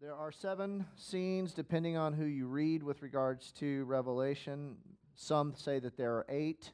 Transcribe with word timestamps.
There 0.00 0.14
are 0.14 0.32
seven 0.32 0.86
scenes, 0.96 1.52
depending 1.52 1.98
on 1.98 2.14
who 2.14 2.24
you 2.24 2.46
read 2.46 2.82
with 2.82 3.02
regards 3.02 3.52
to 3.58 3.84
Revelation. 3.84 4.76
Some 5.14 5.52
say 5.54 5.78
that 5.78 5.98
there 5.98 6.14
are 6.14 6.26
eight. 6.30 6.72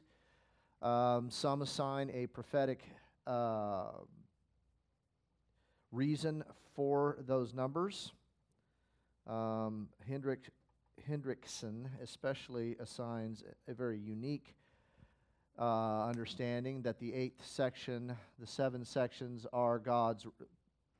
Um, 0.81 1.29
some 1.29 1.61
assign 1.61 2.09
a 2.13 2.27
prophetic 2.27 2.85
uh, 3.25 3.89
reason 5.91 6.41
for 6.73 7.17
those 7.27 7.53
numbers. 7.53 8.13
Um, 9.27 9.89
Hendrick, 10.07 10.49
Hendriksen 11.09 11.89
especially 12.01 12.77
assigns 12.79 13.43
a 13.67 13.73
very 13.73 13.99
unique 13.99 14.55
uh, 15.59 16.05
understanding 16.07 16.81
that 16.83 16.97
the 16.97 17.13
eighth 17.13 17.45
section, 17.45 18.15
the 18.39 18.47
seven 18.47 18.85
sections, 18.85 19.45
are 19.51 19.79
God's 19.79 20.25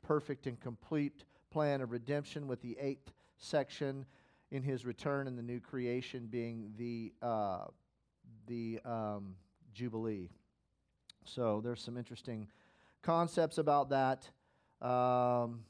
perfect 0.06 0.46
and 0.46 0.60
complete 0.60 1.24
plan 1.52 1.82
of 1.82 1.92
redemption, 1.92 2.48
with 2.48 2.62
the 2.62 2.78
eighth 2.80 3.12
section 3.38 4.06
in 4.52 4.64
his 4.64 4.86
return 4.86 5.28
and 5.28 5.38
the 5.38 5.44
new 5.44 5.60
creation 5.60 6.28
being 6.28 6.72
the, 6.78 7.14
uh, 7.22 7.66
the 8.48 8.80
um, 8.86 9.36
Jubilee. 9.74 10.30
So 11.26 11.62
there's 11.62 11.82
some 11.82 11.98
interesting 11.98 12.48
concepts 13.02 13.58
about 13.58 13.90
that. 13.90 14.30
Um, 14.82 15.62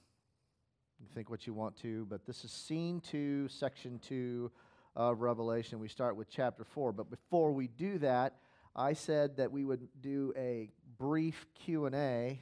think 1.17 1.31
what 1.31 1.47
you 1.47 1.53
want 1.55 1.75
to, 1.77 2.05
but 2.09 2.27
this 2.27 2.45
is 2.45 2.51
scene 2.51 3.01
two, 3.01 3.47
section 3.47 3.99
two 3.99 4.51
of 4.95 5.21
Revelation. 5.21 5.79
We 5.79 5.87
start 5.87 6.15
with 6.15 6.29
chapter 6.29 6.63
four. 6.63 6.91
But 6.91 7.09
before 7.09 7.51
we 7.51 7.67
do 7.67 7.97
that, 7.99 8.35
I 8.75 8.93
said 8.93 9.37
that 9.37 9.51
we 9.51 9.65
would 9.65 9.87
do 9.99 10.31
a 10.37 10.69
brief 10.99 11.47
Q&A 11.55 12.39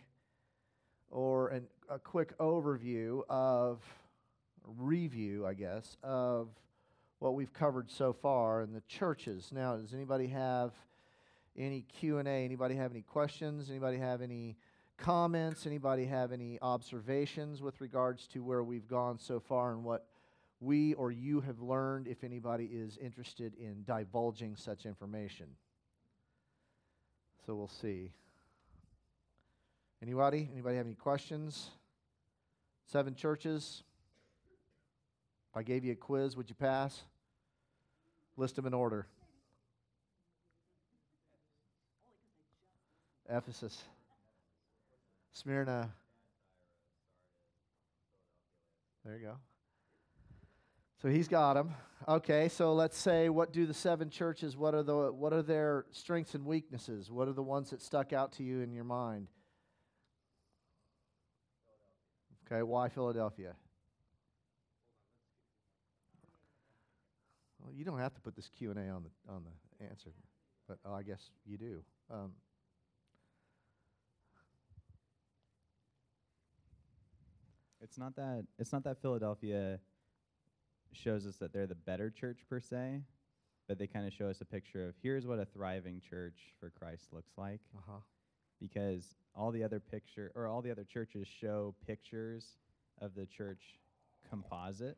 or 1.10 1.48
an, 1.48 1.68
a 1.90 2.00
quick 2.00 2.38
overview 2.38 3.22
of 3.30 3.80
review, 4.78 5.46
I 5.46 5.54
guess, 5.54 5.98
of 6.04 6.50
what 7.20 7.36
we've 7.36 7.54
covered 7.54 7.90
so 7.90 8.14
far 8.14 8.62
in 8.62 8.74
the 8.74 8.82
churches. 8.82 9.52
Now, 9.52 9.78
does 9.78 9.94
anybody 9.94 10.28
have 10.28 10.72
any 11.58 11.82
Q&A? 11.82 12.24
Anybody 12.24 12.76
have 12.76 12.92
any 12.92 13.02
questions? 13.02 13.70
Anybody 13.70 13.98
have 13.98 14.22
any 14.22 14.58
comments? 14.98 15.66
Anybody 15.66 16.06
have 16.06 16.32
any 16.32 16.58
observations 16.62 17.62
with 17.62 17.80
regards 17.82 18.28
to 18.28 18.44
where 18.44 18.64
we've 18.64 18.88
gone 18.88 19.18
so 19.20 19.40
far 19.40 19.72
and 19.72 19.84
what 19.84 20.08
we 20.60 20.94
or 20.96 21.12
you 21.12 21.42
have 21.42 21.62
learned 21.62 22.08
if 22.08 22.24
anybody 22.24 22.66
is 22.66 22.98
interested 22.98 23.54
in 23.56 23.84
divulging 23.84 24.56
such 24.56 24.86
information? 24.86 25.48
So 27.46 27.56
we'll 27.56 27.68
see. 27.68 28.12
Anybody? 30.02 30.50
Anybody 30.52 30.78
have 30.78 30.86
any 30.86 30.96
questions? 30.96 31.70
Seven 32.86 33.16
churches. 33.16 33.84
If 35.52 35.58
I 35.58 35.64
gave 35.64 35.84
you 35.84 35.94
a 35.94 35.96
quiz, 35.96 36.36
would 36.36 36.50
you 36.50 36.56
pass? 36.56 37.04
List 38.38 38.56
them 38.56 38.66
in 38.66 38.74
order. 38.74 39.08
Ephesus, 43.30 43.84
Smyrna. 45.32 45.90
There 49.04 49.16
you 49.16 49.26
go. 49.26 49.36
So 51.02 51.10
he's 51.10 51.28
got 51.28 51.54
them. 51.54 51.74
Okay, 52.08 52.50
so 52.50 52.74
let's 52.74 52.98
say 52.98 53.30
what 53.30 53.52
do 53.52 53.66
the 53.66 53.74
seven 53.74 54.10
churches? 54.10 54.56
What 54.56 54.76
are 54.76 54.84
the 54.84 55.12
what 55.12 55.34
are 55.34 55.42
their 55.42 55.86
strengths 55.92 56.36
and 56.36 56.46
weaknesses? 56.46 57.10
What 57.10 57.28
are 57.28 57.34
the 57.34 57.44
ones 57.44 57.72
that 57.72 57.82
stuck 57.82 58.14
out 58.14 58.34
to 58.34 58.44
you 58.44 58.62
in 58.62 58.74
your 58.74 58.84
mind? 58.84 59.28
Okay, 62.46 62.62
why 62.62 62.90
Philadelphia? 62.90 63.56
Well, 67.60 67.74
you 67.74 67.84
don't 67.84 68.00
have 68.00 68.14
to 68.14 68.22
put 68.22 68.36
this 68.36 68.50
Q 68.50 68.70
and 68.72 68.80
A 68.80 68.90
on 68.90 69.04
the 69.04 69.34
on 69.34 69.44
the 69.44 69.86
answer, 69.86 70.12
but 70.68 70.78
oh, 70.86 70.94
I 70.94 71.04
guess 71.04 71.32
you 71.46 71.58
do. 71.58 71.82
Um, 72.12 72.32
It's 77.86 78.00
not 78.00 78.16
that 78.16 78.46
it's 78.58 78.74
not 78.74 78.84
that 78.86 79.00
Philadelphia 79.00 79.80
shows 80.92 81.28
us 81.28 81.36
that 81.38 81.54
they're 81.54 81.68
the 81.68 81.76
better 81.76 82.10
church 82.10 82.40
per 82.50 82.60
se, 82.60 83.02
but 83.68 83.78
they 83.78 83.86
kind 83.86 84.08
of 84.08 84.14
show 84.14 84.28
us 84.28 84.42
a 84.42 84.46
picture 84.46 84.88
of 84.88 84.96
here's 85.04 85.28
what 85.28 85.38
a 85.38 85.46
thriving 85.46 86.02
church 86.02 86.56
for 86.60 86.72
Christ 86.72 87.14
looks 87.14 87.34
like. 87.38 87.62
uh-huh. 87.78 88.00
Because 88.60 89.16
all 89.36 89.52
the 89.52 89.64
other 89.64 89.80
picture 89.80 90.32
or 90.36 90.48
all 90.48 90.62
the 90.62 90.72
other 90.72 90.86
churches 90.86 91.28
show 91.28 91.76
pictures 91.86 92.58
of 93.02 93.14
the 93.16 93.26
church 93.26 93.62
composite 94.30 94.98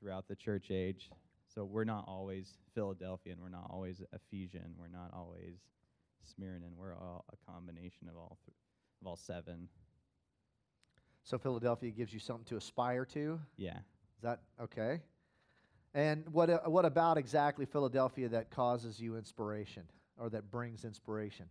throughout 0.00 0.28
the 0.28 0.36
church 0.36 0.70
age. 0.70 1.10
So 1.52 1.64
we're 1.64 1.84
not 1.84 2.04
always 2.06 2.58
Philadelphian, 2.74 3.38
we're 3.42 3.48
not 3.48 3.66
always 3.70 4.02
Ephesian, 4.12 4.74
we're 4.78 4.88
not 4.88 5.10
always 5.14 5.56
Smyrna, 6.22 6.66
we're 6.76 6.94
all 6.94 7.24
a 7.32 7.50
combination 7.50 8.08
of 8.08 8.16
all 8.16 8.38
th- 8.44 8.54
of 9.00 9.06
all 9.06 9.16
seven. 9.16 9.68
So 11.24 11.38
Philadelphia 11.38 11.90
gives 11.90 12.12
you 12.12 12.20
something 12.20 12.44
to 12.46 12.56
aspire 12.56 13.04
to. 13.06 13.40
Yeah. 13.56 13.78
Is 13.78 14.22
that 14.22 14.40
okay? 14.60 15.00
And 15.94 16.24
what 16.32 16.50
uh, 16.50 16.60
what 16.66 16.84
about 16.84 17.18
exactly 17.18 17.64
Philadelphia 17.64 18.28
that 18.28 18.50
causes 18.50 19.00
you 19.00 19.16
inspiration 19.16 19.84
or 20.18 20.28
that 20.30 20.50
brings 20.50 20.84
inspiration? 20.84 21.46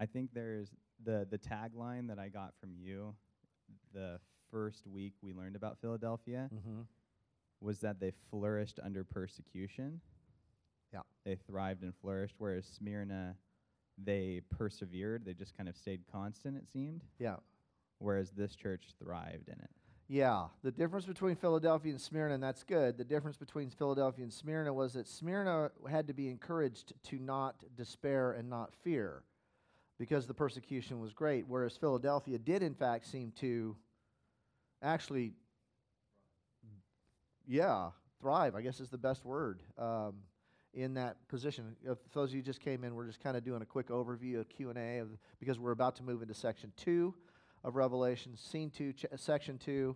I 0.00 0.06
think 0.06 0.30
there's 0.34 0.70
the 1.04 1.26
the 1.30 1.38
tagline 1.38 2.08
that 2.08 2.18
I 2.18 2.28
got 2.28 2.54
from 2.60 2.70
you 2.74 3.14
the 3.92 4.18
first 4.50 4.86
week 4.86 5.12
we 5.22 5.32
learned 5.32 5.54
about 5.56 5.78
Philadelphia 5.80 6.48
Mm-hmm. 6.52 6.80
was 7.60 7.80
that 7.80 8.00
they 8.00 8.12
flourished 8.30 8.80
under 8.82 9.04
persecution. 9.04 10.00
Yeah. 10.92 11.00
They 11.24 11.36
thrived 11.36 11.82
and 11.84 11.94
flourished, 12.02 12.34
whereas 12.38 12.64
Smyrna, 12.66 13.36
they 14.02 14.40
persevered. 14.50 15.24
They 15.24 15.34
just 15.34 15.56
kind 15.56 15.68
of 15.68 15.76
stayed 15.76 16.00
constant, 16.10 16.56
it 16.56 16.66
seemed. 16.72 17.02
Yeah. 17.18 17.36
Whereas 17.98 18.30
this 18.30 18.56
church 18.56 18.86
thrived 18.98 19.48
in 19.48 19.54
it. 19.60 19.70
Yeah, 20.08 20.46
the 20.64 20.72
difference 20.72 21.06
between 21.06 21.36
Philadelphia 21.36 21.92
and 21.92 22.00
Smyrna, 22.00 22.34
and 22.34 22.42
that's 22.42 22.64
good. 22.64 22.98
The 22.98 23.04
difference 23.04 23.36
between 23.36 23.70
Philadelphia 23.70 24.24
and 24.24 24.32
Smyrna 24.32 24.72
was 24.72 24.94
that 24.94 25.06
Smyrna 25.06 25.70
had 25.88 26.08
to 26.08 26.12
be 26.14 26.28
encouraged 26.28 26.94
to 27.04 27.18
not 27.20 27.62
despair 27.76 28.32
and 28.32 28.50
not 28.50 28.74
fear 28.82 29.22
because 30.00 30.26
the 30.26 30.32
persecution 30.32 30.98
was 30.98 31.12
great, 31.12 31.44
whereas 31.46 31.76
Philadelphia 31.76 32.38
did, 32.38 32.62
in 32.62 32.74
fact, 32.74 33.06
seem 33.06 33.30
to 33.38 33.76
actually, 34.82 35.34
yeah, 37.46 37.90
thrive, 38.18 38.54
I 38.54 38.62
guess 38.62 38.80
is 38.80 38.88
the 38.88 38.96
best 38.96 39.26
word, 39.26 39.60
um, 39.76 40.14
in 40.72 40.94
that 40.94 41.28
position. 41.28 41.76
If 41.84 41.98
those 42.14 42.30
of 42.30 42.34
you 42.34 42.40
just 42.40 42.60
came 42.60 42.82
in, 42.82 42.94
we're 42.94 43.08
just 43.08 43.22
kind 43.22 43.36
of 43.36 43.44
doing 43.44 43.60
a 43.60 43.66
quick 43.66 43.88
overview, 43.88 44.40
a 44.40 44.44
Q&A, 44.44 45.00
of, 45.00 45.10
because 45.38 45.58
we're 45.58 45.72
about 45.72 45.96
to 45.96 46.02
move 46.02 46.22
into 46.22 46.32
section 46.32 46.72
two 46.78 47.14
of 47.62 47.76
Revelation, 47.76 48.38
scene 48.38 48.70
two, 48.70 48.94
ch- 48.94 49.04
section 49.16 49.58
two. 49.58 49.94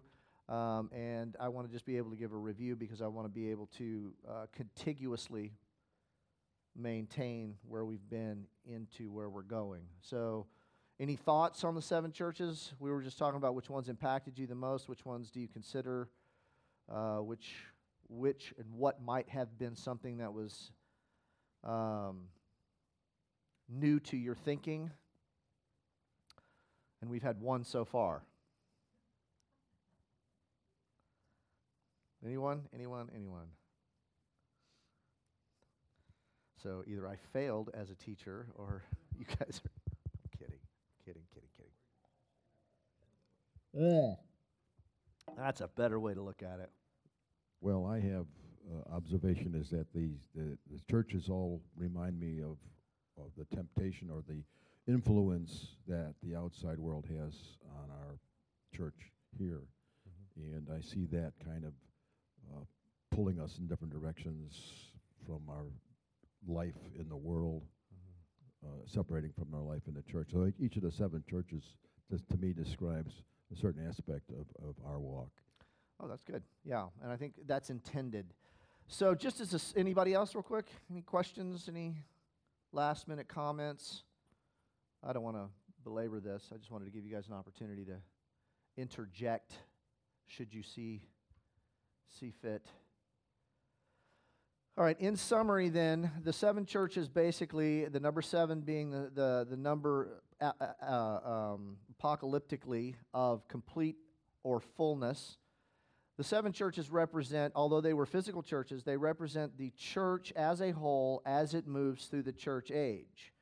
Um, 0.51 0.91
and 0.93 1.35
I 1.41 1.49
want 1.49 1.67
to 1.67 1.73
just 1.73 1.87
be 1.87 1.97
able 1.97 2.11
to 2.11 2.17
give 2.17 2.35
a 2.35 2.37
review 2.37 2.77
because 2.77 3.01
I 3.01 3.07
want 3.07 3.25
to 3.25 3.33
be 3.33 3.51
able 3.51 3.71
to 3.79 4.13
uh, 4.29 4.47
contiguously 4.53 5.55
maintain 6.77 7.57
where 7.69 7.85
we've 7.85 8.09
been 8.09 8.47
into 8.67 9.11
where 9.11 9.29
we're 9.29 9.43
going. 9.43 9.83
So, 10.01 10.47
any 11.01 11.17
thoughts 11.17 11.65
on 11.65 11.75
the 11.75 11.83
seven 11.83 12.13
churches? 12.13 12.73
We 12.79 12.91
were 12.91 13.03
just 13.03 13.19
talking 13.19 13.37
about 13.37 13.55
which 13.55 13.69
ones 13.69 13.89
impacted 13.89 14.39
you 14.39 14.47
the 14.47 14.55
most. 14.55 14.89
Which 14.89 15.05
ones 15.05 15.31
do 15.31 15.41
you 15.41 15.49
consider? 15.49 16.09
Uh, 16.89 17.17
which, 17.17 17.53
which, 18.09 18.55
and 18.59 18.67
what 18.73 19.03
might 19.03 19.29
have 19.29 19.59
been 19.59 19.75
something 19.75 20.19
that 20.19 20.33
was 20.33 20.71
um, 21.65 22.29
new 23.69 23.99
to 24.01 24.17
your 24.17 24.37
thinking? 24.37 24.91
And 27.01 27.11
we've 27.11 27.23
had 27.23 27.41
one 27.41 27.65
so 27.65 27.85
far. 27.85 28.23
Anyone? 32.25 32.63
Anyone? 32.73 33.11
Anyone? 33.15 33.49
So 36.65 36.83
either 36.87 37.07
I 37.07 37.17
failed 37.35 37.69
as 37.75 37.91
a 37.91 37.95
teacher 37.95 38.47
or 38.55 38.85
you 39.19 39.27
guys 39.27 39.61
are 39.63 40.39
kidding, 40.39 40.59
kidding, 41.05 41.23
kidding, 41.35 41.51
kidding. 43.75 44.17
That's 45.37 45.61
a 45.61 45.69
better 45.69 46.01
way 46.01 46.15
to 46.15 46.23
look 46.23 46.43
at 46.43 46.61
it. 46.61 46.71
Well, 47.61 47.85
I 47.85 48.01
have 48.01 48.25
uh, 48.73 48.95
observation 48.97 49.55
is 49.55 49.69
that 49.71 49.93
these 49.95 50.17
the, 50.35 50.57
the 50.73 50.81
churches 50.91 51.29
all 51.29 51.61
remind 51.77 52.19
me 52.19 52.41
of 52.41 52.57
of 53.19 53.31
the 53.37 53.45
temptation 53.55 54.09
or 54.11 54.23
the 54.27 54.43
influence 54.91 55.77
that 55.87 56.15
the 56.23 56.35
outside 56.35 56.79
world 56.79 57.05
has 57.07 57.35
on 57.77 57.91
our 57.91 58.19
church 58.75 59.13
here, 59.39 59.61
and 60.37 60.67
I 60.75 60.81
see 60.81 61.05
that 61.13 61.35
kind 61.45 61.65
of 61.65 61.73
uh, 62.51 62.65
pulling 63.11 63.39
us 63.39 63.59
in 63.59 63.67
different 63.67 63.93
directions 63.93 64.55
from 65.27 65.41
our 65.51 65.67
life 66.47 66.79
in 66.99 67.09
the 67.09 67.17
world, 67.17 67.63
uh, 68.65 68.69
separating 68.87 69.33
from 69.33 69.55
our 69.55 69.63
life 69.63 69.83
in 69.87 69.95
the 69.95 70.03
church. 70.03 70.29
So 70.33 70.51
each 70.59 70.77
of 70.77 70.83
the 70.83 70.93
seven 70.93 71.23
churches 71.29 71.63
just 72.11 72.29
to 72.31 72.37
me 72.37 72.53
describes 72.53 73.13
a 73.53 73.57
certain 73.57 73.87
aspect 73.87 74.31
of, 74.31 74.47
of 74.67 74.75
our 74.87 75.01
walk. 75.01 75.31
Oh, 76.01 76.09
that's 76.09 76.25
good. 76.25 76.43
Yeah, 76.65 76.87
and 77.03 77.11
I 77.11 77.17
think 77.17 77.35
that's 77.47 77.71
intended. 77.71 78.27
So, 78.89 79.15
just 79.15 79.41
as 79.41 79.55
a 79.55 79.79
anybody 79.79 80.13
else, 80.13 80.35
real 80.35 80.43
quick, 80.43 80.67
any 80.91 81.03
questions? 81.03 81.69
Any 81.69 81.97
last 82.73 83.09
minute 83.09 83.29
comments? 83.29 84.03
I 85.03 85.13
don't 85.13 85.23
want 85.23 85.37
to 85.37 85.47
belabor 85.85 86.21
this. 86.21 86.51
I 86.53 86.57
just 86.57 86.71
wanted 86.71 86.87
to 86.87 86.91
give 86.91 87.05
you 87.05 87.15
guys 87.15 87.29
an 87.29 87.35
opportunity 87.35 87.85
to 87.85 87.97
interject, 88.77 89.53
should 90.27 90.53
you 90.53 90.63
see 90.63 91.03
see 92.11 92.33
fit. 92.43 92.67
All 94.77 94.83
right. 94.83 94.99
In 94.99 95.15
summary, 95.15 95.69
then, 95.69 96.11
the 96.25 96.33
seven 96.33 96.67
churches 96.67 97.09
basically 97.09 97.85
the 97.85 98.01
number 98.01 98.21
seven 98.21 98.61
being 98.61 98.91
the 98.91 99.09
the, 99.15 99.47
the 99.49 99.57
number 99.57 100.21
uh, 100.41 100.51
uh, 100.83 101.21
um, 101.25 101.77
apocalyptically 101.97 102.97
of 103.13 103.47
complete 103.47 103.95
or 104.43 104.59
fullness. 104.59 105.39
The 106.17 106.25
seven 106.25 106.53
churches 106.53 106.91
represent, 106.91 107.53
although 107.55 107.81
they 107.81 107.95
were 107.95 108.05
physical 108.05 108.43
churches, 108.43 108.83
they 108.83 108.97
represent 108.97 109.57
the 109.57 109.71
church 109.77 110.33
as 110.35 110.61
a 110.61 110.73
whole 110.73 111.23
as 111.25 111.55
it 111.55 111.69
moves 111.69 112.07
through 112.07 112.23
the 112.23 112.33
church 112.33 112.73
age. 112.73 113.33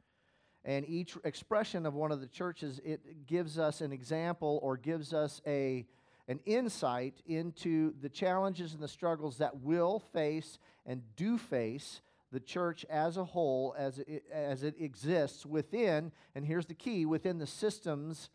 And 0.67 0.87
each 0.87 1.17
expression 1.25 1.87
of 1.87 1.95
one 1.95 2.13
of 2.13 2.21
the 2.21 2.27
churches, 2.27 2.79
it 2.85 3.27
gives 3.27 3.59
us 3.59 3.81
an 3.81 3.91
example 3.91 4.61
or 4.63 4.77
gives 4.77 5.15
us 5.15 5.41
a, 5.47 5.87
an 6.33 6.41
insight 6.47 7.21
into 7.27 7.93
the 8.01 8.09
challenges 8.09 8.73
and 8.73 8.83
the 8.83 8.89
struggles 8.89 9.37
that 9.37 9.61
will 9.61 10.01
face 10.13 10.59
and 10.87 11.03
do 11.15 11.37
face 11.37 12.01
the 12.33 12.41
church 12.41 12.87
as 12.89 13.19
a 13.19 13.25
whole 13.25 13.75
as 13.79 13.99
it, 13.99 14.25
as 14.33 14.63
it 14.63 14.75
exists 14.81 15.45
within, 15.45 16.11
and 16.35 16.47
here's 16.47 16.65
the 16.65 16.75
key, 16.75 17.05
within 17.05 17.39
the 17.39 17.47
systems 17.47 18.31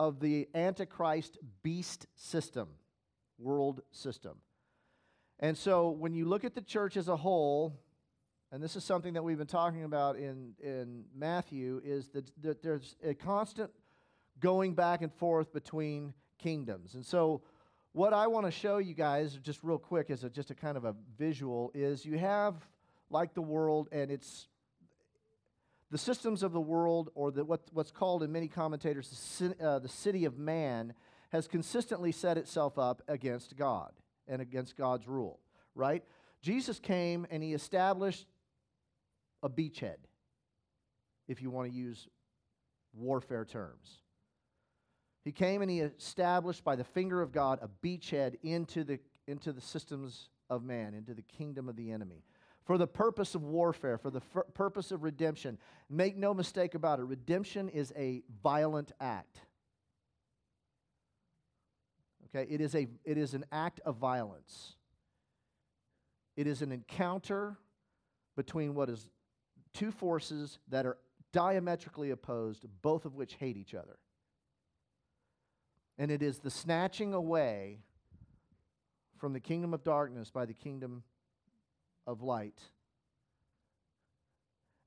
of 0.00 0.18
the 0.18 0.48
Antichrist 0.52 1.38
beast 1.62 2.06
system 2.16 2.68
world 3.38 3.80
system. 3.92 4.38
And 5.38 5.56
so 5.56 5.90
when 5.90 6.12
you 6.12 6.24
look 6.24 6.44
at 6.44 6.56
the 6.56 6.60
church 6.60 6.96
as 6.96 7.06
a 7.06 7.16
whole, 7.16 7.78
and 8.50 8.60
this 8.60 8.74
is 8.74 8.82
something 8.82 9.14
that 9.14 9.22
we've 9.22 9.38
been 9.38 9.46
talking 9.46 9.84
about 9.84 10.16
in, 10.16 10.54
in 10.60 11.04
Matthew, 11.14 11.80
is 11.84 12.08
that, 12.08 12.28
that 12.42 12.62
there's 12.62 12.96
a 13.04 13.14
constant 13.14 13.70
going 14.40 14.74
back 14.74 15.02
and 15.02 15.12
forth 15.14 15.52
between 15.52 16.12
kingdoms. 16.38 16.94
And 16.94 17.04
so 17.04 17.42
what 17.92 18.12
I 18.12 18.26
want 18.26 18.46
to 18.46 18.52
show 18.52 18.78
you 18.78 18.94
guys, 18.94 19.38
just 19.42 19.62
real 19.62 19.78
quick, 19.78 20.10
as 20.10 20.24
a, 20.24 20.30
just 20.30 20.50
a 20.50 20.54
kind 20.54 20.76
of 20.76 20.84
a 20.84 20.94
visual, 21.18 21.70
is 21.74 22.04
you 22.04 22.18
have 22.18 22.54
like 23.10 23.34
the 23.34 23.42
world, 23.42 23.88
and 23.90 24.10
it's 24.10 24.48
the 25.90 25.98
systems 25.98 26.42
of 26.42 26.52
the 26.52 26.60
world, 26.60 27.10
or 27.14 27.30
the, 27.30 27.44
what, 27.44 27.62
what's 27.72 27.90
called 27.90 28.22
in 28.22 28.30
many 28.30 28.48
commentators 28.48 29.36
the, 29.38 29.66
uh, 29.66 29.78
the 29.78 29.88
city 29.88 30.24
of 30.26 30.38
man, 30.38 30.94
has 31.30 31.46
consistently 31.46 32.12
set 32.12 32.38
itself 32.38 32.78
up 32.78 33.02
against 33.08 33.56
God 33.56 33.92
and 34.26 34.40
against 34.40 34.76
God's 34.76 35.08
rule, 35.08 35.40
right? 35.74 36.04
Jesus 36.42 36.78
came 36.78 37.26
and 37.30 37.42
he 37.42 37.52
established 37.54 38.26
a 39.42 39.48
beachhead, 39.48 39.96
if 41.26 41.42
you 41.42 41.50
want 41.50 41.70
to 41.70 41.74
use 41.74 42.08
warfare 42.94 43.44
terms. 43.44 44.02
He 45.24 45.32
came 45.32 45.62
and 45.62 45.70
he 45.70 45.80
established 45.80 46.64
by 46.64 46.76
the 46.76 46.84
finger 46.84 47.20
of 47.20 47.32
God 47.32 47.58
a 47.62 47.68
beachhead 47.84 48.36
into 48.42 48.84
the, 48.84 48.98
into 49.26 49.52
the 49.52 49.60
systems 49.60 50.30
of 50.48 50.62
man, 50.62 50.94
into 50.94 51.14
the 51.14 51.22
kingdom 51.22 51.68
of 51.68 51.76
the 51.76 51.90
enemy. 51.90 52.24
For 52.64 52.78
the 52.78 52.86
purpose 52.86 53.34
of 53.34 53.42
warfare, 53.42 53.98
for 53.98 54.10
the 54.10 54.20
f- 54.34 54.54
purpose 54.54 54.92
of 54.92 55.02
redemption. 55.02 55.58
Make 55.88 56.16
no 56.16 56.34
mistake 56.34 56.74
about 56.74 56.98
it, 56.98 57.04
redemption 57.04 57.68
is 57.68 57.92
a 57.96 58.22
violent 58.42 58.92
act. 59.00 59.40
Okay, 62.26 62.46
it 62.52 62.60
is, 62.60 62.74
a, 62.74 62.86
it 63.04 63.16
is 63.16 63.32
an 63.32 63.44
act 63.50 63.80
of 63.86 63.96
violence. 63.96 64.76
It 66.36 66.46
is 66.46 66.60
an 66.60 66.70
encounter 66.72 67.56
between 68.36 68.74
what 68.74 68.90
is 68.90 69.10
two 69.72 69.90
forces 69.90 70.58
that 70.68 70.86
are 70.86 70.98
diametrically 71.32 72.10
opposed, 72.10 72.66
both 72.82 73.04
of 73.06 73.14
which 73.14 73.34
hate 73.34 73.56
each 73.56 73.74
other. 73.74 73.98
And 75.98 76.10
it 76.10 76.22
is 76.22 76.38
the 76.38 76.50
snatching 76.50 77.12
away 77.12 77.80
from 79.18 79.32
the 79.32 79.40
kingdom 79.40 79.74
of 79.74 79.82
darkness 79.82 80.30
by 80.30 80.46
the 80.46 80.54
kingdom 80.54 81.02
of 82.06 82.22
light. 82.22 82.60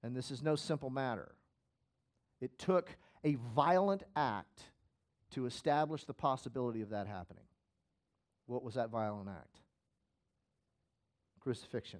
And 0.03 0.15
this 0.15 0.31
is 0.31 0.41
no 0.41 0.55
simple 0.55 0.89
matter. 0.89 1.35
It 2.39 2.57
took 2.57 2.95
a 3.23 3.35
violent 3.53 4.03
act 4.15 4.63
to 5.31 5.45
establish 5.45 6.05
the 6.05 6.13
possibility 6.13 6.81
of 6.81 6.89
that 6.89 7.07
happening. 7.07 7.43
What 8.47 8.63
was 8.63 8.75
that 8.75 8.89
violent 8.89 9.29
act? 9.29 9.59
Crucifixion. 11.39 11.99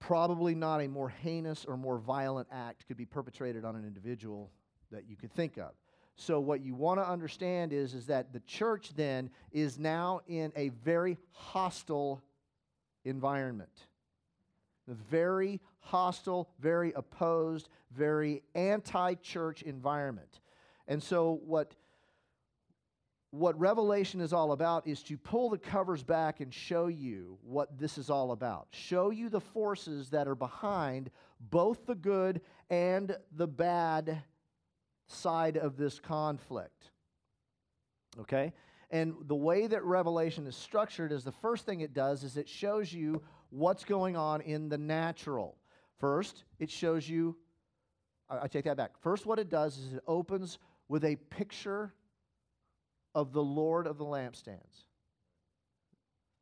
Probably 0.00 0.54
not 0.54 0.80
a 0.80 0.88
more 0.88 1.08
heinous 1.08 1.64
or 1.64 1.76
more 1.76 1.98
violent 1.98 2.48
act 2.50 2.86
could 2.86 2.96
be 2.96 3.04
perpetrated 3.04 3.64
on 3.64 3.76
an 3.76 3.84
individual 3.84 4.50
that 4.90 5.08
you 5.08 5.16
could 5.16 5.32
think 5.32 5.58
of. 5.58 5.72
So 6.20 6.40
what 6.40 6.64
you 6.64 6.74
want 6.74 6.98
to 6.98 7.08
understand 7.08 7.72
is, 7.72 7.94
is 7.94 8.06
that 8.06 8.32
the 8.32 8.40
church 8.40 8.90
then 8.96 9.30
is 9.52 9.78
now 9.78 10.20
in 10.26 10.52
a 10.56 10.70
very 10.70 11.16
hostile 11.30 12.20
environment. 13.04 13.86
A 14.90 14.94
very 14.94 15.60
hostile, 15.78 16.50
very 16.58 16.92
opposed, 16.96 17.68
very 17.92 18.42
anti 18.56 19.14
church 19.14 19.62
environment. 19.62 20.40
And 20.88 21.00
so, 21.00 21.40
what, 21.44 21.74
what 23.30 23.56
Revelation 23.56 24.20
is 24.20 24.32
all 24.32 24.50
about 24.50 24.88
is 24.88 25.04
to 25.04 25.16
pull 25.16 25.50
the 25.50 25.58
covers 25.58 26.02
back 26.02 26.40
and 26.40 26.52
show 26.52 26.88
you 26.88 27.38
what 27.44 27.78
this 27.78 27.96
is 27.96 28.10
all 28.10 28.32
about. 28.32 28.66
Show 28.72 29.10
you 29.10 29.28
the 29.28 29.40
forces 29.40 30.10
that 30.10 30.26
are 30.26 30.34
behind 30.34 31.12
both 31.38 31.86
the 31.86 31.94
good 31.94 32.40
and 32.70 33.16
the 33.36 33.46
bad 33.46 34.24
side 35.08 35.56
of 35.56 35.76
this 35.76 35.98
conflict. 35.98 36.90
Okay? 38.20 38.52
And 38.90 39.14
the 39.26 39.34
way 39.34 39.66
that 39.66 39.84
Revelation 39.84 40.46
is 40.46 40.56
structured 40.56 41.12
is 41.12 41.24
the 41.24 41.32
first 41.32 41.66
thing 41.66 41.80
it 41.80 41.92
does 41.92 42.24
is 42.24 42.36
it 42.36 42.48
shows 42.48 42.92
you 42.92 43.22
what's 43.50 43.84
going 43.84 44.16
on 44.16 44.40
in 44.40 44.68
the 44.68 44.78
natural. 44.78 45.56
First, 45.98 46.44
it 46.58 46.70
shows 46.70 47.08
you, 47.08 47.36
I, 48.30 48.48
take 48.48 48.64
that 48.64 48.76
back. 48.76 48.92
First, 49.02 49.26
what 49.26 49.38
it 49.38 49.50
does 49.50 49.76
is 49.78 49.94
it 49.94 50.02
opens 50.06 50.58
with 50.88 51.04
a 51.04 51.16
picture 51.16 51.92
of 53.14 53.32
the 53.32 53.42
Lord 53.42 53.86
of 53.86 53.98
the 53.98 54.04
lampstands. 54.04 54.84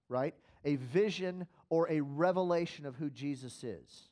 Right? 0.09 0.35
A 0.64 0.76
vision 0.76 1.47
or 1.69 1.90
a 1.90 2.00
revelation 2.00 2.87
of 2.87 2.95
who 2.97 3.11
Jesus 3.11 3.64
is. 3.64 4.09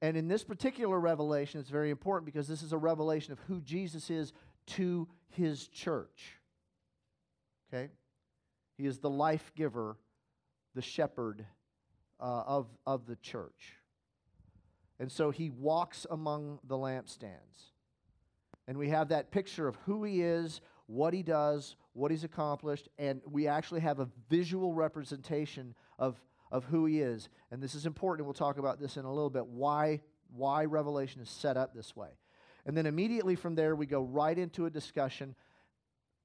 And 0.00 0.16
in 0.16 0.28
this 0.28 0.44
particular 0.44 0.98
revelation, 0.98 1.60
it's 1.60 1.70
very 1.70 1.90
important 1.90 2.26
because 2.26 2.46
this 2.46 2.62
is 2.62 2.72
a 2.72 2.78
revelation 2.78 3.32
of 3.32 3.40
who 3.40 3.60
Jesus 3.60 4.10
is 4.10 4.32
to 4.66 5.08
his 5.30 5.66
church. 5.68 6.36
Okay? 7.72 7.90
He 8.76 8.86
is 8.86 8.98
the 8.98 9.10
life 9.10 9.52
giver, 9.56 9.96
the 10.74 10.82
shepherd 10.82 11.44
uh, 12.20 12.42
of, 12.46 12.66
of 12.86 13.06
the 13.06 13.16
church. 13.16 13.74
And 15.00 15.10
so 15.10 15.30
he 15.30 15.50
walks 15.50 16.06
among 16.10 16.60
the 16.64 16.76
lampstands. 16.76 17.72
And 18.66 18.76
we 18.76 18.90
have 18.90 19.08
that 19.08 19.30
picture 19.30 19.66
of 19.66 19.76
who 19.86 20.04
he 20.04 20.22
is, 20.22 20.60
what 20.86 21.14
he 21.14 21.22
does, 21.22 21.76
what 21.92 22.10
he's 22.10 22.24
accomplished, 22.24 22.88
and 22.98 23.20
we 23.26 23.46
actually 23.46 23.80
have 23.80 24.00
a 24.00 24.08
visual 24.28 24.74
representation 24.74 25.74
of, 25.98 26.20
of 26.50 26.64
who 26.64 26.86
he 26.86 27.00
is. 27.00 27.28
And 27.50 27.62
this 27.62 27.74
is 27.74 27.86
important. 27.86 28.26
We'll 28.26 28.34
talk 28.34 28.58
about 28.58 28.80
this 28.80 28.96
in 28.96 29.04
a 29.04 29.12
little 29.12 29.30
bit 29.30 29.46
why, 29.46 30.00
why 30.34 30.64
Revelation 30.64 31.20
is 31.20 31.30
set 31.30 31.56
up 31.56 31.74
this 31.74 31.94
way. 31.94 32.10
And 32.66 32.76
then 32.76 32.86
immediately 32.86 33.34
from 33.34 33.54
there, 33.54 33.74
we 33.74 33.86
go 33.86 34.02
right 34.02 34.36
into 34.36 34.66
a 34.66 34.70
discussion 34.70 35.34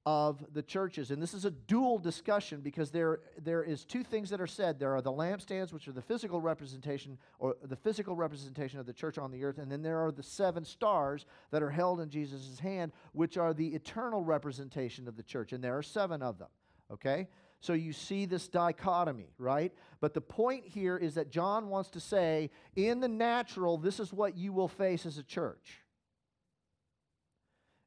of 0.06 0.44
the 0.52 0.62
churches. 0.62 1.10
And 1.10 1.22
this 1.22 1.32
is 1.32 1.46
a 1.46 1.50
dual 1.50 1.98
discussion 1.98 2.60
because 2.60 2.90
there, 2.90 3.20
there 3.42 3.62
is 3.62 3.84
two 3.86 4.02
things 4.02 4.28
that 4.30 4.40
are 4.40 4.46
said. 4.46 4.78
There 4.78 4.94
are 4.94 5.00
the 5.00 5.12
lampstands, 5.12 5.72
which 5.72 5.88
are 5.88 5.92
the 5.92 6.02
physical 6.02 6.42
representation 6.42 7.16
or 7.38 7.56
the 7.62 7.76
physical 7.76 8.14
representation 8.14 8.78
of 8.78 8.84
the 8.84 8.92
church 8.92 9.16
on 9.16 9.30
the 9.30 9.42
earth, 9.44 9.56
and 9.56 9.72
then 9.72 9.80
there 9.80 10.04
are 10.04 10.12
the 10.12 10.22
seven 10.22 10.64
stars 10.64 11.24
that 11.50 11.62
are 11.62 11.70
held 11.70 12.00
in 12.00 12.10
Jesus' 12.10 12.58
hand, 12.58 12.92
which 13.12 13.38
are 13.38 13.54
the 13.54 13.68
eternal 13.68 14.22
representation 14.22 15.08
of 15.08 15.16
the 15.16 15.22
church. 15.22 15.54
And 15.54 15.64
there 15.64 15.78
are 15.78 15.82
seven 15.82 16.20
of 16.20 16.38
them. 16.38 16.48
Okay? 16.90 17.28
So 17.64 17.72
you 17.72 17.92
see 17.92 18.26
this 18.26 18.46
dichotomy, 18.46 19.32
right? 19.38 19.72
But 20.00 20.12
the 20.12 20.20
point 20.20 20.66
here 20.66 20.96
is 20.96 21.14
that 21.14 21.30
John 21.30 21.68
wants 21.68 21.90
to 21.90 22.00
say, 22.00 22.50
in 22.76 23.00
the 23.00 23.08
natural, 23.08 23.78
this 23.78 23.98
is 24.00 24.12
what 24.12 24.36
you 24.36 24.52
will 24.52 24.68
face 24.68 25.06
as 25.06 25.16
a 25.16 25.22
church 25.22 25.84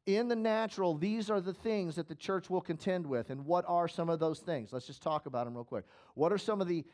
in 0.07 0.29
the 0.29 0.35
natural, 0.35 0.95
these 0.95 1.29
are 1.29 1.41
the 1.41 1.53
things 1.53 1.97
that 1.97 2.07
the 2.07 2.15
church 2.15 2.49
will 2.49 2.61
contend 2.61 3.05
with. 3.05 3.29
And 3.29 3.45
what 3.45 3.65
are 3.67 3.89
some 3.89 4.09
of 4.09 4.19
those 4.19 4.39
things? 4.39 4.71
Let's 4.71 4.87
just 4.87 5.03
talk 5.03 5.25
about 5.25 5.45
them 5.45 5.53
real 5.53 5.65
quick. 5.65 5.83
What 6.15 6.31
are 6.31 6.37
some 6.37 6.61
of 6.61 6.67
the 6.67 6.85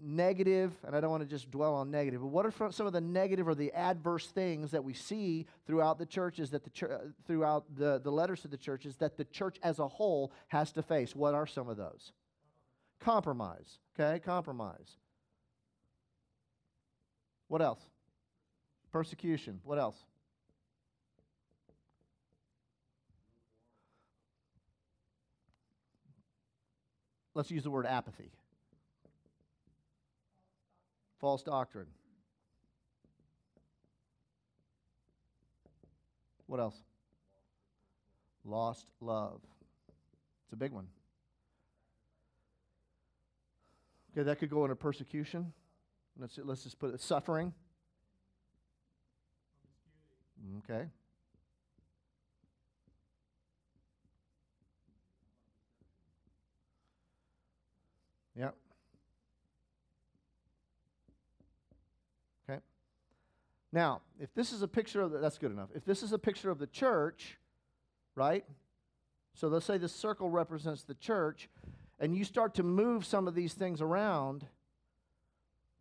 negative, 0.00 0.72
and 0.82 0.96
I 0.96 1.00
don't 1.00 1.10
want 1.10 1.22
to 1.22 1.28
just 1.28 1.50
dwell 1.50 1.74
on 1.74 1.90
negative, 1.90 2.22
but 2.22 2.28
what 2.28 2.46
are 2.46 2.72
some 2.72 2.86
of 2.86 2.94
the 2.94 3.02
negative 3.02 3.46
or 3.46 3.54
the 3.54 3.70
adverse 3.72 4.28
things 4.28 4.70
that 4.70 4.82
we 4.82 4.94
see 4.94 5.46
throughout 5.66 5.98
the 5.98 6.06
churches 6.06 6.50
that 6.50 6.64
the 6.64 6.70
chur- 6.70 7.00
uh, 7.04 7.08
throughout 7.26 7.64
the, 7.76 8.00
the 8.02 8.10
letters 8.10 8.40
to 8.40 8.48
the 8.48 8.56
churches 8.56 8.96
that 8.96 9.18
the 9.18 9.24
church 9.26 9.58
as 9.62 9.78
a 9.78 9.86
whole 9.86 10.32
has 10.48 10.72
to 10.72 10.82
face? 10.82 11.14
What 11.14 11.34
are 11.34 11.46
some 11.46 11.68
of 11.68 11.76
those? 11.76 12.12
Compromise. 13.04 13.78
Okay, 14.00 14.18
compromise. 14.20 14.96
What 17.48 17.60
else? 17.60 17.80
Persecution. 18.92 19.60
What 19.62 19.78
else? 19.78 19.96
Let's 27.34 27.50
use 27.50 27.64
the 27.64 27.70
word 27.70 27.84
apathy. 27.84 28.30
False 31.20 31.42
doctrine. 31.42 31.88
What 36.46 36.58
else? 36.58 36.76
Lost 38.46 38.86
love. 39.00 39.40
It's 40.46 40.52
a 40.54 40.56
big 40.56 40.72
one. 40.72 40.86
Okay, 44.14 44.22
that 44.22 44.38
could 44.38 44.50
go 44.50 44.64
into 44.64 44.76
persecution. 44.76 45.52
Let's, 46.16 46.38
let's 46.44 46.62
just 46.62 46.78
put 46.78 46.94
it 46.94 47.00
suffering. 47.00 47.52
Okay. 50.58 50.86
Yep. 58.36 58.54
Okay. 62.48 62.60
Now, 63.72 64.02
if 64.20 64.32
this 64.34 64.52
is 64.52 64.62
a 64.62 64.68
picture 64.68 65.00
of 65.00 65.10
the, 65.10 65.18
that's 65.18 65.38
good 65.38 65.50
enough. 65.50 65.70
If 65.74 65.84
this 65.84 66.04
is 66.04 66.12
a 66.12 66.18
picture 66.18 66.50
of 66.50 66.60
the 66.60 66.66
church, 66.68 67.36
right? 68.14 68.44
So 69.34 69.48
let's 69.48 69.66
say 69.66 69.78
the 69.78 69.88
circle 69.88 70.30
represents 70.30 70.84
the 70.84 70.94
church, 70.94 71.48
and 71.98 72.16
you 72.16 72.24
start 72.24 72.54
to 72.54 72.62
move 72.62 73.04
some 73.04 73.28
of 73.28 73.34
these 73.34 73.54
things 73.54 73.80
around. 73.80 74.46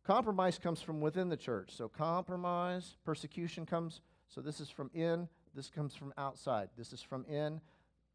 Compromise 0.05 0.59
comes 0.59 0.81
from 0.81 1.01
within 1.01 1.29
the 1.29 1.37
church. 1.37 1.71
So 1.75 1.87
compromise, 1.87 2.97
persecution 3.05 3.65
comes. 3.65 4.01
So 4.27 4.41
this 4.41 4.59
is 4.59 4.69
from 4.69 4.89
in, 4.93 5.27
this 5.55 5.69
comes 5.69 5.95
from 5.95 6.13
outside. 6.17 6.69
This 6.77 6.93
is 6.93 7.01
from 7.01 7.25
in, 7.25 7.61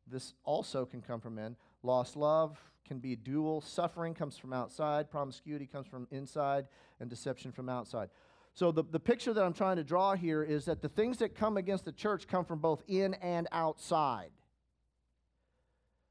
this 0.06 0.34
also 0.44 0.84
can 0.84 1.00
come 1.00 1.20
from 1.20 1.38
in. 1.38 1.56
Lost 1.82 2.16
love 2.16 2.58
can 2.86 2.98
be 2.98 3.14
dual. 3.14 3.60
Suffering 3.60 4.14
comes 4.14 4.36
from 4.36 4.52
outside, 4.52 5.10
promiscuity 5.10 5.66
comes 5.66 5.86
from 5.86 6.08
inside, 6.10 6.66
and 7.00 7.08
deception 7.08 7.52
from 7.52 7.68
outside. 7.68 8.08
So, 8.54 8.72
the, 8.72 8.82
the 8.82 8.98
picture 8.98 9.32
that 9.32 9.44
I'm 9.44 9.52
trying 9.52 9.76
to 9.76 9.84
draw 9.84 10.14
here 10.14 10.42
is 10.42 10.64
that 10.64 10.82
the 10.82 10.88
things 10.88 11.18
that 11.18 11.36
come 11.36 11.56
against 11.56 11.84
the 11.84 11.92
church 11.92 12.26
come 12.26 12.44
from 12.44 12.58
both 12.58 12.82
in 12.88 13.14
and 13.14 13.46
outside. 13.52 14.30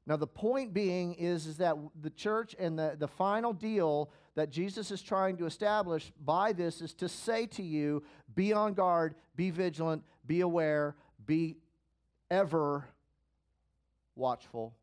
Now, 0.08 0.16
the 0.16 0.26
point 0.26 0.72
being 0.72 1.12
is, 1.14 1.46
is 1.46 1.58
that 1.58 1.76
the 2.00 2.08
church 2.08 2.56
and 2.58 2.78
the, 2.78 2.96
the 2.98 3.06
final 3.06 3.52
deal 3.52 4.10
that 4.36 4.48
Jesus 4.48 4.90
is 4.90 5.02
trying 5.02 5.36
to 5.36 5.44
establish 5.44 6.10
by 6.24 6.54
this 6.54 6.80
is 6.80 6.94
to 6.94 7.10
say 7.10 7.44
to 7.48 7.62
you 7.62 8.02
be 8.34 8.54
on 8.54 8.72
guard, 8.72 9.16
be 9.36 9.50
vigilant, 9.50 10.02
be 10.26 10.40
aware, 10.40 10.96
be 11.26 11.58
ever 12.30 12.86
watchful. 14.16 14.74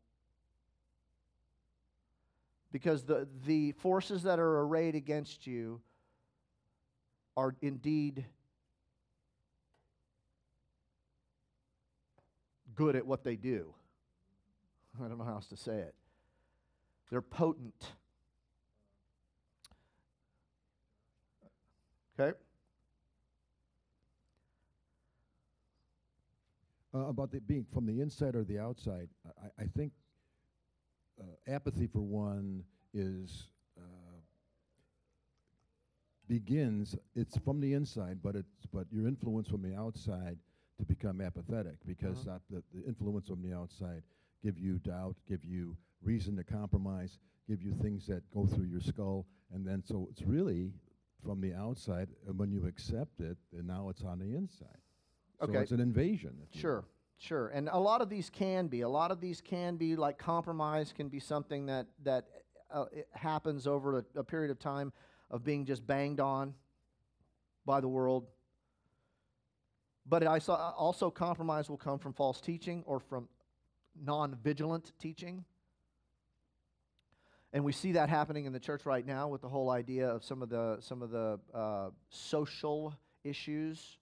Because 2.70 3.02
the, 3.02 3.26
the 3.46 3.72
forces 3.72 4.22
that 4.22 4.38
are 4.38 4.60
arrayed 4.60 4.94
against 4.94 5.44
you 5.44 5.80
are 7.36 7.56
indeed 7.62 8.24
good 12.76 12.94
at 12.94 13.04
what 13.04 13.24
they 13.24 13.34
do. 13.34 13.74
I 15.04 15.08
don't 15.08 15.18
know 15.18 15.24
how 15.24 15.34
else 15.34 15.48
to 15.48 15.56
say 15.56 15.78
it. 15.78 15.94
They're 17.10 17.22
potent. 17.22 17.92
Okay? 22.18 22.36
Uh, 26.94 27.08
about 27.08 27.30
the 27.30 27.40
being 27.40 27.66
from 27.72 27.86
the 27.86 28.00
inside 28.00 28.34
or 28.34 28.44
the 28.44 28.58
outside, 28.58 29.08
I, 29.26 29.64
I 29.64 29.66
think 29.66 29.92
uh, 31.20 31.24
apathy, 31.46 31.86
for 31.86 32.00
one, 32.00 32.64
is 32.94 33.48
uh, 33.78 34.16
begins. 36.26 36.96
It's 37.14 37.36
from 37.38 37.60
the 37.60 37.74
inside, 37.74 38.20
but 38.22 38.34
it's 38.34 38.66
but 38.72 38.86
your 38.90 39.06
influence 39.06 39.48
from 39.48 39.62
the 39.62 39.76
outside 39.76 40.38
to 40.78 40.84
become 40.84 41.20
apathetic 41.20 41.76
because 41.86 42.24
that, 42.24 42.40
the, 42.50 42.62
the 42.74 42.86
influence 42.86 43.28
from 43.28 43.42
the 43.42 43.54
outside 43.54 44.02
give 44.42 44.58
you 44.58 44.78
doubt, 44.78 45.16
give 45.28 45.44
you 45.44 45.76
reason 46.02 46.36
to 46.36 46.44
compromise, 46.44 47.18
give 47.48 47.62
you 47.62 47.72
things 47.82 48.06
that 48.06 48.22
go 48.30 48.46
through 48.46 48.66
your 48.66 48.80
skull, 48.80 49.26
and 49.52 49.66
then 49.66 49.82
so 49.84 50.08
it's 50.10 50.22
really 50.22 50.72
from 51.24 51.40
the 51.40 51.54
outside, 51.54 52.08
and 52.26 52.38
when 52.38 52.50
you 52.52 52.66
accept 52.66 53.20
it, 53.20 53.36
and 53.52 53.66
now 53.66 53.88
it's 53.88 54.02
on 54.02 54.18
the 54.18 54.34
inside. 54.34 54.78
So 55.40 55.48
Okay. 55.48 55.58
it's 55.60 55.72
an 55.72 55.80
invasion. 55.80 56.36
Sure, 56.52 56.84
sure. 57.18 57.48
And 57.48 57.68
a 57.70 57.78
lot 57.78 58.00
of 58.00 58.08
these 58.08 58.30
can 58.30 58.68
be. 58.68 58.82
A 58.82 58.88
lot 58.88 59.10
of 59.10 59.20
these 59.20 59.40
can 59.40 59.76
be 59.76 59.96
like 59.96 60.18
compromise 60.18 60.92
can 60.92 61.08
be 61.08 61.20
something 61.20 61.66
that 61.66 61.86
that 62.04 62.26
uh, 62.70 62.86
it 62.92 63.08
happens 63.12 63.66
over 63.66 63.98
a, 63.98 64.04
a 64.16 64.24
period 64.24 64.50
of 64.50 64.58
time 64.58 64.92
of 65.30 65.42
being 65.44 65.64
just 65.64 65.86
banged 65.86 66.20
on 66.20 66.54
by 67.64 67.80
the 67.80 67.88
world. 67.88 68.26
But 70.08 70.26
I 70.26 70.38
saw 70.38 70.70
also 70.76 71.10
compromise 71.10 71.68
will 71.68 71.76
come 71.76 71.98
from 71.98 72.12
false 72.12 72.40
teaching 72.40 72.84
or 72.86 73.00
from 73.00 73.28
non-vigilant 74.02 74.92
teaching. 74.98 75.44
And 77.52 77.64
we 77.64 77.72
see 77.72 77.92
that 77.92 78.08
happening 78.08 78.44
in 78.44 78.52
the 78.52 78.60
church 78.60 78.84
right 78.84 79.06
now 79.06 79.28
with 79.28 79.40
the 79.40 79.48
whole 79.48 79.70
idea 79.70 80.08
of 80.08 80.24
some 80.24 80.42
of 80.42 80.48
the 80.48 80.76
some 80.80 81.00
of 81.02 81.10
the 81.10 81.38
uh, 81.54 81.90
social 82.10 82.94
issues 83.24 83.98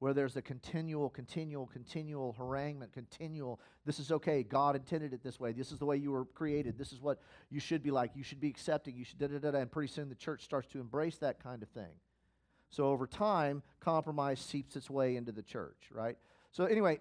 where 0.00 0.14
there's 0.14 0.36
a 0.36 0.42
continual, 0.42 1.10
continual, 1.10 1.66
continual 1.66 2.32
haranguement, 2.32 2.90
continual, 2.90 3.60
this 3.84 4.00
is 4.00 4.10
okay, 4.10 4.42
God 4.42 4.74
intended 4.74 5.12
it 5.12 5.22
this 5.22 5.38
way, 5.38 5.52
this 5.52 5.72
is 5.72 5.78
the 5.78 5.84
way 5.84 5.98
you 5.98 6.10
were 6.10 6.24
created, 6.24 6.78
this 6.78 6.90
is 6.90 7.02
what 7.02 7.20
you 7.50 7.60
should 7.60 7.82
be 7.82 7.90
like, 7.90 8.12
you 8.14 8.22
should 8.22 8.40
be 8.40 8.48
accepting, 8.48 8.96
you 8.96 9.04
should 9.04 9.18
da 9.18 9.26
da 9.26 9.38
da, 9.38 9.50
da, 9.50 9.58
and 9.58 9.70
pretty 9.70 9.92
soon 9.92 10.08
the 10.08 10.14
church 10.14 10.42
starts 10.42 10.66
to 10.68 10.80
embrace 10.80 11.18
that 11.18 11.42
kind 11.42 11.62
of 11.62 11.68
thing. 11.68 11.92
So 12.70 12.84
over 12.84 13.06
time, 13.06 13.62
compromise 13.78 14.40
seeps 14.40 14.74
its 14.74 14.88
way 14.88 15.16
into 15.16 15.32
the 15.32 15.42
church, 15.42 15.90
right? 15.92 16.16
So 16.50 16.64
anyway, 16.64 17.00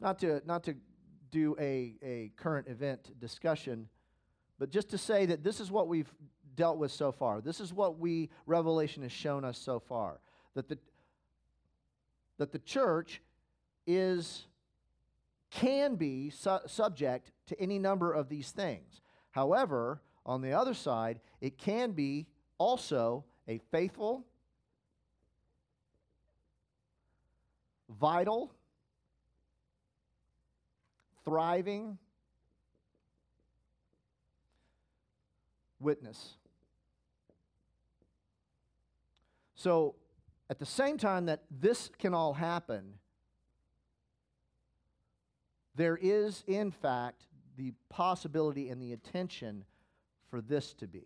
not 0.00 0.18
to 0.20 0.40
not 0.46 0.64
to 0.64 0.74
do 1.30 1.56
a, 1.58 1.94
a 2.02 2.32
current 2.36 2.68
event 2.68 3.18
discussion, 3.20 3.88
but 4.58 4.70
just 4.70 4.88
to 4.90 4.98
say 4.98 5.26
that 5.26 5.44
this 5.44 5.60
is 5.60 5.70
what 5.70 5.88
we've 5.88 6.12
dealt 6.54 6.78
with 6.78 6.90
so 6.90 7.12
far. 7.12 7.40
This 7.40 7.60
is 7.60 7.72
what 7.72 7.98
we 7.98 8.30
Revelation 8.46 9.02
has 9.02 9.12
shown 9.12 9.44
us 9.44 9.58
so 9.58 9.78
far. 9.78 10.20
That 10.54 10.68
the 10.68 10.78
that 12.38 12.52
the 12.52 12.58
church 12.58 13.20
is 13.86 14.46
can 15.50 15.94
be 15.96 16.30
su- 16.30 16.58
subject 16.66 17.32
to 17.46 17.60
any 17.60 17.78
number 17.78 18.12
of 18.12 18.28
these 18.28 18.50
things. 18.50 19.00
However, 19.30 20.02
on 20.26 20.42
the 20.42 20.52
other 20.52 20.74
side, 20.74 21.20
it 21.40 21.58
can 21.58 21.92
be 21.92 22.26
also 22.58 23.24
a 23.46 23.58
faithful, 23.70 24.26
vital, 27.88 28.52
thriving 31.28 31.98
witness. 35.78 36.36
So, 39.54 39.94
at 40.48 40.58
the 40.58 40.64
same 40.64 40.96
time 40.96 41.26
that 41.26 41.42
this 41.50 41.90
can 41.98 42.14
all 42.14 42.32
happen, 42.32 42.94
there 45.74 45.98
is, 46.00 46.44
in 46.46 46.70
fact, 46.70 47.26
the 47.58 47.74
possibility 47.90 48.70
and 48.70 48.80
the 48.80 48.92
intention 48.92 49.64
for 50.30 50.40
this 50.40 50.72
to 50.74 50.86
be. 50.86 51.04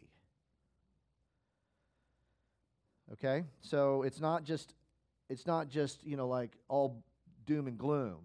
Okay? 3.15 3.45
So 3.61 4.03
it's 4.03 4.21
not 4.21 4.45
just 4.45 4.75
it's 5.29 5.47
not 5.47 5.69
just, 5.69 6.05
you 6.05 6.17
know, 6.17 6.29
like 6.29 6.53
all 6.69 7.03
doom 7.47 7.67
and 7.67 7.79
gloom. 7.79 8.19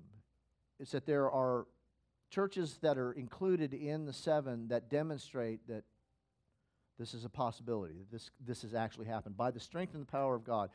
It's 0.80 0.92
that 0.92 1.06
there 1.06 1.32
are 1.32 1.66
churches 2.30 2.78
that 2.82 2.98
are 2.98 3.12
included 3.12 3.74
in 3.74 4.06
the 4.06 4.14
seven 4.14 4.68
that 4.68 4.90
demonstrate 4.90 5.68
that 5.68 5.84
this 7.00 7.14
is 7.14 7.26
a 7.26 7.30
possibility. 7.30 7.96
that 7.96 8.12
This 8.12 8.32
this 8.46 8.62
has 8.64 8.74
actually 8.74 9.08
happened 9.08 9.38
by 9.38 9.52
the 9.52 9.60
strength 9.60 9.94
and 9.94 10.02
the 10.02 10.12
power 10.12 10.36
of 10.36 10.44
God 10.44 10.70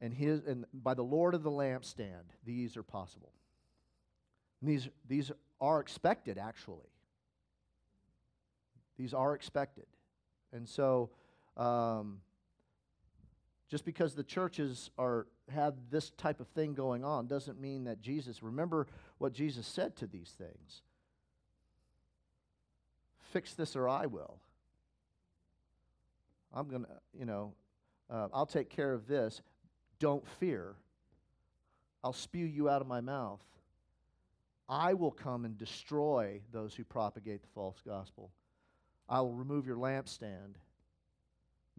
and 0.00 0.12
his 0.12 0.40
and 0.46 0.64
by 0.72 0.94
the 0.94 1.04
Lord 1.04 1.34
of 1.34 1.42
the 1.42 1.50
lampstand, 1.50 2.24
these 2.44 2.76
are 2.76 2.82
possible. 2.82 3.32
And 4.60 4.70
these 4.70 4.88
these 5.08 5.30
are 5.60 5.80
expected 5.80 6.38
actually. 6.38 6.90
These 8.96 9.14
are 9.14 9.34
expected. 9.34 9.86
And 10.52 10.68
so 10.68 11.10
Um, 11.56 12.20
just 13.68 13.84
because 13.84 14.14
the 14.14 14.22
churches 14.22 14.90
are 14.98 15.26
have 15.52 15.74
this 15.90 16.10
type 16.10 16.40
of 16.40 16.48
thing 16.48 16.74
going 16.74 17.04
on 17.04 17.26
doesn't 17.26 17.60
mean 17.60 17.84
that 17.84 18.00
Jesus. 18.00 18.42
Remember 18.42 18.86
what 19.18 19.32
Jesus 19.32 19.66
said 19.66 19.96
to 19.96 20.06
these 20.06 20.34
things. 20.36 20.82
Fix 23.32 23.54
this 23.54 23.76
or 23.76 23.88
I 23.88 24.06
will. 24.06 24.38
I'm 26.52 26.68
going 26.68 26.82
to, 26.82 26.88
you 27.18 27.26
know, 27.26 27.52
uh, 28.10 28.28
I'll 28.32 28.46
take 28.46 28.70
care 28.70 28.92
of 28.92 29.06
this. 29.06 29.42
Don't 29.98 30.26
fear. 30.40 30.74
I'll 32.02 32.12
spew 32.12 32.46
you 32.46 32.68
out 32.68 32.80
of 32.80 32.86
my 32.86 33.00
mouth. 33.00 33.42
I 34.68 34.94
will 34.94 35.10
come 35.10 35.44
and 35.44 35.56
destroy 35.58 36.40
those 36.52 36.74
who 36.74 36.84
propagate 36.84 37.42
the 37.42 37.48
false 37.54 37.80
gospel. 37.86 38.30
I 39.08 39.20
will 39.20 39.32
remove 39.32 39.66
your 39.66 39.76
lampstand. 39.76 40.54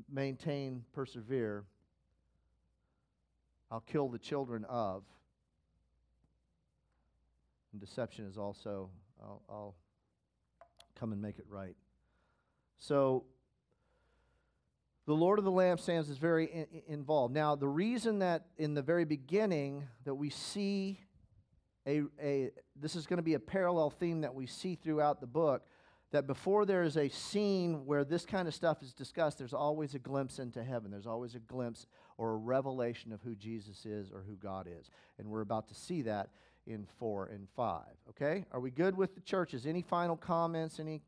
Maintain, 0.09 0.83
persevere. 0.93 1.63
I'll 3.69 3.81
kill 3.81 4.07
the 4.09 4.19
children 4.19 4.65
of. 4.65 5.03
And 7.71 7.81
deception 7.81 8.25
is 8.25 8.37
also, 8.37 8.89
I'll, 9.21 9.41
I'll 9.49 9.75
come 10.95 11.11
and 11.11 11.21
make 11.21 11.37
it 11.39 11.45
right. 11.49 11.75
So, 12.77 13.25
the 15.05 15.13
Lord 15.13 15.39
of 15.39 15.45
the 15.45 15.51
lampstands 15.51 16.09
is 16.09 16.17
very 16.17 16.45
in, 16.45 16.67
involved. 16.87 17.33
Now, 17.33 17.55
the 17.55 17.67
reason 17.67 18.19
that 18.19 18.47
in 18.57 18.73
the 18.73 18.81
very 18.81 19.05
beginning 19.05 19.87
that 20.03 20.15
we 20.15 20.29
see 20.29 20.99
a, 21.87 22.03
a 22.21 22.51
this 22.75 22.95
is 22.95 23.07
going 23.07 23.17
to 23.17 23.23
be 23.23 23.33
a 23.33 23.39
parallel 23.39 23.89
theme 23.89 24.21
that 24.21 24.35
we 24.35 24.45
see 24.45 24.75
throughout 24.75 25.21
the 25.21 25.27
book 25.27 25.65
that 26.11 26.25
before 26.25 26.65
there 26.65 26.83
is 26.83 26.95
a 26.97 27.09
scene 27.09 27.85
where 27.85 28.05
this 28.05 28.25
kind 28.25 28.47
of 28.47 28.53
stuff 28.53 28.81
is 28.81 28.93
discussed, 28.93 29.37
there's 29.37 29.53
always 29.53 29.93
a 29.93 29.99
glimpse 29.99 30.39
into 30.39 30.63
heaven. 30.63 30.89
There's 30.89 31.07
always 31.07 31.35
a 31.35 31.39
glimpse 31.39 31.85
or 32.17 32.31
a 32.31 32.37
revelation 32.37 33.11
of 33.11 33.21
who 33.21 33.35
Jesus 33.35 33.85
is 33.85 34.11
or 34.11 34.23
who 34.27 34.35
God 34.35 34.67
is. 34.67 34.89
And 35.19 35.27
we're 35.27 35.41
about 35.41 35.67
to 35.67 35.75
see 35.75 36.03
that 36.03 36.29
in 36.65 36.85
4 36.97 37.27
and 37.27 37.47
5. 37.55 37.81
Okay? 38.09 38.45
Are 38.51 38.59
we 38.59 38.71
good 38.71 38.95
with 38.95 39.15
the 39.15 39.21
churches? 39.21 39.65
Any 39.65 39.81
final 39.81 40.15
comments? 40.15 40.79
Any? 40.79 41.01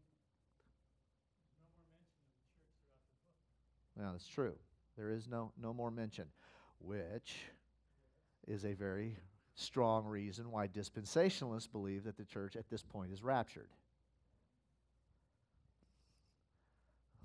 No, 3.97 4.11
that's 4.11 4.27
true. 4.27 4.55
There 4.97 5.11
is 5.11 5.27
no, 5.27 5.51
no 5.61 5.73
more 5.73 5.91
mention, 5.91 6.25
which 6.79 7.37
is 8.47 8.65
a 8.65 8.73
very 8.73 9.15
strong 9.55 10.05
reason 10.05 10.51
why 10.51 10.67
dispensationalists 10.67 11.71
believe 11.71 12.03
that 12.03 12.17
the 12.17 12.25
church 12.25 12.55
at 12.55 12.69
this 12.69 12.83
point 12.83 13.13
is 13.13 13.23
raptured. 13.23 13.69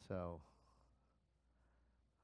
So 0.08 0.40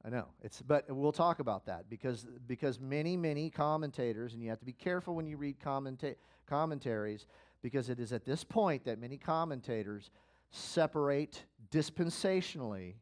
I 0.05 0.09
know 0.09 0.27
it's, 0.43 0.63
but 0.63 0.85
we'll 0.89 1.13
talk 1.13 1.41
about 1.41 1.67
that 1.67 1.91
because 1.91 2.27
because 2.47 2.81
many 2.81 3.17
many 3.17 3.51
commentators, 3.51 4.33
and 4.33 4.43
you 4.43 4.49
have 4.51 4.61
to 4.61 4.67
be 4.67 4.73
careful 4.73 5.15
when 5.15 5.27
you 5.27 5.37
read 5.37 5.61
commenta- 5.61 6.17
commentaries 6.47 7.27
because 7.63 7.91
it 7.91 8.01
is 8.01 8.13
at 8.13 8.25
this 8.25 8.43
point 8.45 8.85
that 8.85 8.99
many 8.99 9.19
commentators 9.19 10.11
separate 10.51 11.45
dispensationally 11.71 12.95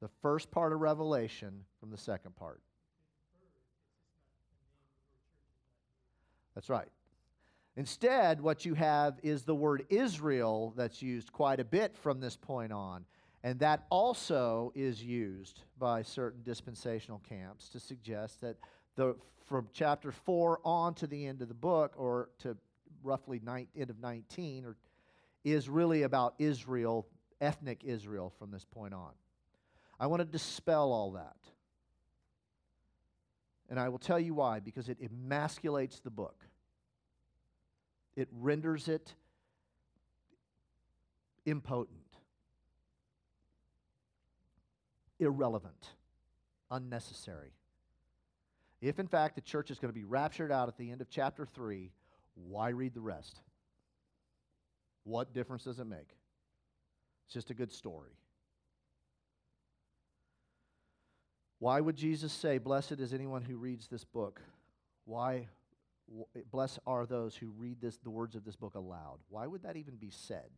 the 0.00 0.08
first 0.20 0.50
part 0.50 0.72
of 0.72 0.80
Revelation 0.80 1.64
from 1.80 1.90
the 1.90 1.98
second 1.98 2.36
part. 2.36 2.60
That's 6.54 6.68
right. 6.68 6.88
Instead, 7.76 8.40
what 8.40 8.64
you 8.64 8.74
have 8.74 9.18
is 9.22 9.42
the 9.42 9.54
word 9.54 9.84
Israel 9.90 10.72
that's 10.76 11.02
used 11.02 11.32
quite 11.32 11.60
a 11.60 11.64
bit 11.64 11.94
from 11.96 12.20
this 12.20 12.36
point 12.36 12.72
on. 12.72 13.04
And 13.46 13.60
that 13.60 13.86
also 13.90 14.72
is 14.74 15.00
used 15.00 15.62
by 15.78 16.02
certain 16.02 16.42
dispensational 16.42 17.22
camps 17.28 17.68
to 17.68 17.78
suggest 17.78 18.40
that 18.40 18.56
the, 18.96 19.14
from 19.46 19.68
chapter 19.72 20.10
4 20.10 20.58
on 20.64 20.94
to 20.94 21.06
the 21.06 21.24
end 21.24 21.40
of 21.40 21.46
the 21.46 21.54
book, 21.54 21.92
or 21.96 22.28
to 22.40 22.56
roughly 23.04 23.40
nine, 23.44 23.68
end 23.76 23.90
of 23.90 24.00
19, 24.00 24.64
or, 24.64 24.76
is 25.44 25.68
really 25.68 26.02
about 26.02 26.34
Israel, 26.40 27.06
ethnic 27.40 27.82
Israel 27.84 28.32
from 28.36 28.50
this 28.50 28.64
point 28.64 28.92
on. 28.92 29.12
I 30.00 30.08
want 30.08 30.22
to 30.22 30.26
dispel 30.26 30.90
all 30.90 31.12
that. 31.12 31.36
And 33.70 33.78
I 33.78 33.90
will 33.90 34.00
tell 34.00 34.18
you 34.18 34.34
why, 34.34 34.58
because 34.58 34.88
it 34.88 34.98
emasculates 35.00 36.02
the 36.02 36.10
book. 36.10 36.42
It 38.16 38.26
renders 38.32 38.88
it 38.88 39.14
impotent, 41.44 42.05
irrelevant, 45.18 45.94
unnecessary. 46.70 47.52
If, 48.80 48.98
in 48.98 49.06
fact, 49.06 49.34
the 49.34 49.40
church 49.40 49.70
is 49.70 49.78
going 49.78 49.92
to 49.92 49.98
be 49.98 50.04
raptured 50.04 50.52
out 50.52 50.68
at 50.68 50.76
the 50.76 50.90
end 50.90 51.00
of 51.00 51.08
chapter 51.08 51.46
3, 51.46 51.90
why 52.34 52.68
read 52.68 52.94
the 52.94 53.00
rest? 53.00 53.40
What 55.04 55.32
difference 55.32 55.64
does 55.64 55.78
it 55.78 55.86
make? 55.86 56.16
It's 57.26 57.34
just 57.34 57.50
a 57.50 57.54
good 57.54 57.72
story. 57.72 58.12
Why 61.58 61.80
would 61.80 61.96
Jesus 61.96 62.32
say, 62.32 62.58
Blessed 62.58 63.00
is 63.00 63.14
anyone 63.14 63.42
who 63.42 63.56
reads 63.56 63.88
this 63.88 64.04
book? 64.04 64.40
Why? 65.04 65.48
Blessed 66.50 66.78
are 66.86 67.06
those 67.06 67.34
who 67.34 67.48
read 67.56 67.80
this, 67.80 67.96
the 67.98 68.10
words 68.10 68.36
of 68.36 68.44
this 68.44 68.56
book 68.56 68.74
aloud. 68.74 69.18
Why 69.28 69.46
would 69.46 69.62
that 69.62 69.76
even 69.76 69.96
be 69.96 70.10
said? 70.10 70.50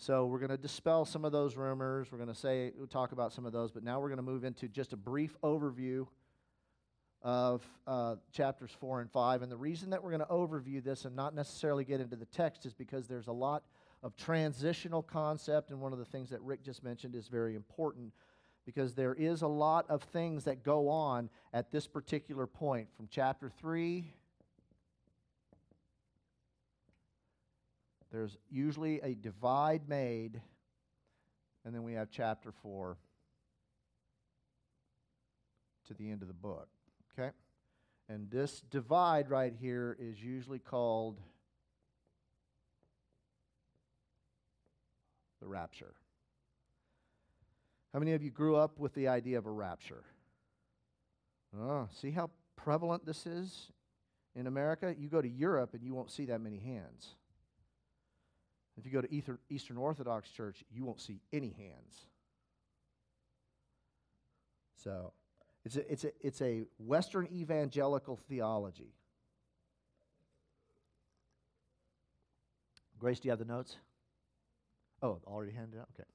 So 0.00 0.26
we're 0.26 0.38
going 0.38 0.50
to 0.50 0.56
dispel 0.56 1.04
some 1.04 1.24
of 1.24 1.32
those 1.32 1.56
rumors. 1.56 2.12
We're 2.12 2.18
going 2.18 2.28
to 2.28 2.34
say, 2.34 2.70
we'll 2.78 2.86
talk 2.86 3.10
about 3.10 3.32
some 3.32 3.44
of 3.44 3.52
those, 3.52 3.72
but 3.72 3.82
now 3.82 3.98
we're 3.98 4.06
going 4.06 4.18
to 4.18 4.22
move 4.22 4.44
into 4.44 4.68
just 4.68 4.92
a 4.92 4.96
brief 4.96 5.36
overview 5.42 6.06
of 7.20 7.66
uh, 7.84 8.14
chapters 8.30 8.70
4 8.78 9.00
and 9.00 9.10
5. 9.10 9.42
And 9.42 9.50
the 9.50 9.56
reason 9.56 9.90
that 9.90 10.04
we're 10.04 10.16
going 10.16 10.20
to 10.20 10.26
overview 10.26 10.82
this 10.84 11.04
and 11.04 11.16
not 11.16 11.34
necessarily 11.34 11.84
get 11.84 12.00
into 12.00 12.14
the 12.14 12.26
text 12.26 12.64
is 12.64 12.72
because 12.72 13.08
there's 13.08 13.26
a 13.26 13.32
lot 13.32 13.64
of 14.04 14.16
transitional 14.16 15.02
concept, 15.02 15.70
and 15.70 15.80
one 15.80 15.92
of 15.92 15.98
the 15.98 16.04
things 16.04 16.30
that 16.30 16.40
Rick 16.42 16.62
just 16.62 16.84
mentioned 16.84 17.16
is 17.16 17.26
very 17.26 17.56
important 17.56 18.12
because 18.64 18.94
there 18.94 19.14
is 19.14 19.42
a 19.42 19.48
lot 19.48 19.84
of 19.88 20.04
things 20.04 20.44
that 20.44 20.62
go 20.62 20.88
on 20.88 21.28
at 21.52 21.72
this 21.72 21.88
particular 21.88 22.46
point 22.46 22.86
from 22.96 23.08
chapter 23.10 23.50
3. 23.60 24.14
There's 28.10 28.36
usually 28.50 29.00
a 29.00 29.14
divide 29.14 29.88
made, 29.88 30.40
and 31.64 31.74
then 31.74 31.82
we 31.82 31.94
have 31.94 32.10
chapter 32.10 32.52
4 32.62 32.96
to 35.88 35.94
the 35.94 36.10
end 36.10 36.22
of 36.22 36.28
the 36.28 36.34
book. 36.34 36.68
Okay? 37.18 37.30
And 38.08 38.30
this 38.30 38.62
divide 38.70 39.28
right 39.28 39.52
here 39.58 39.96
is 40.00 40.22
usually 40.22 40.58
called 40.58 41.20
the 45.40 45.46
rapture. 45.46 45.94
How 47.92 47.98
many 47.98 48.12
of 48.12 48.22
you 48.22 48.30
grew 48.30 48.56
up 48.56 48.78
with 48.78 48.94
the 48.94 49.08
idea 49.08 49.38
of 49.38 49.46
a 49.46 49.50
rapture? 49.50 50.04
Oh, 51.58 51.88
see 52.00 52.10
how 52.10 52.30
prevalent 52.56 53.06
this 53.06 53.26
is 53.26 53.70
in 54.34 54.46
America? 54.46 54.94
You 54.98 55.08
go 55.08 55.22
to 55.22 55.28
Europe 55.28 55.74
and 55.74 55.82
you 55.82 55.94
won't 55.94 56.10
see 56.10 56.26
that 56.26 56.40
many 56.40 56.58
hands. 56.58 57.14
If 58.78 58.86
you 58.86 58.92
go 58.92 59.00
to 59.00 59.38
Eastern 59.50 59.76
Orthodox 59.76 60.30
Church, 60.30 60.62
you 60.70 60.84
won't 60.84 61.00
see 61.00 61.20
any 61.32 61.50
hands. 61.58 62.06
So, 64.84 65.12
it's 65.64 65.76
a, 65.76 65.92
it's 65.92 66.04
a, 66.04 66.12
it's 66.20 66.40
a 66.40 66.62
Western 66.78 67.26
evangelical 67.32 68.16
theology. 68.28 68.94
Grace, 72.98 73.18
do 73.18 73.28
you 73.28 73.30
have 73.30 73.38
the 73.40 73.44
notes? 73.44 73.76
Oh, 75.02 75.20
already 75.26 75.52
handed 75.52 75.80
out? 75.80 75.88
Okay. 75.94 76.08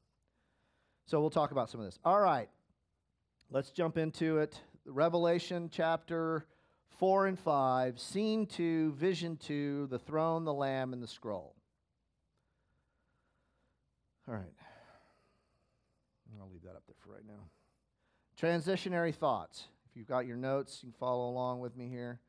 So 1.05 1.19
we'll 1.19 1.29
talk 1.29 1.51
about 1.51 1.69
some 1.69 1.81
of 1.81 1.85
this. 1.85 1.99
All 2.05 2.19
right, 2.19 2.49
let's 3.51 3.71
jump 3.71 3.97
into 3.97 4.37
it. 4.37 4.57
Revelation 4.85 5.69
chapter 5.71 6.45
4 6.97 7.27
and 7.27 7.39
5, 7.39 7.99
scene 7.99 8.45
2, 8.45 8.93
vision 8.93 9.37
2, 9.37 9.87
the 9.89 9.99
throne, 9.99 10.45
the 10.45 10.53
lamb, 10.53 10.93
and 10.93 11.03
the 11.03 11.07
scroll. 11.07 11.52
All 14.27 14.35
right. 14.35 14.53
I'll 16.39 16.49
leave 16.49 16.63
that 16.63 16.75
up 16.75 16.83
there 16.87 16.95
for 17.03 17.11
right 17.11 17.25
now. 17.27 17.49
Transitionary 18.41 19.13
thoughts. 19.13 19.67
If 19.89 19.97
you've 19.97 20.07
got 20.07 20.25
your 20.25 20.37
notes, 20.37 20.79
you 20.81 20.89
can 20.89 20.97
follow 20.97 21.29
along 21.29 21.59
with 21.59 21.75
me 21.75 21.87
here. 21.87 22.19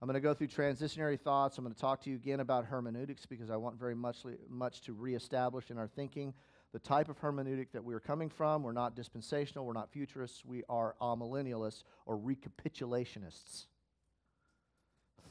I'm 0.00 0.06
going 0.06 0.14
to 0.14 0.20
go 0.20 0.34
through 0.34 0.48
transitionary 0.48 1.18
thoughts. 1.20 1.58
I'm 1.58 1.64
going 1.64 1.74
to 1.74 1.80
talk 1.80 2.02
to 2.02 2.10
you 2.10 2.16
again 2.16 2.40
about 2.40 2.64
hermeneutics 2.64 3.26
because 3.26 3.50
I 3.50 3.56
want 3.56 3.78
very 3.78 3.94
much, 3.94 4.18
much 4.48 4.80
to 4.82 4.92
reestablish 4.92 5.70
in 5.70 5.78
our 5.78 5.86
thinking 5.86 6.34
the 6.72 6.78
type 6.78 7.08
of 7.08 7.20
hermeneutic 7.20 7.72
that 7.72 7.84
we're 7.84 8.00
coming 8.00 8.28
from. 8.28 8.62
We're 8.62 8.72
not 8.72 8.96
dispensational, 8.96 9.66
we're 9.66 9.74
not 9.74 9.92
futurists, 9.92 10.44
we 10.44 10.62
are 10.68 10.96
amillennialists 11.00 11.84
or 12.06 12.18
recapitulationists. 12.18 13.66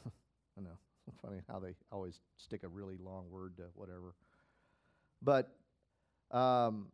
I 0.06 0.60
know. 0.60 0.78
Funny 1.20 1.40
how 1.48 1.58
they 1.58 1.74
always 1.90 2.20
stick 2.36 2.62
a 2.62 2.68
really 2.68 2.96
long 2.96 3.28
word 3.30 3.56
to 3.56 3.64
whatever. 3.74 4.14
But 5.20 5.52
um, 6.32 6.86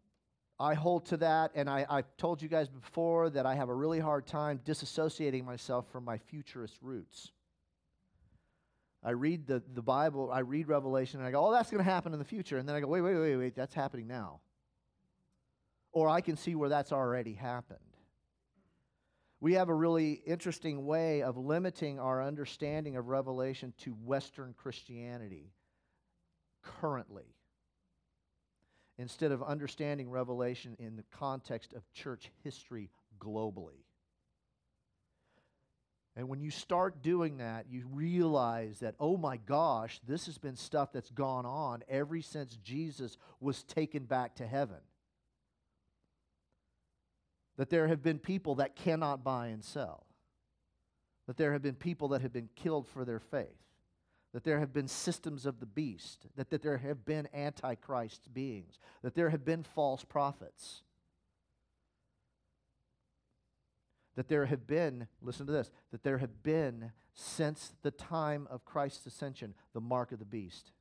I 0.60 0.74
hold 0.74 1.06
to 1.06 1.16
that, 1.18 1.52
and 1.54 1.70
I, 1.70 1.86
I've 1.88 2.16
told 2.16 2.42
you 2.42 2.48
guys 2.48 2.68
before 2.68 3.30
that 3.30 3.46
I 3.46 3.54
have 3.54 3.68
a 3.68 3.74
really 3.74 4.00
hard 4.00 4.26
time 4.26 4.60
disassociating 4.64 5.44
myself 5.44 5.86
from 5.92 6.04
my 6.04 6.18
futurist 6.18 6.76
roots. 6.82 7.30
I 9.04 9.10
read 9.10 9.46
the, 9.46 9.62
the 9.74 9.82
Bible, 9.82 10.30
I 10.32 10.40
read 10.40 10.66
Revelation, 10.66 11.20
and 11.20 11.28
I 11.28 11.30
go, 11.30 11.46
oh, 11.46 11.52
that's 11.52 11.70
going 11.70 11.82
to 11.82 11.88
happen 11.88 12.12
in 12.12 12.18
the 12.18 12.24
future. 12.24 12.58
And 12.58 12.68
then 12.68 12.74
I 12.74 12.80
go, 12.80 12.88
wait, 12.88 13.02
wait, 13.02 13.14
wait, 13.14 13.36
wait, 13.36 13.54
that's 13.54 13.74
happening 13.74 14.08
now. 14.08 14.40
Or 15.92 16.08
I 16.08 16.20
can 16.20 16.36
see 16.36 16.56
where 16.56 16.68
that's 16.68 16.90
already 16.90 17.34
happened. 17.34 17.78
We 19.40 19.54
have 19.54 19.68
a 19.68 19.74
really 19.74 20.14
interesting 20.26 20.84
way 20.84 21.22
of 21.22 21.36
limiting 21.36 22.00
our 22.00 22.20
understanding 22.20 22.96
of 22.96 23.06
Revelation 23.06 23.72
to 23.84 23.92
Western 23.92 24.52
Christianity 24.52 25.52
currently 26.80 27.36
instead 28.98 29.32
of 29.32 29.42
understanding 29.42 30.10
Revelation 30.10 30.76
in 30.78 30.96
the 30.96 31.04
context 31.16 31.72
of 31.72 31.90
church 31.92 32.30
history 32.42 32.90
globally. 33.18 33.84
And 36.16 36.28
when 36.28 36.40
you 36.40 36.50
start 36.50 37.00
doing 37.00 37.36
that, 37.36 37.66
you 37.70 37.84
realize 37.92 38.80
that, 38.80 38.96
oh 38.98 39.16
my 39.16 39.36
gosh, 39.36 40.00
this 40.04 40.26
has 40.26 40.36
been 40.36 40.56
stuff 40.56 40.92
that's 40.92 41.10
gone 41.10 41.46
on 41.46 41.84
ever 41.88 42.20
since 42.22 42.56
Jesus 42.56 43.16
was 43.38 43.62
taken 43.62 44.02
back 44.02 44.34
to 44.36 44.46
heaven. 44.46 44.80
That 47.56 47.70
there 47.70 47.86
have 47.86 48.02
been 48.02 48.18
people 48.18 48.56
that 48.56 48.74
cannot 48.74 49.22
buy 49.22 49.48
and 49.48 49.62
sell. 49.62 50.06
That 51.28 51.36
there 51.36 51.52
have 51.52 51.62
been 51.62 51.76
people 51.76 52.08
that 52.08 52.22
have 52.22 52.32
been 52.32 52.48
killed 52.56 52.88
for 52.88 53.04
their 53.04 53.20
faith. 53.20 53.46
That 54.34 54.44
there 54.44 54.60
have 54.60 54.72
been 54.72 54.88
systems 54.88 55.46
of 55.46 55.58
the 55.58 55.66
beast. 55.66 56.26
That, 56.36 56.50
that 56.50 56.62
there 56.62 56.78
have 56.78 57.04
been 57.04 57.28
antichrist 57.34 58.32
beings. 58.32 58.78
That 59.02 59.14
there 59.14 59.30
have 59.30 59.44
been 59.44 59.62
false 59.62 60.04
prophets. 60.04 60.82
That 64.16 64.28
there 64.28 64.46
have 64.46 64.66
been, 64.66 65.06
listen 65.22 65.46
to 65.46 65.52
this, 65.52 65.70
that 65.92 66.02
there 66.02 66.18
have 66.18 66.42
been 66.42 66.92
since 67.14 67.72
the 67.82 67.90
time 67.90 68.46
of 68.50 68.64
Christ's 68.64 69.06
ascension 69.06 69.54
the 69.72 69.80
mark 69.80 70.12
of 70.12 70.18
the 70.18 70.24
beast 70.24 70.72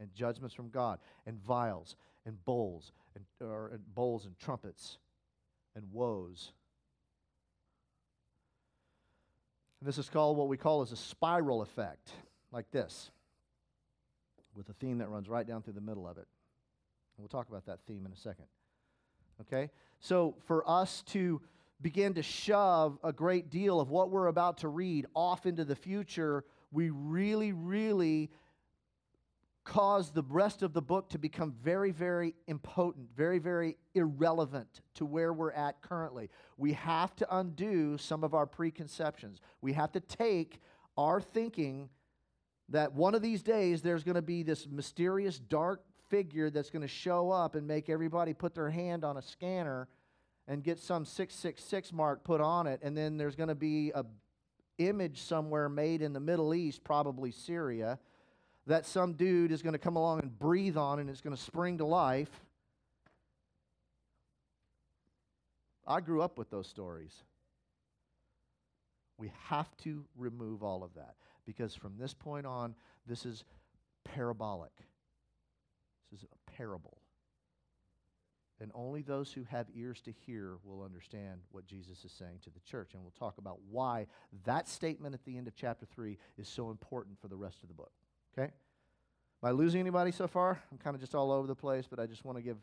and 0.00 0.14
judgments 0.14 0.54
from 0.54 0.70
God, 0.70 0.98
and 1.26 1.42
vials, 1.42 1.96
and 2.26 2.42
bowls, 2.44 2.92
and, 3.14 3.24
or, 3.40 3.68
and 3.68 3.80
bowls, 3.94 4.26
and 4.26 4.38
trumpets, 4.38 4.98
and 5.74 5.84
woes. 5.92 6.52
This 9.84 9.98
is 9.98 10.08
called 10.08 10.38
what 10.38 10.48
we 10.48 10.56
call 10.56 10.80
as 10.80 10.92
a 10.92 10.96
spiral 10.96 11.60
effect, 11.60 12.10
like 12.50 12.70
this, 12.70 13.10
with 14.54 14.66
a 14.70 14.72
theme 14.72 14.96
that 14.98 15.10
runs 15.10 15.28
right 15.28 15.46
down 15.46 15.60
through 15.60 15.74
the 15.74 15.82
middle 15.82 16.08
of 16.08 16.16
it. 16.16 16.26
And 17.16 17.18
we'll 17.18 17.28
talk 17.28 17.50
about 17.50 17.66
that 17.66 17.80
theme 17.86 18.06
in 18.06 18.12
a 18.12 18.16
second. 18.16 18.46
Okay? 19.42 19.70
So, 20.00 20.36
for 20.46 20.68
us 20.68 21.02
to 21.08 21.42
begin 21.82 22.14
to 22.14 22.22
shove 22.22 22.98
a 23.04 23.12
great 23.12 23.50
deal 23.50 23.78
of 23.78 23.90
what 23.90 24.08
we're 24.08 24.28
about 24.28 24.56
to 24.58 24.68
read 24.68 25.04
off 25.14 25.44
into 25.44 25.66
the 25.66 25.76
future, 25.76 26.44
we 26.72 26.88
really, 26.88 27.52
really 27.52 28.30
cause 29.64 30.10
the 30.10 30.22
rest 30.28 30.62
of 30.62 30.72
the 30.72 30.82
book 30.82 31.08
to 31.10 31.18
become 31.18 31.54
very, 31.62 31.90
very 31.90 32.34
impotent, 32.46 33.08
very, 33.16 33.38
very 33.38 33.76
irrelevant 33.94 34.82
to 34.94 35.06
where 35.06 35.32
we're 35.32 35.52
at 35.52 35.80
currently. 35.80 36.30
We 36.56 36.74
have 36.74 37.16
to 37.16 37.36
undo 37.36 37.96
some 37.98 38.24
of 38.24 38.34
our 38.34 38.46
preconceptions. 38.46 39.40
We 39.60 39.72
have 39.72 39.92
to 39.92 40.00
take 40.00 40.60
our 40.96 41.20
thinking 41.20 41.88
that 42.68 42.92
one 42.92 43.14
of 43.14 43.22
these 43.22 43.42
days 43.42 43.82
there's 43.82 44.04
going 44.04 44.14
to 44.14 44.22
be 44.22 44.42
this 44.42 44.66
mysterious 44.68 45.38
dark 45.38 45.82
figure 46.08 46.50
that's 46.50 46.70
going 46.70 46.82
to 46.82 46.88
show 46.88 47.30
up 47.30 47.54
and 47.54 47.66
make 47.66 47.88
everybody 47.88 48.34
put 48.34 48.54
their 48.54 48.70
hand 48.70 49.04
on 49.04 49.16
a 49.16 49.22
scanner 49.22 49.88
and 50.46 50.62
get 50.62 50.78
some 50.78 51.04
666 51.04 51.92
mark 51.92 52.22
put 52.22 52.40
on 52.40 52.66
it 52.66 52.80
and 52.82 52.96
then 52.96 53.16
there's 53.16 53.34
going 53.34 53.48
to 53.48 53.54
be 53.54 53.90
a 53.94 54.04
image 54.78 55.22
somewhere 55.22 55.68
made 55.68 56.02
in 56.02 56.12
the 56.12 56.20
Middle 56.20 56.54
East, 56.54 56.82
probably 56.84 57.30
Syria, 57.30 57.98
that 58.66 58.86
some 58.86 59.12
dude 59.12 59.52
is 59.52 59.62
going 59.62 59.72
to 59.72 59.78
come 59.78 59.96
along 59.96 60.20
and 60.20 60.38
breathe 60.38 60.76
on 60.76 60.98
and 60.98 61.10
it's 61.10 61.20
going 61.20 61.36
to 61.36 61.42
spring 61.42 61.78
to 61.78 61.84
life. 61.84 62.30
I 65.86 66.00
grew 66.00 66.22
up 66.22 66.38
with 66.38 66.50
those 66.50 66.66
stories. 66.66 67.12
We 69.18 69.30
have 69.48 69.76
to 69.78 70.04
remove 70.16 70.62
all 70.62 70.82
of 70.82 70.94
that 70.94 71.14
because 71.46 71.74
from 71.74 71.94
this 71.98 72.14
point 72.14 72.46
on, 72.46 72.74
this 73.06 73.26
is 73.26 73.44
parabolic. 74.04 74.72
This 76.10 76.20
is 76.20 76.26
a 76.32 76.50
parable. 76.50 76.98
And 78.60 78.70
only 78.74 79.02
those 79.02 79.32
who 79.32 79.44
have 79.50 79.66
ears 79.74 80.00
to 80.02 80.12
hear 80.12 80.56
will 80.64 80.82
understand 80.82 81.40
what 81.50 81.66
Jesus 81.66 82.04
is 82.04 82.12
saying 82.12 82.38
to 82.44 82.50
the 82.50 82.60
church. 82.60 82.94
And 82.94 83.02
we'll 83.02 83.12
talk 83.18 83.36
about 83.38 83.58
why 83.68 84.06
that 84.44 84.68
statement 84.68 85.14
at 85.14 85.24
the 85.24 85.36
end 85.36 85.48
of 85.48 85.56
chapter 85.56 85.86
3 85.86 86.16
is 86.38 86.48
so 86.48 86.70
important 86.70 87.20
for 87.20 87.28
the 87.28 87.36
rest 87.36 87.62
of 87.62 87.68
the 87.68 87.74
book. 87.74 87.92
Okay? 88.36 88.50
Am 89.42 89.48
I 89.48 89.50
losing 89.50 89.80
anybody 89.80 90.10
so 90.10 90.26
far? 90.26 90.60
I'm 90.72 90.78
kind 90.78 90.94
of 90.94 91.00
just 91.00 91.14
all 91.14 91.30
over 91.30 91.46
the 91.46 91.54
place, 91.54 91.86
but 91.88 92.00
I 92.00 92.06
just 92.06 92.24
want 92.24 92.38
to 92.38 92.42
give 92.42 92.56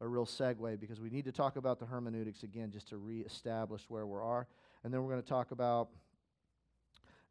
a 0.00 0.08
real 0.08 0.24
segue 0.24 0.80
because 0.80 1.00
we 1.00 1.10
need 1.10 1.26
to 1.26 1.32
talk 1.32 1.56
about 1.56 1.78
the 1.78 1.86
hermeneutics 1.86 2.42
again 2.42 2.70
just 2.70 2.88
to 2.88 2.96
reestablish 2.96 3.82
where 3.88 4.06
we 4.06 4.16
are. 4.16 4.46
And 4.82 4.94
then 4.94 5.02
we're 5.02 5.10
going 5.10 5.22
to 5.22 5.28
talk 5.28 5.50
about 5.50 5.90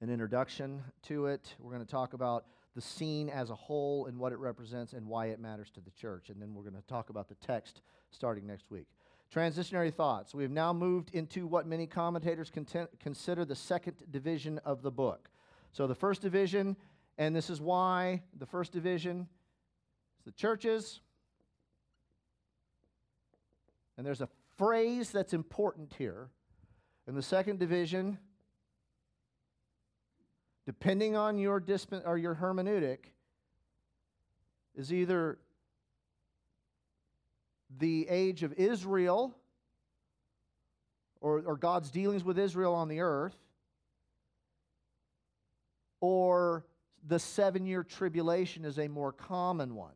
an 0.01 0.09
introduction 0.09 0.83
to 1.03 1.25
it. 1.25 1.55
We're 1.59 1.71
going 1.73 1.85
to 1.85 1.91
talk 1.91 2.13
about 2.13 2.45
the 2.75 2.81
scene 2.81 3.29
as 3.29 3.49
a 3.49 3.55
whole 3.55 4.05
and 4.05 4.19
what 4.19 4.31
it 4.31 4.37
represents 4.37 4.93
and 4.93 5.07
why 5.07 5.27
it 5.27 5.39
matters 5.39 5.71
to 5.71 5.81
the 5.81 5.89
church. 5.91 6.29
And 6.29 6.39
then 6.39 6.53
we're 6.53 6.61
going 6.61 6.75
to 6.75 6.87
talk 6.87 7.09
about 7.09 7.27
the 7.27 7.35
text 7.35 7.81
starting 8.11 8.45
next 8.45 8.69
week. 8.69 8.85
Transitionary 9.33 9.93
thoughts. 9.93 10.35
We 10.35 10.43
have 10.43 10.51
now 10.51 10.71
moved 10.71 11.09
into 11.13 11.47
what 11.47 11.65
many 11.65 11.87
commentators 11.87 12.51
consider 12.99 13.45
the 13.45 13.55
second 13.55 13.95
division 14.11 14.59
of 14.63 14.83
the 14.83 14.91
book. 14.91 15.29
So 15.71 15.87
the 15.87 15.95
first 15.95 16.21
division 16.21 16.77
and 17.19 17.35
this 17.35 17.49
is 17.49 17.59
why 17.59 18.23
the 18.39 18.45
first 18.45 18.71
division 18.71 19.27
is 20.17 20.25
the 20.25 20.31
churches. 20.31 21.01
And 23.97 24.07
there's 24.07 24.21
a 24.21 24.29
phrase 24.57 25.11
that's 25.11 25.33
important 25.33 25.93
here. 25.97 26.29
In 27.07 27.15
the 27.15 27.21
second 27.21 27.59
division, 27.59 28.17
depending 30.65 31.17
on 31.17 31.37
your 31.37 31.59
disp- 31.59 31.93
or 32.05 32.17
your 32.17 32.35
hermeneutic, 32.35 32.99
is 34.73 34.93
either 34.93 35.39
the 37.79 38.07
age 38.09 38.43
of 38.43 38.53
Israel 38.53 39.35
or, 41.19 41.41
or 41.45 41.57
God's 41.57 41.91
dealings 41.91 42.23
with 42.23 42.39
Israel 42.39 42.73
on 42.73 42.87
the 42.87 43.01
earth, 43.01 43.35
or 45.99 46.63
the 47.07 47.19
seven 47.19 47.65
year 47.65 47.83
tribulation 47.83 48.65
is 48.65 48.77
a 48.79 48.87
more 48.87 49.11
common 49.11 49.75
one. 49.75 49.93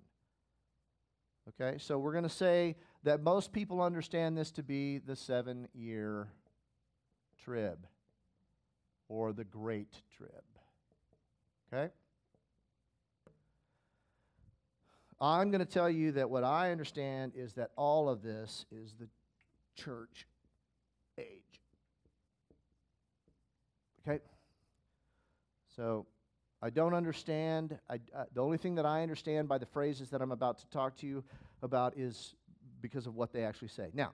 Okay, 1.50 1.78
so 1.78 1.98
we're 1.98 2.14
going 2.14 2.24
to 2.24 2.30
say 2.30 2.76
that 3.04 3.22
most 3.22 3.52
people 3.52 3.82
understand 3.82 4.38
this 4.38 4.52
to 4.52 4.64
be 4.64 5.00
the 5.00 5.16
seven 5.16 5.68
year 5.74 6.30
trib 7.44 7.86
or 9.10 9.34
the 9.34 9.44
great 9.44 10.02
trib. 10.16 10.30
Okay? 11.72 11.92
I'm 15.20 15.52
going 15.52 15.60
to 15.60 15.72
tell 15.72 15.90
you 15.90 16.14
that 16.14 16.30
what 16.30 16.44
I 16.44 16.72
understand 16.72 17.34
is 17.36 17.54
that 17.54 17.72
all 17.76 18.10
of 18.10 18.22
this 18.22 18.66
is 18.72 18.94
the 19.00 19.08
church 19.76 20.28
age. 21.18 21.62
Okay? 24.08 24.22
So 25.76 26.06
I 26.64 26.70
don't 26.70 26.94
understand. 26.94 27.78
I, 27.90 27.96
uh, 28.16 28.24
the 28.34 28.42
only 28.42 28.58
thing 28.58 28.76
that 28.76 28.86
I 28.86 29.04
understand 29.04 29.50
by 29.50 29.58
the 29.58 29.66
phrases 29.66 30.10
that 30.12 30.22
I'm 30.22 30.32
about 30.32 30.60
to 30.60 30.70
talk 30.70 30.96
to 31.00 31.06
you 31.06 31.22
about 31.62 31.98
is 31.98 32.36
because 32.82 33.06
of 33.06 33.16
what 33.16 33.34
they 33.34 33.44
actually 33.44 33.68
say. 33.68 33.90
Now, 33.94 34.14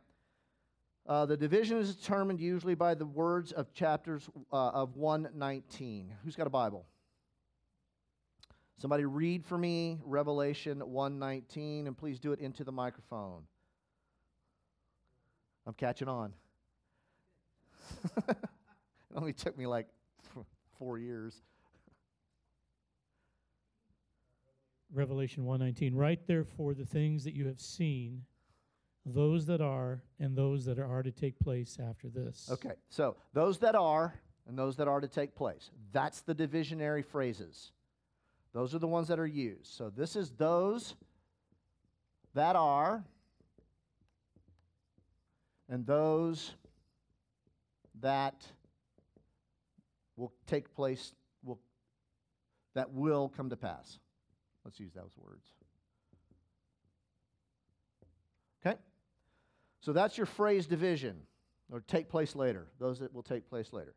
uh, 1.05 1.27
the 1.27 1.37
division 1.37 1.77
is 1.77 1.95
determined 1.95 2.39
usually 2.39 2.73
by 2.73 2.95
the 2.95 3.05
words 3.05 3.51
of 3.51 3.71
chapters 3.71 4.27
uh, 4.51 4.69
of 4.69 4.95
119. 4.95 6.11
Who's 6.25 6.35
got 6.35 6.47
a 6.47 6.49
Bible? 6.49 6.87
Somebody 8.77 9.05
read 9.05 9.45
for 9.45 9.57
me 9.57 9.99
Revelation 10.03 10.79
119 10.79 11.85
and 11.85 11.95
please 11.95 12.17
do 12.17 12.31
it 12.31 12.39
into 12.39 12.63
the 12.63 12.71
microphone. 12.71 13.43
I'm 15.67 15.73
catching 15.75 16.07
on. 16.07 16.33
it 18.27 18.37
only 19.15 19.33
took 19.33 19.55
me 19.55 19.67
like 19.67 19.85
four 20.79 20.97
years. 20.97 21.39
Revelation 24.93 25.45
119. 25.45 25.95
Write 25.95 26.27
therefore 26.27 26.73
the 26.73 26.85
things 26.85 27.23
that 27.23 27.33
you 27.33 27.45
have 27.47 27.59
seen, 27.59 28.23
those 29.05 29.45
that 29.45 29.61
are, 29.61 30.01
and 30.19 30.35
those 30.35 30.65
that 30.65 30.79
are 30.79 31.03
to 31.03 31.11
take 31.11 31.39
place 31.39 31.77
after 31.79 32.09
this. 32.09 32.49
Okay, 32.51 32.73
so 32.89 33.15
those 33.33 33.59
that 33.59 33.75
are 33.75 34.19
and 34.47 34.57
those 34.57 34.75
that 34.77 34.87
are 34.87 34.99
to 34.99 35.07
take 35.07 35.35
place. 35.35 35.69
That's 35.91 36.21
the 36.21 36.33
divisionary 36.33 37.05
phrases. 37.05 37.71
Those 38.51 38.73
are 38.73 38.79
the 38.79 38.87
ones 38.87 39.07
that 39.09 39.19
are 39.19 39.27
used. 39.27 39.67
So 39.67 39.91
this 39.91 40.15
is 40.15 40.31
those 40.31 40.95
that 42.33 42.55
are 42.55 43.03
and 45.69 45.85
those 45.85 46.53
that 48.01 48.47
will 50.17 50.33
take 50.47 50.73
place 50.73 51.13
will 51.43 51.59
that 52.73 52.91
will 52.91 53.29
come 53.29 53.49
to 53.51 53.55
pass. 53.55 53.99
Let's 54.69 54.79
use 54.79 54.93
those 54.93 55.17
words. 55.17 55.47
Okay? 58.63 58.77
So 59.81 59.93
that's 59.93 60.15
your 60.15 60.27
phrase 60.27 60.67
division, 60.67 61.23
or 61.71 61.79
take 61.79 62.07
place 62.07 62.35
later, 62.35 62.67
those 62.77 62.99
that 62.99 63.11
will 63.11 63.23
take 63.23 63.49
place 63.49 63.73
later. 63.73 63.95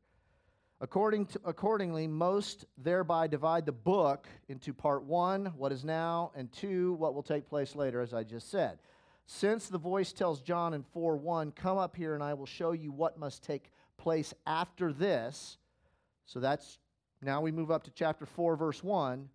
According 0.81 1.27
to, 1.27 1.41
accordingly, 1.45 2.07
most 2.07 2.65
thereby 2.79 3.27
divide 3.27 3.67
the 3.67 3.73
book 3.73 4.27
into 4.49 4.73
part 4.73 5.05
one, 5.05 5.53
what 5.59 5.73
is 5.73 5.85
now, 5.85 6.33
and 6.35 6.51
two, 6.51 6.95
what 6.95 7.13
will 7.13 7.23
take 7.23 7.47
place 7.47 7.77
later, 7.77 8.01
as 8.01 8.15
I 8.15 8.25
just 8.25 8.51
said. 8.51 8.79
Since 9.27 9.69
the 9.69 9.77
voice 9.77 10.15
tells 10.15 10.41
John 10.41 10.73
in 10.73 10.85
4 10.95 11.19
1, 11.19 11.53
Come 11.53 11.77
up 11.77 11.97
here 11.97 12.15
and 12.15 12.23
I 12.23 12.33
will 12.33 12.47
show 12.47 12.73
you 12.73 12.93
what 12.93 13.19
must 13.19 13.45
take 13.45 13.73
place 13.99 14.33
after 14.47 14.91
this. 14.91 15.59
So 16.25 16.41
that's 16.41 16.79
now 17.21 17.43
we 17.43 17.53
move 17.53 17.71
up 17.71 17.85
to 17.85 17.91
chapter 17.91 18.25
4, 18.25 18.57
verse 18.57 18.83
1. 18.83 19.29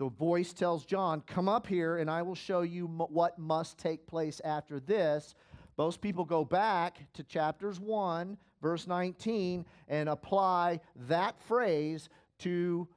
The 0.00 0.08
voice 0.08 0.54
tells 0.54 0.86
John, 0.86 1.22
Come 1.26 1.46
up 1.46 1.66
here 1.66 1.98
and 1.98 2.10
I 2.10 2.22
will 2.22 2.34
show 2.34 2.62
you 2.62 2.86
m- 2.86 3.00
what 3.10 3.38
must 3.38 3.76
take 3.76 4.06
place 4.06 4.40
after 4.42 4.80
this. 4.80 5.34
Most 5.76 6.00
people 6.00 6.24
go 6.24 6.42
back 6.42 7.12
to 7.12 7.22
chapters 7.22 7.78
1, 7.78 8.38
verse 8.62 8.86
19, 8.86 9.66
and 9.88 10.08
apply 10.08 10.80
that 11.06 11.38
phrase 11.42 12.08
to 12.38 12.88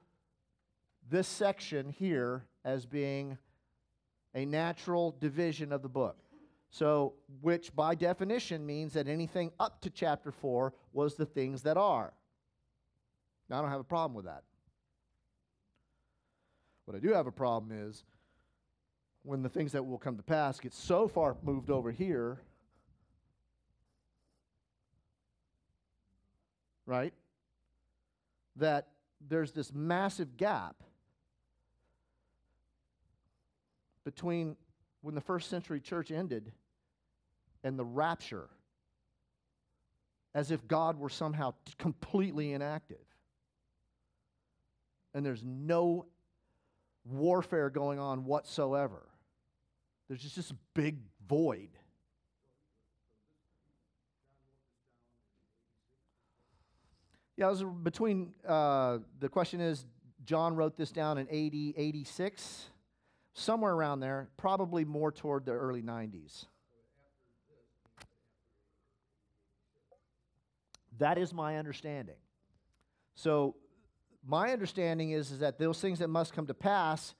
this 1.10 1.28
section 1.28 1.89
here 1.89 2.46
as 2.63 2.86
being 2.86 3.38
a 4.34 4.46
natural 4.46 5.13
division 5.20 5.74
of 5.74 5.82
the 5.82 5.89
book. 5.89 6.16
So, 6.70 7.16
which 7.42 7.76
by 7.76 7.96
definition 7.96 8.66
means 8.66 8.94
that 8.94 9.10
anything 9.10 9.52
up 9.60 9.82
to 9.82 9.89
chapter 9.89 10.32
4 10.32 10.74
was 10.94 11.16
the 11.16 11.26
things 11.26 11.63
that 11.63 11.76
are. 11.76 12.13
Now, 13.50 13.60
I 13.60 13.62
don't 13.62 13.72
have 13.72 13.82
a 13.82 13.84
problem 13.84 14.16
with 14.16 14.26
that. 14.26 14.44
What 16.86 16.96
I 16.96 17.00
do 17.00 17.13
have 17.13 17.28
a 17.28 17.32
problem 17.32 17.72
is 17.72 18.04
when 19.24 19.41
the 19.41 19.50
things 19.50 19.72
that 19.72 19.86
will 19.86 19.98
come 19.98 20.17
to 20.17 20.24
pass 20.24 20.60
get 20.60 20.74
so 20.74 21.08
far 21.08 21.38
moved 21.43 21.69
over 21.69 21.91
here, 21.91 22.41
right, 26.86 27.13
that 28.58 28.88
there's 29.30 29.52
this 29.52 29.74
massive 29.74 30.36
gap 30.36 30.76
between 34.04 34.58
when 35.02 35.15
the 35.15 35.22
first 35.22 35.50
century 35.50 35.80
church 35.80 36.12
ended 36.12 36.52
and 37.63 37.80
the 37.80 37.86
rapture, 37.86 38.50
as 40.36 40.52
if 40.52 40.67
God 40.67 41.00
were 41.00 41.10
somehow 41.10 41.54
completely 41.78 42.52
inactive. 42.52 42.98
And 45.13 45.26
there's 45.26 45.43
no 45.43 46.08
warfare 47.06 47.70
going 47.70 48.00
on 48.00 48.26
whatsoever. 48.26 49.08
There's 50.08 50.22
just 50.22 50.36
this 50.36 50.54
big 50.74 50.98
void. 51.28 51.70
Yeah, 57.36 57.50
was 57.50 57.63
between, 57.63 58.34
uh, 58.48 59.00
the 59.20 59.28
question 59.28 59.60
is, 59.60 59.86
John 60.24 60.56
wrote 60.56 60.78
this 60.78 60.92
down 60.92 61.18
in 61.18 61.28
80, 61.30 61.74
86, 61.76 62.70
somewhere 63.34 63.74
around 63.74 64.00
there, 64.00 64.30
probably 64.38 64.86
more 64.86 65.12
toward 65.12 65.46
the 65.46 65.52
early 65.52 65.82
90s. 65.82 66.46
That 71.00 71.18
is 71.18 71.34
my 71.34 71.58
understanding. 71.58 72.16
So, 73.16 73.56
my 74.25 74.51
understanding 74.51 75.12
is, 75.12 75.31
is 75.31 75.39
that 75.39 75.59
those 75.59 75.79
things 75.79 75.99
that 75.99 76.07
must 76.07 76.33
come 76.33 76.47
to 76.47 76.53
pass 76.53 77.13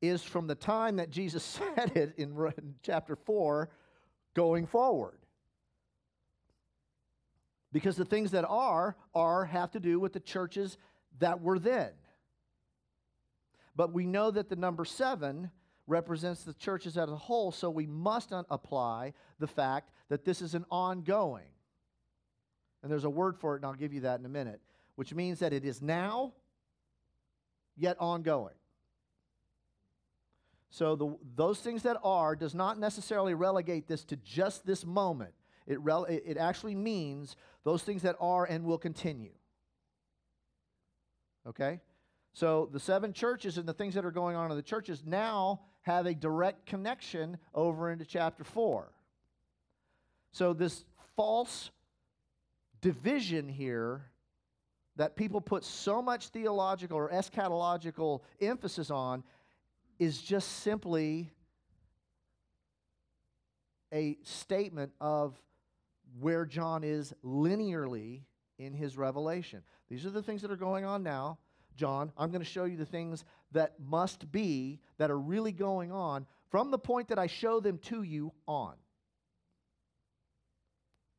is 0.00 0.22
from 0.22 0.46
the 0.46 0.54
time 0.54 0.96
that 0.96 1.10
Jesus 1.10 1.42
said 1.76 1.92
it 1.96 2.14
in, 2.16 2.36
in 2.56 2.74
chapter 2.82 3.16
4 3.16 3.68
going 4.34 4.66
forward. 4.66 5.18
Because 7.72 7.96
the 7.96 8.04
things 8.04 8.30
that 8.30 8.46
are, 8.46 8.96
are, 9.14 9.44
have 9.44 9.70
to 9.72 9.80
do 9.80 10.00
with 10.00 10.12
the 10.12 10.20
churches 10.20 10.78
that 11.18 11.42
were 11.42 11.58
then. 11.58 11.90
But 13.76 13.92
we 13.92 14.06
know 14.06 14.30
that 14.30 14.48
the 14.48 14.56
number 14.56 14.84
seven 14.84 15.50
represents 15.86 16.44
the 16.44 16.54
churches 16.54 16.96
as 16.96 17.10
a 17.10 17.16
whole, 17.16 17.52
so 17.52 17.70
we 17.70 17.86
must 17.86 18.32
apply 18.32 19.14
the 19.38 19.46
fact 19.46 19.90
that 20.08 20.24
this 20.24 20.42
is 20.42 20.54
an 20.54 20.64
ongoing. 20.70 21.48
And 22.82 22.90
there's 22.90 23.04
a 23.04 23.10
word 23.10 23.36
for 23.36 23.54
it, 23.54 23.58
and 23.58 23.66
I'll 23.66 23.74
give 23.74 23.92
you 23.92 24.00
that 24.00 24.20
in 24.20 24.26
a 24.26 24.30
minute, 24.30 24.60
which 24.96 25.14
means 25.14 25.40
that 25.40 25.52
it 25.52 25.64
is 25.64 25.82
now, 25.82 26.32
yet 27.78 27.96
ongoing. 28.00 28.54
So 30.70 30.96
the, 30.96 31.16
those 31.34 31.60
things 31.60 31.82
that 31.82 31.96
are 32.04 32.36
does 32.36 32.54
not 32.54 32.78
necessarily 32.78 33.34
relegate 33.34 33.88
this 33.88 34.04
to 34.06 34.16
just 34.16 34.66
this 34.66 34.84
moment. 34.84 35.32
It, 35.66 35.78
it 36.08 36.36
actually 36.36 36.74
means 36.74 37.36
those 37.64 37.82
things 37.82 38.02
that 38.02 38.16
are 38.20 38.44
and 38.44 38.64
will 38.64 38.78
continue. 38.78 39.32
Okay? 41.46 41.80
So 42.32 42.68
the 42.70 42.80
seven 42.80 43.12
churches 43.12 43.58
and 43.58 43.66
the 43.66 43.72
things 43.72 43.94
that 43.94 44.04
are 44.04 44.10
going 44.10 44.36
on 44.36 44.50
in 44.50 44.56
the 44.56 44.62
churches 44.62 45.02
now 45.04 45.60
have 45.82 46.06
a 46.06 46.14
direct 46.14 46.66
connection 46.66 47.38
over 47.54 47.90
into 47.90 48.04
chapter 48.04 48.44
4. 48.44 48.92
So 50.32 50.52
this 50.52 50.84
false 51.16 51.70
division 52.80 53.48
here 53.48 54.02
that 54.98 55.14
people 55.14 55.40
put 55.40 55.64
so 55.64 56.02
much 56.02 56.28
theological 56.28 56.98
or 56.98 57.08
eschatological 57.08 58.20
emphasis 58.40 58.90
on 58.90 59.22
is 59.98 60.20
just 60.20 60.60
simply 60.60 61.30
a 63.94 64.18
statement 64.24 64.92
of 65.00 65.40
where 66.20 66.44
John 66.44 66.82
is 66.82 67.14
linearly 67.24 68.22
in 68.58 68.74
his 68.74 68.96
revelation. 68.96 69.62
These 69.88 70.04
are 70.04 70.10
the 70.10 70.22
things 70.22 70.42
that 70.42 70.50
are 70.50 70.56
going 70.56 70.84
on 70.84 71.04
now. 71.04 71.38
John, 71.76 72.10
I'm 72.18 72.30
going 72.30 72.42
to 72.42 72.50
show 72.50 72.64
you 72.64 72.76
the 72.76 72.84
things 72.84 73.24
that 73.52 73.74
must 73.78 74.32
be, 74.32 74.80
that 74.98 75.12
are 75.12 75.18
really 75.18 75.52
going 75.52 75.92
on 75.92 76.26
from 76.50 76.72
the 76.72 76.78
point 76.78 77.08
that 77.08 77.20
I 77.20 77.28
show 77.28 77.60
them 77.60 77.78
to 77.84 78.02
you 78.02 78.32
on. 78.48 78.74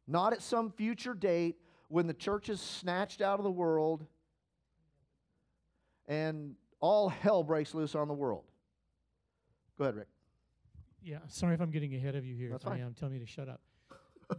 Not 0.06 0.34
at 0.34 0.42
some 0.42 0.70
future 0.70 1.14
date 1.14 1.56
when 1.90 2.08
the 2.08 2.14
church 2.14 2.50
is 2.50 2.60
snatched 2.62 3.22
out 3.22 3.40
of 3.40 3.44
the 3.44 3.52
world 3.52 4.06
and 6.08 6.56
all 6.80 7.10
hell 7.10 7.44
breaks 7.44 7.74
loose 7.74 7.96
on 7.96 8.08
the 8.08 8.14
world. 8.14 8.46
Go 9.78 9.84
ahead, 9.86 9.96
Rick. 9.96 10.08
Yeah, 11.02 11.20
sorry 11.28 11.54
if 11.54 11.62
I'm 11.62 11.72
getting 11.72 11.96
ahead 11.96 12.16
of 12.16 12.26
you 12.26 12.36
here. 12.36 12.50
That's 12.52 12.64
if 12.64 12.70
fine. 12.70 12.82
I 12.82 12.86
am. 12.86 12.94
Tell 12.94 13.10
me 13.10 13.20
to 13.20 13.26
shut 13.26 13.48
up. 13.50 13.62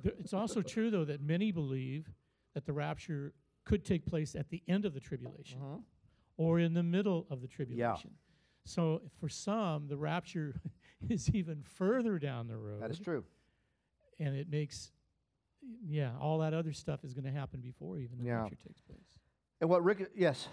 It's 0.04 0.32
also 0.32 0.62
true, 0.62 0.90
though, 0.90 1.04
that 1.04 1.20
many 1.20 1.50
believe 1.50 2.08
that 2.54 2.64
the 2.64 2.72
rapture 2.72 3.32
could 3.64 3.84
take 3.84 4.06
place 4.06 4.34
at 4.36 4.48
the 4.50 4.62
end 4.68 4.84
of 4.84 4.94
the 4.94 5.00
tribulation 5.00 5.58
Mhm. 5.60 5.82
or 6.36 6.60
in 6.60 6.74
the 6.74 6.82
middle 6.82 7.26
of 7.30 7.40
the 7.40 7.48
tribulation. 7.48 8.10
Yeah. 8.10 8.16
So 8.64 9.02
for 9.18 9.28
some, 9.28 9.88
the 9.88 9.96
rapture 9.96 10.60
is 11.08 11.30
even 11.34 11.62
further 11.62 12.18
down 12.18 12.46
the 12.46 12.56
road. 12.56 12.80
That 12.82 12.90
is 12.90 13.00
true. 13.00 13.24
And 14.18 14.36
it 14.36 14.48
makes, 14.48 14.92
yeah, 15.86 16.12
all 16.20 16.38
that 16.38 16.54
other 16.54 16.72
stuff 16.72 17.04
is 17.04 17.12
going 17.14 17.24
to 17.24 17.30
happen 17.30 17.60
before 17.60 17.98
even 17.98 18.18
the 18.18 18.24
Yeah. 18.24 18.42
rapture 18.42 18.56
takes 18.56 18.80
place. 18.80 19.18
And 19.60 19.68
what 19.70 19.82
Rick, 19.84 20.10
yes, 20.16 20.48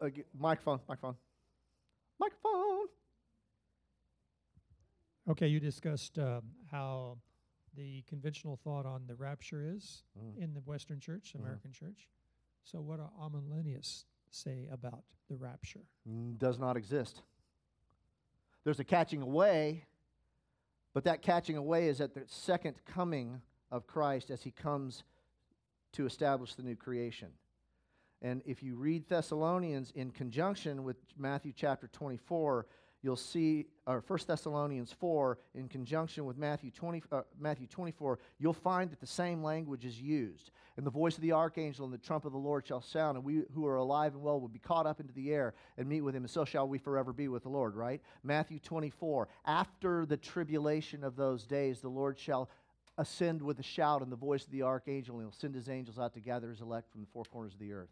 uh, 0.00 0.08
microphone, 0.38 0.80
microphone, 0.88 1.16
microphone. 2.18 2.86
Okay, 5.28 5.48
you 5.48 5.60
discussed 5.60 6.18
um, 6.18 6.42
how 6.70 7.18
the 7.74 8.02
conventional 8.08 8.56
thought 8.56 8.86
on 8.86 9.06
the 9.06 9.14
rapture 9.14 9.62
is 9.62 10.02
Mm. 10.18 10.36
in 10.38 10.54
the 10.54 10.60
Western 10.62 11.00
Church, 11.00 11.32
Mhm. 11.34 11.40
American 11.40 11.72
Church. 11.72 12.08
So, 12.64 12.80
what 12.80 12.96
do 12.96 13.02
amillennialists 13.18 14.04
say 14.30 14.66
about 14.68 15.04
the 15.28 15.36
rapture? 15.36 15.86
Mm, 16.08 16.38
Does 16.38 16.58
not 16.58 16.76
exist. 16.76 17.22
There's 18.64 18.80
a 18.80 18.84
catching 18.84 19.22
away, 19.22 19.86
but 20.94 21.04
that 21.04 21.22
catching 21.22 21.56
away 21.56 21.88
is 21.88 22.00
at 22.00 22.14
the 22.14 22.26
second 22.26 22.82
coming 22.84 23.42
of 23.70 23.86
Christ 23.86 24.30
as 24.30 24.42
he 24.42 24.50
comes 24.50 25.04
to 25.92 26.06
establish 26.06 26.54
the 26.54 26.62
new 26.62 26.76
creation. 26.76 27.28
And 28.20 28.42
if 28.46 28.62
you 28.62 28.74
read 28.74 29.08
Thessalonians 29.08 29.92
in 29.94 30.10
conjunction 30.10 30.82
with 30.82 30.96
Matthew 31.16 31.52
chapter 31.54 31.86
24, 31.88 32.66
you'll 33.02 33.16
see, 33.16 33.66
or 33.86 34.02
1 34.04 34.18
Thessalonians 34.26 34.92
4, 34.92 35.38
in 35.54 35.68
conjunction 35.68 36.24
with 36.24 36.36
Matthew, 36.36 36.72
20, 36.72 37.02
uh, 37.12 37.22
Matthew 37.38 37.68
24, 37.68 38.18
you'll 38.38 38.52
find 38.52 38.90
that 38.90 38.98
the 39.00 39.06
same 39.06 39.42
language 39.42 39.84
is 39.84 40.00
used. 40.00 40.50
And 40.76 40.84
the 40.84 40.90
voice 40.90 41.14
of 41.14 41.22
the 41.22 41.32
archangel 41.32 41.84
and 41.84 41.94
the 41.94 41.98
trump 41.98 42.24
of 42.24 42.32
the 42.32 42.38
Lord 42.38 42.66
shall 42.66 42.80
sound, 42.80 43.16
and 43.16 43.24
we 43.24 43.42
who 43.54 43.66
are 43.66 43.76
alive 43.76 44.14
and 44.14 44.22
well 44.22 44.40
will 44.40 44.48
be 44.48 44.58
caught 44.58 44.86
up 44.86 44.98
into 44.98 45.12
the 45.12 45.32
air 45.32 45.54
and 45.76 45.88
meet 45.88 46.00
with 46.00 46.14
him, 46.14 46.24
and 46.24 46.30
so 46.30 46.44
shall 46.44 46.66
we 46.66 46.78
forever 46.78 47.12
be 47.12 47.28
with 47.28 47.44
the 47.44 47.48
Lord, 47.48 47.76
right? 47.76 48.00
Matthew 48.24 48.58
24, 48.58 49.28
after 49.46 50.04
the 50.04 50.16
tribulation 50.16 51.04
of 51.04 51.14
those 51.14 51.46
days, 51.46 51.80
the 51.80 51.88
Lord 51.88 52.18
shall 52.18 52.50
ascend 52.98 53.40
with 53.40 53.58
a 53.60 53.62
shout 53.62 54.02
and 54.02 54.12
the 54.12 54.16
voice 54.16 54.44
of 54.44 54.50
the 54.50 54.62
archangel, 54.62 55.16
and 55.16 55.24
he'll 55.24 55.40
send 55.40 55.54
his 55.54 55.68
angels 55.68 55.98
out 55.98 56.12
to 56.14 56.20
gather 56.20 56.50
his 56.50 56.60
elect 56.60 56.90
from 56.90 57.00
the 57.00 57.06
four 57.06 57.24
corners 57.24 57.54
of 57.54 57.60
the 57.60 57.72
earth. 57.72 57.88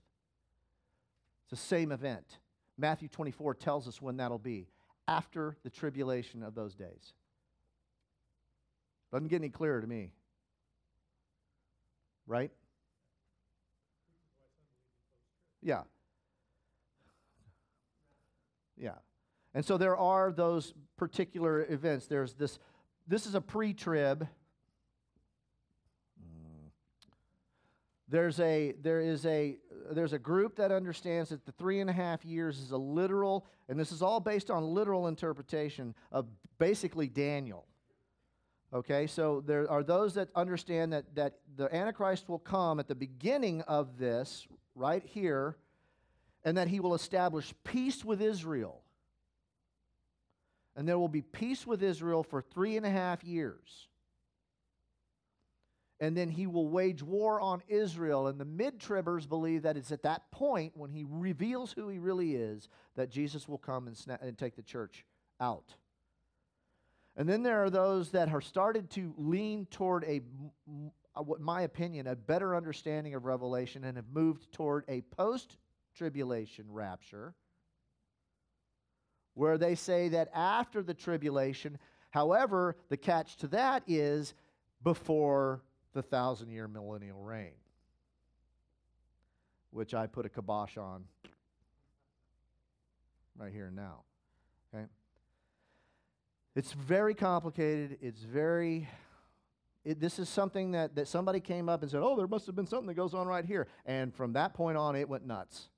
It's 1.45 1.51
the 1.51 1.67
same 1.69 1.93
event. 1.93 2.39
Matthew 2.77 3.09
24 3.09 3.55
tells 3.55 3.89
us 3.89 4.03
when 4.03 4.19
that'll 4.19 4.39
be 4.39 4.67
after 5.09 5.57
the 5.63 5.71
tribulation 5.71 6.43
of 6.43 6.55
those 6.55 6.75
days. 6.75 7.15
Doesn't 9.13 9.29
get 9.29 9.37
any 9.37 9.49
clearer 9.49 9.81
to 9.81 9.87
me. 9.87 10.11
Right? 12.27 12.51
Yeah. 15.63 15.83
Yeah. 18.77 18.97
And 19.55 19.65
so 19.65 19.79
there 19.79 19.97
are 19.97 20.33
those 20.33 20.75
particular 20.97 21.65
events. 21.71 22.07
There's 22.07 22.35
this, 22.35 22.59
this 23.07 23.25
is 23.25 23.37
a 23.37 23.41
pre 23.41 23.73
trib. 23.73 24.27
There's 28.09 28.39
a, 28.39 28.75
there 28.83 29.01
is 29.01 29.27
a, 29.27 29.57
there's 29.91 30.13
a 30.13 30.19
group 30.19 30.57
that 30.57 30.71
understands 30.71 31.31
that 31.31 31.45
the 31.45 31.53
three 31.53 31.81
and 31.81 31.91
a 31.91 31.93
half 31.93 32.25
years 32.25 32.59
is 32.61 32.71
a 32.71 32.77
literal, 32.77 33.47
and 33.69 33.79
this 33.79 33.91
is 33.91 34.01
all 34.01 34.21
based 34.21 34.51
on 34.51 34.63
literal 34.63 35.09
interpretation 35.09 35.95
of 36.13 36.27
basically 36.59 37.09
Daniel. 37.09 37.67
Okay, 38.73 39.07
so 39.07 39.43
there 39.45 39.69
are 39.71 39.83
those 39.83 40.15
that 40.15 40.29
understand 40.35 40.93
that, 40.93 41.15
that 41.15 41.39
the 41.57 41.75
Antichrist 41.75 42.29
will 42.29 42.39
come 42.39 42.79
at 42.79 42.89
the 42.89 42.95
beginning 42.95 43.63
of 43.63 43.99
this, 43.99 44.47
right 44.77 45.05
here, 45.05 45.57
and 46.45 46.57
that 46.57 46.69
he 46.69 46.79
will 46.79 46.95
establish 46.95 47.53
peace 47.65 48.05
with 48.05 48.21
Israel. 48.21 48.83
And 50.77 50.87
there 50.87 50.99
will 50.99 51.09
be 51.09 51.23
peace 51.23 51.67
with 51.67 51.83
Israel 51.83 52.23
for 52.23 52.43
three 52.43 52.77
and 52.77 52.85
a 52.85 52.91
half 52.91 53.25
years 53.25 53.89
and 56.01 56.17
then 56.17 56.29
he 56.29 56.47
will 56.47 56.69
wage 56.69 57.03
war 57.03 57.41
on 57.41 57.63
Israel. 57.69 58.27
And 58.27 58.39
the 58.39 58.45
mid 58.45 58.79
tribbers 58.79 59.27
believe 59.27 59.63
that 59.63 59.77
it's 59.77 59.93
at 59.93 60.03
that 60.03 60.31
point 60.31 60.77
when 60.77 60.91
he 60.91 61.05
reveals 61.09 61.73
who 61.73 61.89
he 61.89 61.99
really 61.99 62.35
is 62.35 62.69
that 62.97 63.11
Jesus 63.11 63.49
will 63.49 63.59
come 63.59 63.87
and, 63.87 63.97
sna- 63.97 64.21
and 64.21 64.37
take 64.37 64.57
the 64.57 64.63
church 64.63 65.05
out. 65.41 65.75
And 67.17 67.27
then 67.27 67.43
there 67.43 67.65
are 67.65 67.71
those 67.71 68.11
that 68.11 68.29
are 68.29 68.43
started 68.43 68.91
to 68.91 69.15
lean 69.17 69.67
toward 69.71 70.05
a, 70.05 70.21
my 71.41 71.63
opinion, 71.63 72.07
a 72.07 72.15
better 72.15 72.55
understanding 72.55 73.15
of 73.15 73.25
Revelation 73.25 73.85
and 73.85 73.97
have 73.97 74.11
moved 74.13 74.53
toward 74.53 74.85
a 74.89 75.01
post 75.01 75.57
tribulation 75.97 76.67
rapture, 76.69 77.35
where 79.33 79.57
they 79.57 79.75
say 79.75 80.09
that 80.09 80.29
after 80.35 80.83
the 80.83 80.93
tribulation, 80.93 81.79
however, 82.11 82.77
the 82.91 82.99
catch 82.99 83.37
to 83.37 83.47
that 83.49 83.83
is 83.87 84.35
before 84.83 85.63
the 85.97 86.03
thousand 86.03 86.51
year 86.51 86.69
millennial 86.69 87.19
reign, 87.19 87.55
which 89.71 89.95
I 89.95 90.07
put 90.07 90.27
a 90.27 90.29
kibosh 90.29 90.77
on 90.77 91.05
right 93.37 93.53
here 93.53 93.67
and 93.67 93.77
now. 93.77 94.03
Okay? 94.75 94.85
It's 96.55 96.73
very 96.73 97.15
complicated. 97.15 97.99
It's 98.03 98.21
very. 98.21 98.89
It, 99.85 100.01
this 100.01 100.19
is 100.19 100.29
something 100.29 100.73
that, 100.73 100.97
that 100.97 101.09
somebody 101.09 101.41
came 101.41 101.69
up 101.69 101.81
and 101.83 101.91
said, 101.91 102.03
oh, 102.03 102.17
there 102.17 102.27
must 102.27 102.45
have 102.47 102.57
been 102.57 102.67
something 102.67 102.89
that 102.89 102.95
goes 102.95 103.15
on 103.15 103.27
right 103.27 103.45
here. 103.45 103.69
And 103.87 104.13
from 104.13 104.33
that 104.35 104.53
point 104.53 104.77
on, 104.77 104.97
it 104.97 105.09
went 105.09 105.25
nuts. 105.25 105.69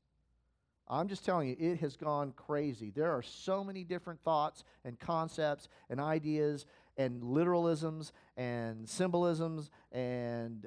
I'm 0.88 1.06
just 1.06 1.24
telling 1.24 1.48
you, 1.48 1.56
it 1.58 1.78
has 1.80 1.94
gone 1.96 2.32
crazy. 2.34 2.90
There 2.90 3.12
are 3.12 3.22
so 3.22 3.62
many 3.62 3.84
different 3.84 4.20
thoughts 4.24 4.64
and 4.84 4.98
concepts 4.98 5.68
and 5.90 6.00
ideas 6.00 6.64
and 6.98 7.22
literalisms 7.22 8.12
and 8.36 8.86
symbolisms 8.88 9.70
and 9.92 10.66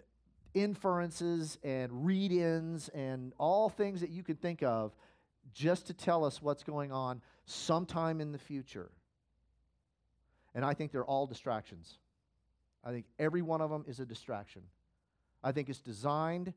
inferences 0.53 1.57
and 1.63 2.05
read 2.05 2.31
ins 2.31 2.89
and 2.89 3.33
all 3.37 3.69
things 3.69 4.01
that 4.01 4.09
you 4.09 4.23
can 4.23 4.35
think 4.35 4.63
of 4.63 4.95
just 5.53 5.87
to 5.87 5.93
tell 5.93 6.25
us 6.25 6.41
what's 6.41 6.63
going 6.63 6.91
on 6.91 7.21
sometime 7.45 8.21
in 8.21 8.31
the 8.31 8.37
future. 8.37 8.89
And 10.55 10.65
I 10.65 10.73
think 10.73 10.91
they're 10.91 11.05
all 11.05 11.27
distractions. 11.27 11.97
I 12.83 12.91
think 12.91 13.05
every 13.19 13.41
one 13.41 13.61
of 13.61 13.69
them 13.69 13.85
is 13.87 13.99
a 13.99 14.05
distraction. 14.05 14.63
I 15.43 15.51
think 15.51 15.69
it's 15.69 15.79
designed 15.79 16.53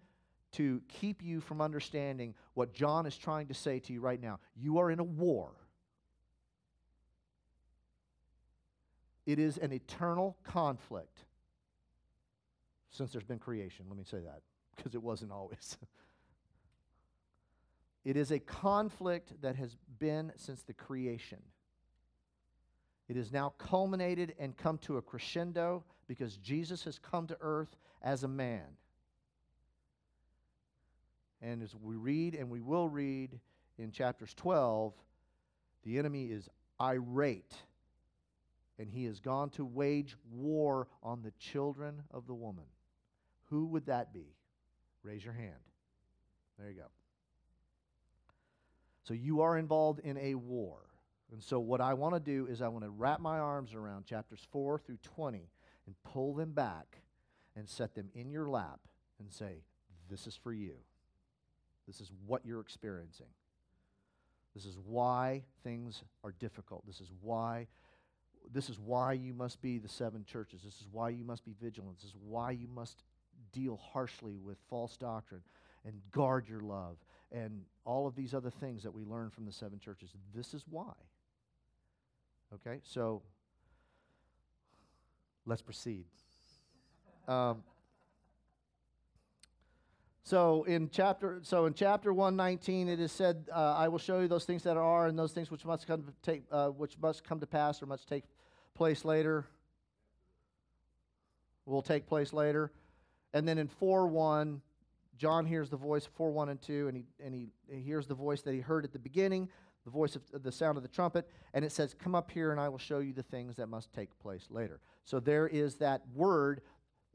to 0.53 0.81
keep 0.89 1.23
you 1.23 1.41
from 1.41 1.61
understanding 1.61 2.35
what 2.55 2.73
John 2.73 3.07
is 3.07 3.17
trying 3.17 3.49
to 3.49 3.55
say 3.55 3.81
to 3.81 3.93
you 3.93 4.01
right 4.01 4.21
now. 4.21 4.39
You 4.57 4.79
are 4.79 4.91
in 4.91 5.01
a 5.01 5.05
war. 5.05 5.53
It 9.27 9.39
is 9.39 9.59
an 9.59 9.73
eternal 9.73 10.37
conflict 10.45 11.25
since 12.91 13.13
there's 13.13 13.25
been 13.25 13.39
creation. 13.39 13.87
Let 13.89 13.97
me 13.97 14.05
say 14.05 14.19
that, 14.19 14.43
because 14.77 14.95
it 14.95 15.03
wasn't 15.03 15.33
always. 15.33 15.77
it 18.05 18.17
is 18.17 18.31
a 18.31 18.39
conflict 18.39 19.33
that 19.43 19.57
has 19.57 19.77
been 19.99 20.33
since 20.37 20.63
the 20.63 20.75
creation. 20.75 21.41
It 23.09 23.17
is 23.17 23.33
now 23.33 23.53
culminated 23.59 24.35
and 24.39 24.57
come 24.57 24.79
to 24.79 24.97
a 24.97 25.03
crescendo 25.03 25.85
because 26.07 26.37
Jesus 26.39 26.85
has 26.85 26.99
come 26.99 27.27
to 27.27 27.37
earth 27.41 27.77
as 28.03 28.25
a 28.25 28.29
man. 28.29 28.65
And 31.43 31.63
as 31.63 31.75
we 31.75 31.97
read, 31.97 32.35
and 32.35 32.49
we 32.49 32.61
will 32.61 32.89
read 32.89 33.39
in 33.79 33.91
chapters 33.91 34.33
12, 34.35 34.95
the 35.83 35.99
enemy 35.99 36.27
is 36.27 36.49
irate 36.81 37.55
and 38.79 38.89
he 38.89 39.05
has 39.05 39.21
gone 39.21 39.51
to 39.51 39.65
wage 39.65 40.17
war 40.33 40.89
on 41.03 41.23
the 41.23 41.33
children 41.33 42.03
of 42.11 42.27
the 42.27 42.35
woman. 42.35 42.65
Who 43.51 43.67
would 43.67 43.87
that 43.87 44.13
be? 44.13 44.35
Raise 45.03 45.25
your 45.25 45.35
hand. 45.35 45.53
There 46.59 46.69
you 46.69 46.77
go. 46.77 46.89
So 49.05 49.15
you 49.15 49.43
are 49.43 49.59
involved 49.59 50.01
in 50.01 50.17
a 50.17 50.35
war. 50.35 50.79
And 51.33 51.43
so 51.43 51.59
what 51.59 51.81
I 51.81 51.95
want 51.95 52.15
to 52.15 52.21
do 52.21 52.47
is 52.47 52.63
I 52.63 52.69
want 52.69 52.85
to 52.85 52.91
wrap 52.91 53.21
my 53.21 53.39
arms 53.39 53.75
around 53.75 54.07
chapters 54.07 54.47
4 54.51 54.79
through 54.79 54.99
20 55.03 55.49
and 55.87 55.95
pull 56.05 56.35
them 56.35 56.53
back 56.53 57.03
and 57.57 57.69
set 57.69 57.95
them 57.95 58.09
in 58.15 58.31
your 58.31 58.49
lap 58.49 58.81
and 59.19 59.31
say, 59.33 59.63
This 60.09 60.27
is 60.27 60.37
for 60.37 60.53
you. 60.53 60.75
This 61.87 62.01
is 62.01 62.11
what 62.27 62.47
you're 62.47 62.61
experiencing. 62.61 63.27
This 64.55 64.65
is 64.65 64.79
why 64.87 65.43
things 65.65 66.03
are 66.23 66.33
difficult. 66.39 66.87
This 66.87 67.01
is 67.01 67.11
why 67.21 67.67
this 68.53 68.69
is 68.69 68.79
why 68.79 69.13
you 69.13 69.33
must 69.33 69.61
be 69.61 69.79
the 69.79 69.89
seven 69.89 70.25
churches. 70.25 70.63
This 70.63 70.81
is 70.81 70.87
why 70.91 71.11
you 71.11 71.25
must 71.25 71.45
be 71.45 71.55
vigilant. 71.61 71.97
This 71.99 72.11
is 72.11 72.17
why 72.27 72.51
you 72.51 72.69
must 72.69 73.03
deal 73.53 73.77
harshly 73.93 74.37
with 74.37 74.59
false 74.69 74.97
doctrine 74.97 75.43
and 75.85 75.95
guard 76.11 76.49
your 76.49 76.61
love 76.61 76.97
and 77.33 77.63
all 77.85 78.07
of 78.07 78.15
these 78.15 78.35
other 78.35 78.51
things 78.51 78.83
that 78.83 78.93
we 78.93 79.05
learn 79.05 79.31
from 79.31 79.45
the 79.45 79.53
seven 79.53 79.79
churches. 79.79 80.11
This 80.35 80.55
is 80.55 80.65
why. 80.69 80.93
Okay, 82.55 82.81
so 82.85 83.23
let's 85.47 85.63
proceed. 85.63 86.05
Um, 87.27 87.63
so 90.25 90.65
in 90.65 90.89
chapter 90.91 91.41
so 91.43 91.67
in 91.67 91.75
chapter 91.75 92.13
119 92.13 92.89
it 92.89 92.99
is 92.99 93.13
said 93.13 93.47
uh, 93.53 93.75
I 93.75 93.89
will 93.89 93.99
show 93.99 94.21
you 94.21 94.29
those 94.29 94.45
things 94.47 94.63
that 94.63 94.77
are 94.77 95.07
and 95.07 95.19
those 95.19 95.33
things 95.33 95.51
which 95.51 95.65
must 95.67 95.87
come 95.87 96.03
to 96.03 96.13
take 96.23 96.45
uh, 96.51 96.69
which 96.69 96.97
must 96.99 97.25
come 97.25 97.41
to 97.41 97.47
pass 97.47 97.83
or 97.83 97.87
must 97.87 98.09
take 98.09 98.25
place 98.75 99.05
later 99.05 99.47
will 101.67 101.83
take 101.83 102.07
place 102.07 102.33
later. 102.33 102.71
And 103.33 103.49
then 103.49 103.59
in 103.59 103.69
4 103.69 104.07
1, 104.07 104.61
John 105.17 105.47
hears 105.47 105.71
the 105.71 105.77
voice, 105.77 106.07
4 106.17 106.31
1 106.31 106.49
and 106.49 106.61
2, 106.61 106.89
and, 106.89 106.97
he, 106.97 107.05
and 107.25 107.35
he, 107.35 107.49
he 107.71 107.81
hears 107.81 108.07
the 108.07 108.15
voice 108.15 108.43
that 108.43 108.55
he 108.55 108.61
heard 108.61 108.85
at 108.85 108.93
the 108.93 108.99
beginning, 108.99 109.49
the 109.85 109.91
voice 109.91 110.17
of 110.17 110.43
the 110.43 110.53
sound 110.53 110.77
of 110.77 110.83
the 110.83 110.89
trumpet, 110.89 111.29
and 111.53 111.65
it 111.65 111.73
says, 111.73 111.95
Come 111.95 112.15
up 112.15 112.31
here 112.31 112.53
and 112.53 112.61
I 112.61 112.69
will 112.69 112.79
show 112.79 112.99
you 112.99 113.13
the 113.13 113.23
things 113.23 113.57
that 113.57 113.69
must 113.69 113.93
take 113.93 114.19
place 114.19 114.47
later. 114.51 114.81
So 115.05 115.21
there 115.21 115.47
is 115.47 115.77
that 115.77 116.03
word 116.15 116.63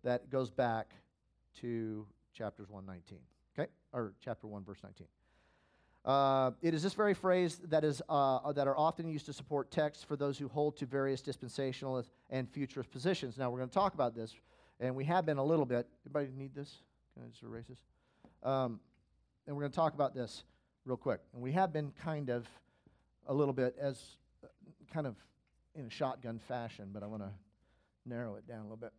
that 0.04 0.30
goes 0.30 0.50
back 0.50 0.94
to 1.62 2.06
chapters 2.34 2.70
119, 2.70 3.20
okay? 3.58 3.70
Or 3.92 4.14
chapter 4.24 4.48
1, 4.48 4.64
verse 4.64 4.80
19. 4.84 5.08
Uh, 6.10 6.50
it 6.64 6.74
is 6.74 6.82
this 6.82 6.96
very 6.96 7.14
phrase 7.14 7.62
that, 7.66 7.84
is, 7.84 8.02
uh, 8.10 8.52
that 8.52 8.68
are 8.68 8.76
often 8.76 9.08
used 9.08 9.28
to 9.28 9.32
support 9.32 9.70
texts 9.70 10.04
for 10.04 10.16
those 10.16 10.40
who 10.40 10.48
hold 10.48 10.76
to 10.76 10.88
various 10.88 11.22
dispensational 11.22 12.04
and 12.32 12.50
futurist 12.50 12.90
positions. 12.90 13.38
Now, 13.38 13.52
we're 13.52 13.60
going 13.60 13.70
to 13.70 13.76
talk 13.76 13.94
about 13.94 14.16
this, 14.16 14.34
and 14.80 14.96
we 14.96 15.06
have 15.06 15.24
been 15.24 15.38
a 15.38 15.44
little 15.44 15.68
bit. 15.68 15.86
Anybody 16.04 16.32
need 16.36 16.56
this? 16.56 16.78
Can 17.14 17.22
I 17.22 17.28
just 17.28 17.44
erase 17.44 17.68
this? 17.70 17.78
Um, 18.42 18.80
and 19.46 19.56
we're 19.56 19.62
going 19.62 19.72
to 19.72 19.76
talk 19.76 19.94
about 19.94 20.16
this 20.16 20.46
real 20.84 20.98
quick. 20.98 21.20
And 21.36 21.44
we 21.44 21.52
have 21.52 21.72
been 21.72 21.92
kind 22.02 22.32
of 22.32 22.48
a 23.28 23.34
little 23.36 23.54
bit 23.54 23.76
as 23.80 24.02
uh, 24.44 24.48
kind 24.92 25.06
of 25.06 25.16
in 25.76 25.86
a 25.86 25.90
shotgun 25.92 26.40
fashion, 26.40 26.90
but 26.92 27.04
I 27.04 27.06
want 27.06 27.22
to 27.22 27.30
narrow 28.08 28.34
it 28.34 28.48
down 28.48 28.62
a 28.62 28.64
little 28.64 28.78
bit. 28.78 28.94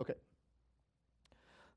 Okay. 0.00 0.14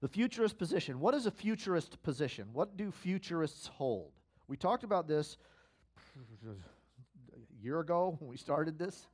The 0.02 0.08
futurist 0.08 0.58
position. 0.58 1.00
What 1.00 1.14
is 1.14 1.28
a 1.28 1.32
futurist 1.32 2.02
position? 2.02 2.48
What 2.54 2.76
do 2.76 2.92
futurists 2.92 3.68
hold? 3.68 4.12
We 4.48 4.58
talked 4.58 4.84
about 4.84 5.08
this 5.08 5.38
a 6.44 7.64
year 7.64 7.80
ago 7.80 8.18
when 8.20 8.30
we 8.30 8.38
started 8.38 8.80
this. 8.80 9.08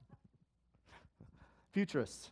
Futurists. 1.71 2.31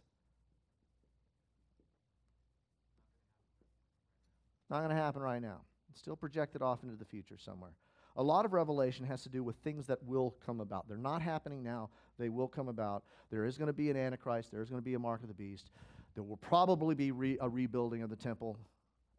Not 4.70 4.80
going 4.80 4.90
to 4.90 4.96
happen 4.96 5.22
right 5.22 5.42
now. 5.42 5.62
It's 5.92 6.00
still 6.00 6.16
projected 6.16 6.62
off 6.62 6.82
into 6.84 6.96
the 6.96 7.06
future 7.06 7.38
somewhere. 7.38 7.72
A 8.18 8.24
lot 8.24 8.46
of 8.46 8.54
revelation 8.54 9.06
has 9.06 9.24
to 9.24 9.30
do 9.30 9.44
with 9.44 9.58
things 9.58 9.88
that 9.88 10.02
will 10.04 10.36
come 10.46 10.62
about. 10.62 10.88
They're 10.88 10.98
not 10.98 11.22
happening 11.22 11.62
now, 11.62 11.90
they 12.18 12.30
will 12.30 12.48
come 12.48 12.70
about. 12.70 13.04
There 13.30 13.44
is 13.44 13.58
going 13.58 13.68
to 13.68 13.74
be 13.74 13.90
an 13.90 13.98
Antichrist, 13.98 14.52
there 14.52 14.62
is 14.62 14.70
going 14.70 14.82
to 14.82 14.86
be 14.86 14.94
a 14.94 15.00
mark 15.00 15.22
of 15.22 15.28
the 15.28 15.34
beast. 15.34 15.70
There 16.16 16.24
will 16.24 16.38
probably 16.38 16.96
be 16.96 17.12
re- 17.12 17.38
a 17.40 17.48
rebuilding 17.48 18.02
of 18.02 18.10
the 18.10 18.16
temple 18.16 18.58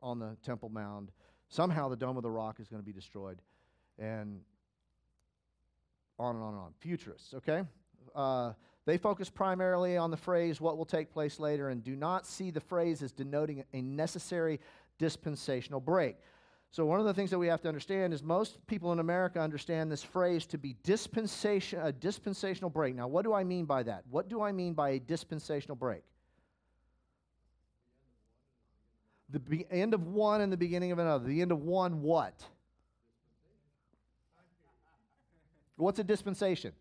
on 0.03 0.19
the 0.19 0.37
Temple 0.43 0.69
Mound. 0.69 1.11
Somehow 1.49 1.89
the 1.89 1.97
Dome 1.97 2.17
of 2.17 2.23
the 2.23 2.31
Rock 2.31 2.59
is 2.59 2.69
going 2.69 2.83
to 2.83 2.87
be 2.87 2.93
destroyed. 2.93 3.41
And 3.99 4.41
on 6.19 6.35
and 6.35 6.45
on 6.45 6.55
and 6.55 6.63
on. 6.63 6.73
Futurists, 6.81 7.35
okay? 7.35 7.63
Uh, 8.15 8.53
they 8.87 8.97
focus 8.97 9.29
primarily 9.29 9.97
on 9.97 10.11
the 10.11 10.17
phrase, 10.17 10.61
what 10.61 10.79
will 10.79 10.87
take 10.87 11.11
place 11.11 11.39
later, 11.39 11.69
and 11.71 11.83
do 11.83 11.97
not 11.97 12.27
see 12.27 12.51
the 12.51 12.61
phrase 12.61 13.03
as 13.03 13.13
denoting 13.13 13.65
a 13.73 13.83
necessary 13.83 14.61
dispensational 14.99 15.81
break. 15.81 16.17
So, 16.71 16.85
one 16.85 17.01
of 17.01 17.07
the 17.07 17.15
things 17.15 17.31
that 17.31 17.39
we 17.39 17.47
have 17.47 17.61
to 17.63 17.69
understand 17.69 18.13
is 18.13 18.23
most 18.23 18.65
people 18.67 18.93
in 18.93 18.99
America 18.99 19.41
understand 19.41 19.91
this 19.91 20.03
phrase 20.03 20.47
to 20.47 20.59
be 20.59 20.77
dispensation, 20.83 21.81
a 21.81 21.93
dispensational 21.93 22.71
break. 22.71 22.95
Now, 22.95 23.09
what 23.09 23.25
do 23.25 23.33
I 23.33 23.45
mean 23.45 23.65
by 23.65 23.83
that? 23.85 24.05
What 24.11 24.29
do 24.29 24.43
I 24.43 24.53
mean 24.53 24.75
by 24.75 24.91
a 24.91 24.99
dispensational 24.99 25.77
break? 25.77 26.03
The 29.31 29.41
be- 29.41 29.67
end 29.71 29.95
of 29.95 30.07
one 30.07 30.41
and 30.41 30.53
the 30.53 30.57
beginning 30.57 30.93
of 30.93 30.99
another. 30.99 31.27
The 31.27 31.41
end 31.41 31.53
of 31.53 31.63
one, 31.63 32.03
what? 32.03 32.45
What's 35.77 35.99
a 35.99 36.05
dispensation? 36.05 36.73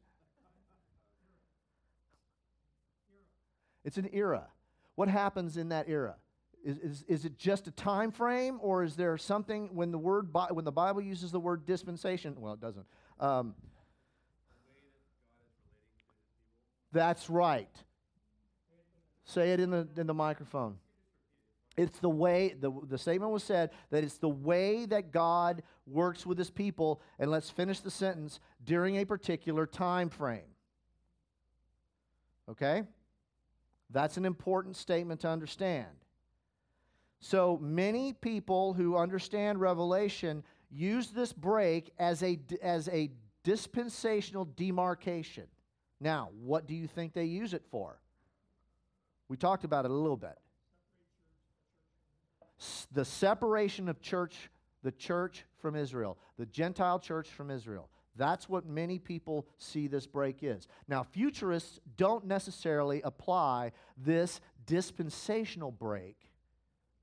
It's 3.84 3.98
an 3.98 4.10
era. 4.14 4.48
What 4.96 5.10
happens 5.10 5.58
in 5.58 5.70
that 5.70 5.90
era? 5.90 6.16
Is, 6.64 6.80
is, 6.80 7.06
is 7.08 7.26
it 7.26 7.38
just 7.38 7.68
a 7.68 7.72
time 7.72 8.12
frame, 8.12 8.58
or 8.62 8.84
is 8.84 8.96
there 8.96 9.18
something 9.18 9.70
when 9.76 9.92
the 9.92 10.00
word 10.00 10.30
when 10.50 10.66
the 10.66 10.72
Bible 10.72 11.02
uses 11.02 11.32
the 11.32 11.40
word 11.40 11.68
dispensation? 11.68 12.36
Well, 12.40 12.54
it 12.54 12.60
doesn't. 12.60 12.86
Um, 13.20 13.54
that's 16.92 17.30
right. 17.30 17.70
Say 19.26 19.52
it 19.52 19.60
in 19.60 19.70
the 19.70 19.88
in 19.96 20.08
the 20.08 20.14
microphone. 20.16 20.78
It's 21.78 22.00
the 22.00 22.10
way 22.10 22.56
the, 22.60 22.72
the 22.88 22.98
statement 22.98 23.32
was 23.32 23.44
said 23.44 23.72
that 23.90 24.04
it's 24.04 24.18
the 24.18 24.30
way 24.30 24.86
that 24.86 25.12
God 25.12 25.62
works 25.86 26.26
with 26.26 26.38
his 26.38 26.50
people, 26.50 27.02
and 27.20 27.30
let's 27.30 27.50
finish 27.50 27.82
the 27.82 27.92
sentence 27.92 28.40
during 28.64 28.98
a 28.98 29.06
particular 29.06 29.66
time 29.66 30.10
frame. 30.10 30.56
Okay? 32.50 32.84
That's 33.90 34.18
an 34.18 34.26
important 34.26 34.78
statement 34.78 35.22
to 35.22 35.28
understand. 35.28 35.88
So 37.20 37.58
many 37.62 38.14
people 38.14 38.74
who 38.74 38.98
understand 38.98 39.60
Revelation 39.60 40.44
use 40.70 41.10
this 41.10 41.34
break 41.34 41.92
as 42.00 42.24
a, 42.24 42.40
as 42.62 42.88
a 42.90 43.12
dispensational 43.44 44.46
demarcation. 44.46 45.46
Now, 46.00 46.30
what 46.42 46.68
do 46.68 46.76
you 46.76 46.88
think 46.88 47.14
they 47.14 47.26
use 47.26 47.54
it 47.54 47.64
for? 47.72 48.00
We 49.28 49.38
talked 49.38 49.64
about 49.64 49.86
it 49.86 49.92
a 49.92 49.94
little 49.94 50.18
bit. 50.18 50.38
The 52.92 53.06
separation 53.06 53.90
of 53.90 54.02
church, 54.02 54.50
the 54.84 54.92
church 54.92 55.46
from 55.58 55.76
Israel, 55.76 56.18
the 56.38 56.46
Gentile 56.46 57.00
church 57.00 57.30
from 57.30 57.52
Israel. 57.52 57.90
That's 58.18 58.48
what 58.48 58.66
many 58.66 58.98
people 58.98 59.46
see 59.58 59.88
this 59.88 60.08
break 60.08 60.38
is. 60.42 60.68
Now, 60.88 61.04
futurists 61.04 61.80
don't 61.98 62.26
necessarily 62.26 63.02
apply 63.02 63.74
this 63.98 64.40
dispensational 64.66 65.72
break 65.72 66.16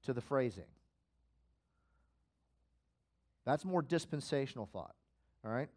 to 0.04 0.12
the 0.12 0.22
phrasing. 0.22 0.64
That's 3.44 3.64
more 3.64 3.82
dispensational 3.82 4.66
thought. 4.66 4.94
All 5.44 5.50
right? 5.50 5.68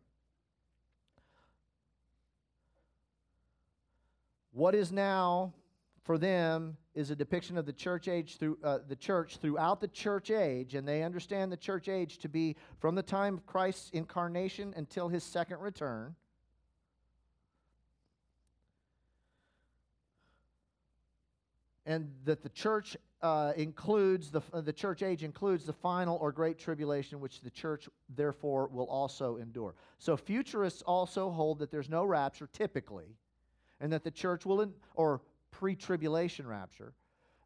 What 4.52 4.74
is 4.74 4.92
now 4.92 5.54
for 6.06 6.20
them 6.20 6.78
is 6.94 7.10
a 7.10 7.16
depiction 7.16 7.58
of 7.58 7.66
the 7.66 7.74
church 7.74 8.08
age 8.08 8.38
through 8.38 8.60
uh, 8.64 8.78
the 8.88 8.96
church 8.96 9.38
throughout 9.38 9.82
the 9.82 9.88
church 9.88 10.30
age, 10.30 10.76
and 10.76 10.88
they 10.88 11.02
understand 11.02 11.52
the 11.52 11.58
church 11.58 11.90
age 11.90 12.20
to 12.20 12.30
be 12.30 12.56
from 12.80 12.94
the 12.94 13.02
time 13.02 13.34
of 13.34 13.46
Christ's 13.48 13.90
incarnation 13.90 14.72
until 14.78 15.10
his 15.10 15.24
second 15.24 15.60
return. 15.60 16.16
And 21.88 22.12
that 22.24 22.44
the 22.44 22.50
church 22.50 22.96
uh, 23.24 23.54
includes 23.58 24.30
the, 24.30 24.42
uh, 24.54 24.62
the 24.62 24.74
church 24.74 25.02
age 25.02 25.24
includes 25.24 25.66
the 25.66 25.74
final 25.74 26.18
or 26.22 26.32
great 26.32 26.60
tribulation, 26.60 27.20
which 27.20 27.42
the 27.42 27.50
church 27.50 27.90
therefore 28.16 28.68
will 28.68 28.88
also 28.88 29.38
endure. 29.38 29.74
So 29.98 30.16
futurists 30.16 30.84
also 30.84 31.32
hold 31.32 31.58
that 31.60 31.72
there's 31.72 31.90
no 31.90 32.06
rapture 32.06 32.48
typically, 32.54 33.16
and 33.80 33.92
that 33.92 34.04
the 34.04 34.12
church 34.12 34.46
will, 34.46 34.72
or 34.94 35.22
pre 35.56 35.74
tribulation 35.74 36.46
rapture, 36.46 36.94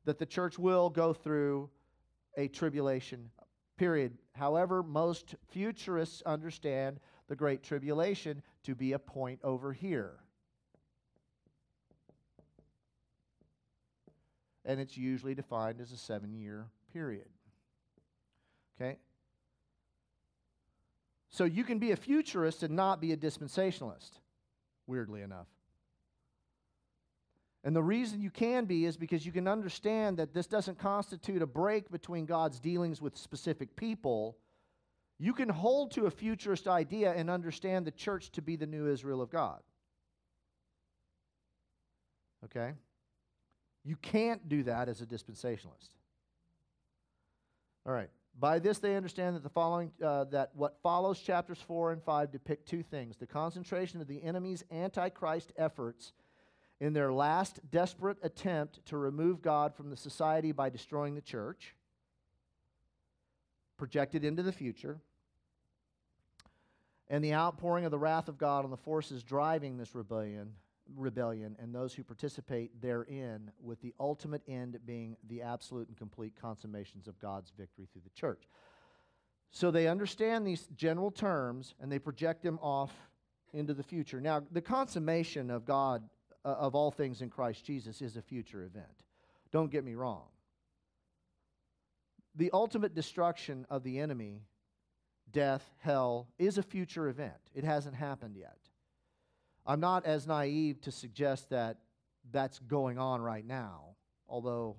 that 0.05 0.17
the 0.17 0.25
church 0.25 0.57
will 0.57 0.89
go 0.89 1.13
through 1.13 1.69
a 2.37 2.47
tribulation 2.47 3.29
period. 3.77 4.17
However, 4.31 4.81
most 4.81 5.35
futurists 5.51 6.23
understand 6.25 6.99
the 7.27 7.35
Great 7.35 7.61
Tribulation 7.61 8.41
to 8.63 8.73
be 8.73 8.93
a 8.93 8.99
point 8.99 9.39
over 9.43 9.71
here. 9.71 10.13
And 14.65 14.79
it's 14.79 14.97
usually 14.97 15.35
defined 15.35 15.79
as 15.79 15.91
a 15.91 15.97
seven 15.97 16.33
year 16.33 16.65
period. 16.91 17.29
Okay? 18.75 18.97
So 21.29 21.43
you 21.43 21.63
can 21.63 21.77
be 21.77 21.91
a 21.91 21.95
futurist 21.95 22.63
and 22.63 22.75
not 22.75 22.99
be 22.99 23.11
a 23.11 23.17
dispensationalist, 23.17 24.13
weirdly 24.87 25.21
enough. 25.21 25.47
And 27.63 27.75
the 27.75 27.83
reason 27.83 28.21
you 28.21 28.29
can 28.29 28.65
be 28.65 28.85
is 28.85 28.95
because 28.95 29.25
you 29.25 29.31
can 29.31 29.47
understand 29.47 30.17
that 30.17 30.33
this 30.33 30.47
doesn't 30.47 30.79
constitute 30.79 31.41
a 31.41 31.47
break 31.47 31.91
between 31.91 32.25
God's 32.25 32.59
dealings 32.59 33.01
with 33.01 33.17
specific 33.17 33.75
people. 33.75 34.37
You 35.17 35.33
can 35.33 35.49
hold 35.49 35.91
to 35.91 36.05
a 36.05 36.11
futurist 36.11 36.67
idea 36.67 37.13
and 37.13 37.29
understand 37.29 37.85
the 37.85 37.91
church 37.91 38.31
to 38.31 38.41
be 38.41 38.55
the 38.55 38.65
new 38.65 38.87
Israel 38.87 39.21
of 39.21 39.29
God. 39.29 39.59
Okay? 42.45 42.71
You 43.83 43.97
can't 43.97 44.47
do 44.47 44.63
that 44.63 44.87
as 44.87 45.01
a 45.01 45.05
dispensationalist. 45.05 45.89
All 47.85 47.93
right. 47.93 48.09
By 48.39 48.59
this, 48.59 48.77
they 48.77 48.95
understand 48.95 49.35
that 49.35 49.43
the 49.43 49.49
following 49.49 49.91
uh, 50.01 50.25
that 50.25 50.51
what 50.53 50.77
follows 50.81 51.19
chapters 51.19 51.59
four 51.59 51.91
and 51.91 52.01
five 52.01 52.31
depict 52.31 52.69
two 52.69 52.83
things: 52.83 53.17
the 53.17 53.27
concentration 53.27 53.99
of 53.99 54.07
the 54.07 54.23
enemy's 54.23 54.63
antichrist 54.71 55.51
efforts 55.57 56.13
in 56.79 56.93
their 56.93 57.11
last 57.11 57.59
desperate 57.69 58.17
attempt 58.23 58.85
to 58.85 58.97
remove 58.97 59.41
God 59.41 59.75
from 59.75 59.89
the 59.89 59.97
society 59.97 60.51
by 60.51 60.69
destroying 60.69 61.15
the 61.15 61.21
church, 61.21 61.75
projected 63.77 64.23
into 64.23 64.43
the 64.43 64.51
future, 64.51 64.99
and 67.09 67.23
the 67.23 67.33
outpouring 67.33 67.85
of 67.85 67.91
the 67.91 67.99
wrath 67.99 68.27
of 68.27 68.37
God 68.37 68.63
on 68.63 68.71
the 68.71 68.77
forces 68.77 69.23
driving 69.23 69.77
this 69.77 69.95
rebellion, 69.95 70.53
rebellion 70.95 71.55
and 71.59 71.73
those 71.73 71.93
who 71.93 72.03
participate 72.03 72.81
therein, 72.81 73.51
with 73.61 73.81
the 73.81 73.93
ultimate 73.99 74.41
end 74.47 74.79
being 74.85 75.17
the 75.27 75.41
absolute 75.41 75.87
and 75.87 75.97
complete 75.97 76.33
consummations 76.39 77.07
of 77.07 77.19
God's 77.19 77.51
victory 77.57 77.87
through 77.91 78.03
the 78.03 78.19
church. 78.19 78.47
So 79.51 79.71
they 79.71 79.87
understand 79.87 80.45
these 80.45 80.67
general 80.75 81.11
terms 81.11 81.73
and 81.81 81.91
they 81.91 81.99
project 81.99 82.43
them 82.43 82.59
off 82.61 82.93
into 83.53 83.73
the 83.73 83.83
future. 83.83 84.21
Now, 84.21 84.43
the 84.51 84.61
consummation 84.61 85.49
of 85.49 85.65
God 85.65 86.03
of 86.43 86.75
all 86.75 86.91
things 86.91 87.21
in 87.21 87.29
Christ 87.29 87.65
Jesus 87.65 88.01
is 88.01 88.17
a 88.17 88.21
future 88.21 88.63
event. 88.63 88.85
Don't 89.51 89.71
get 89.71 89.83
me 89.83 89.95
wrong. 89.95 90.23
The 92.35 92.51
ultimate 92.53 92.93
destruction 92.93 93.65
of 93.69 93.83
the 93.83 93.99
enemy, 93.99 94.43
death, 95.31 95.63
hell, 95.79 96.27
is 96.37 96.57
a 96.57 96.63
future 96.63 97.07
event. 97.07 97.33
It 97.53 97.63
hasn't 97.63 97.95
happened 97.95 98.37
yet. 98.37 98.57
I'm 99.65 99.79
not 99.79 100.05
as 100.05 100.25
naive 100.25 100.81
to 100.81 100.91
suggest 100.91 101.49
that 101.49 101.77
that's 102.31 102.59
going 102.59 102.97
on 102.97 103.21
right 103.21 103.45
now, 103.45 103.95
although 104.27 104.77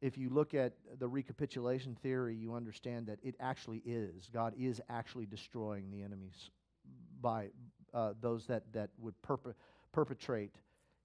if 0.00 0.16
you 0.16 0.30
look 0.30 0.54
at 0.54 0.72
the 0.98 1.06
recapitulation 1.06 1.94
theory, 2.02 2.34
you 2.34 2.54
understand 2.54 3.06
that 3.08 3.18
it 3.22 3.34
actually 3.38 3.82
is. 3.84 4.30
God 4.32 4.54
is 4.58 4.80
actually 4.88 5.26
destroying 5.26 5.90
the 5.90 6.02
enemies 6.02 6.50
by 7.20 7.48
uh, 7.92 8.14
those 8.20 8.46
that, 8.46 8.72
that 8.72 8.90
would 8.98 9.14
perpe- 9.22 9.54
perpetrate 9.92 10.54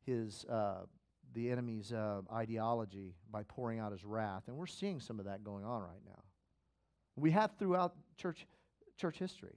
his, 0.06 0.46
uh, 0.46 0.86
the 1.34 1.52
enemy's 1.52 1.92
uh, 1.92 2.22
ideology 2.34 3.16
by 3.32 3.44
pouring 3.44 3.80
out 3.80 3.92
his 3.92 4.04
wrath. 4.04 4.44
And 4.48 4.56
we're 4.56 4.68
seeing 4.68 5.00
some 5.00 5.20
of 5.20 5.26
that 5.26 5.44
going 5.44 5.66
on 5.66 5.82
right 5.82 6.02
now. 6.06 6.22
We 7.16 7.32
have 7.32 7.52
throughout 7.58 7.96
church, 8.18 8.46
church 8.98 9.18
history. 9.18 9.56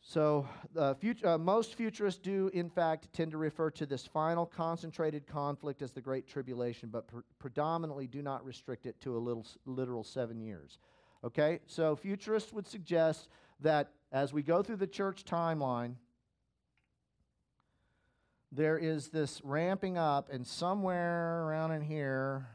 So, 0.00 0.48
uh, 0.74 0.94
fut- 0.94 1.22
uh, 1.22 1.36
most 1.36 1.74
futurists 1.74 2.20
do, 2.20 2.50
in 2.54 2.70
fact, 2.70 3.12
tend 3.12 3.32
to 3.32 3.36
refer 3.36 3.70
to 3.72 3.84
this 3.84 4.06
final 4.06 4.46
concentrated 4.46 5.26
conflict 5.26 5.82
as 5.82 5.92
the 5.92 6.00
Great 6.00 6.26
Tribulation, 6.26 6.88
but 6.88 7.08
pre- 7.08 7.20
predominantly 7.38 8.06
do 8.06 8.22
not 8.22 8.42
restrict 8.42 8.86
it 8.86 8.98
to 9.02 9.16
a 9.16 9.20
little, 9.20 9.44
literal 9.66 10.02
seven 10.02 10.40
years. 10.40 10.78
Okay? 11.24 11.60
So, 11.66 11.94
futurists 11.94 12.54
would 12.54 12.66
suggest 12.66 13.28
that 13.60 13.90
as 14.10 14.32
we 14.32 14.42
go 14.42 14.62
through 14.62 14.76
the 14.76 14.86
church 14.86 15.24
timeline, 15.24 15.94
there 18.50 18.78
is 18.78 19.08
this 19.08 19.40
ramping 19.44 19.98
up, 19.98 20.30
and 20.32 20.46
somewhere 20.46 21.44
around 21.44 21.72
in 21.72 21.82
here, 21.82 22.48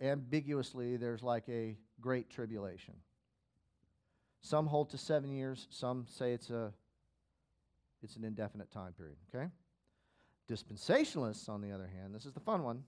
ambiguously, 0.00 0.96
there's 0.96 1.22
like 1.22 1.48
a 1.48 1.76
great 2.00 2.30
tribulation. 2.30 2.94
Some 4.42 4.66
hold 4.66 4.90
to 4.90 4.98
seven 4.98 5.32
years. 5.32 5.66
Some 5.70 6.06
say 6.08 6.32
it's 6.32 6.50
a 6.50 6.72
it's 8.02 8.16
an 8.16 8.24
indefinite 8.24 8.70
time 8.70 8.92
period. 8.92 9.16
Okay. 9.34 9.48
Dispensationalists, 10.48 11.48
on 11.48 11.62
the 11.62 11.72
other 11.72 11.86
hand, 11.86 12.14
this 12.14 12.26
is 12.26 12.34
the 12.34 12.40
fun 12.40 12.62
one, 12.62 12.84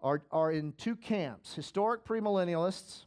are, 0.00 0.22
are 0.30 0.52
in 0.52 0.72
two 0.72 0.94
camps 0.94 1.54
historic 1.54 2.04
premillennialists 2.04 3.06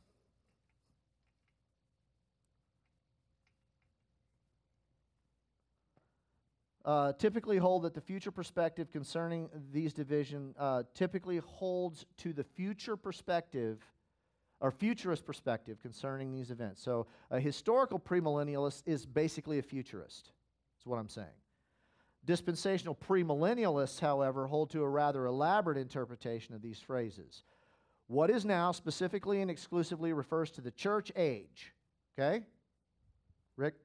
uh, 6.88 7.12
typically 7.14 7.58
hold 7.58 7.84
that 7.84 7.94
the 7.94 8.02
future 8.02 8.32
perspective 8.32 8.90
concerning 8.90 9.50
these 9.74 9.92
division 9.92 10.56
uh, 10.58 10.84
typically 10.94 11.40
holds 11.40 12.06
to 12.16 12.32
the 12.32 12.46
future 12.46 12.96
perspective 12.96 13.80
or 14.62 14.72
futurist 14.72 15.26
perspective 15.26 15.82
concerning 15.82 16.32
these 16.32 16.50
events. 16.50 16.82
So 16.82 17.06
a 17.30 17.42
historical 17.42 18.00
premillennialist 18.00 18.84
is 18.86 19.06
basically 19.06 19.60
a 19.60 19.62
futurist. 19.62 20.32
Is 20.80 20.86
what 20.86 20.98
I'm 20.98 21.10
saying. 21.10 21.28
Dispensational 22.24 22.96
premillennialists, 22.96 24.00
however, 24.00 24.48
hold 24.48 24.70
to 24.70 24.82
a 24.82 24.90
rather 24.90 25.26
elaborate 25.26 25.78
interpretation 25.78 26.56
of 26.56 26.62
these 26.62 26.80
phrases. 26.80 27.44
What 28.08 28.30
is 28.30 28.46
now 28.46 28.72
specifically 28.72 29.42
and 29.42 29.52
exclusively 29.52 30.14
refers 30.14 30.52
to 30.52 30.62
the 30.62 30.72
church 30.72 31.12
age. 31.18 31.74
Okay? 32.18 32.46
Rick, 33.58 33.76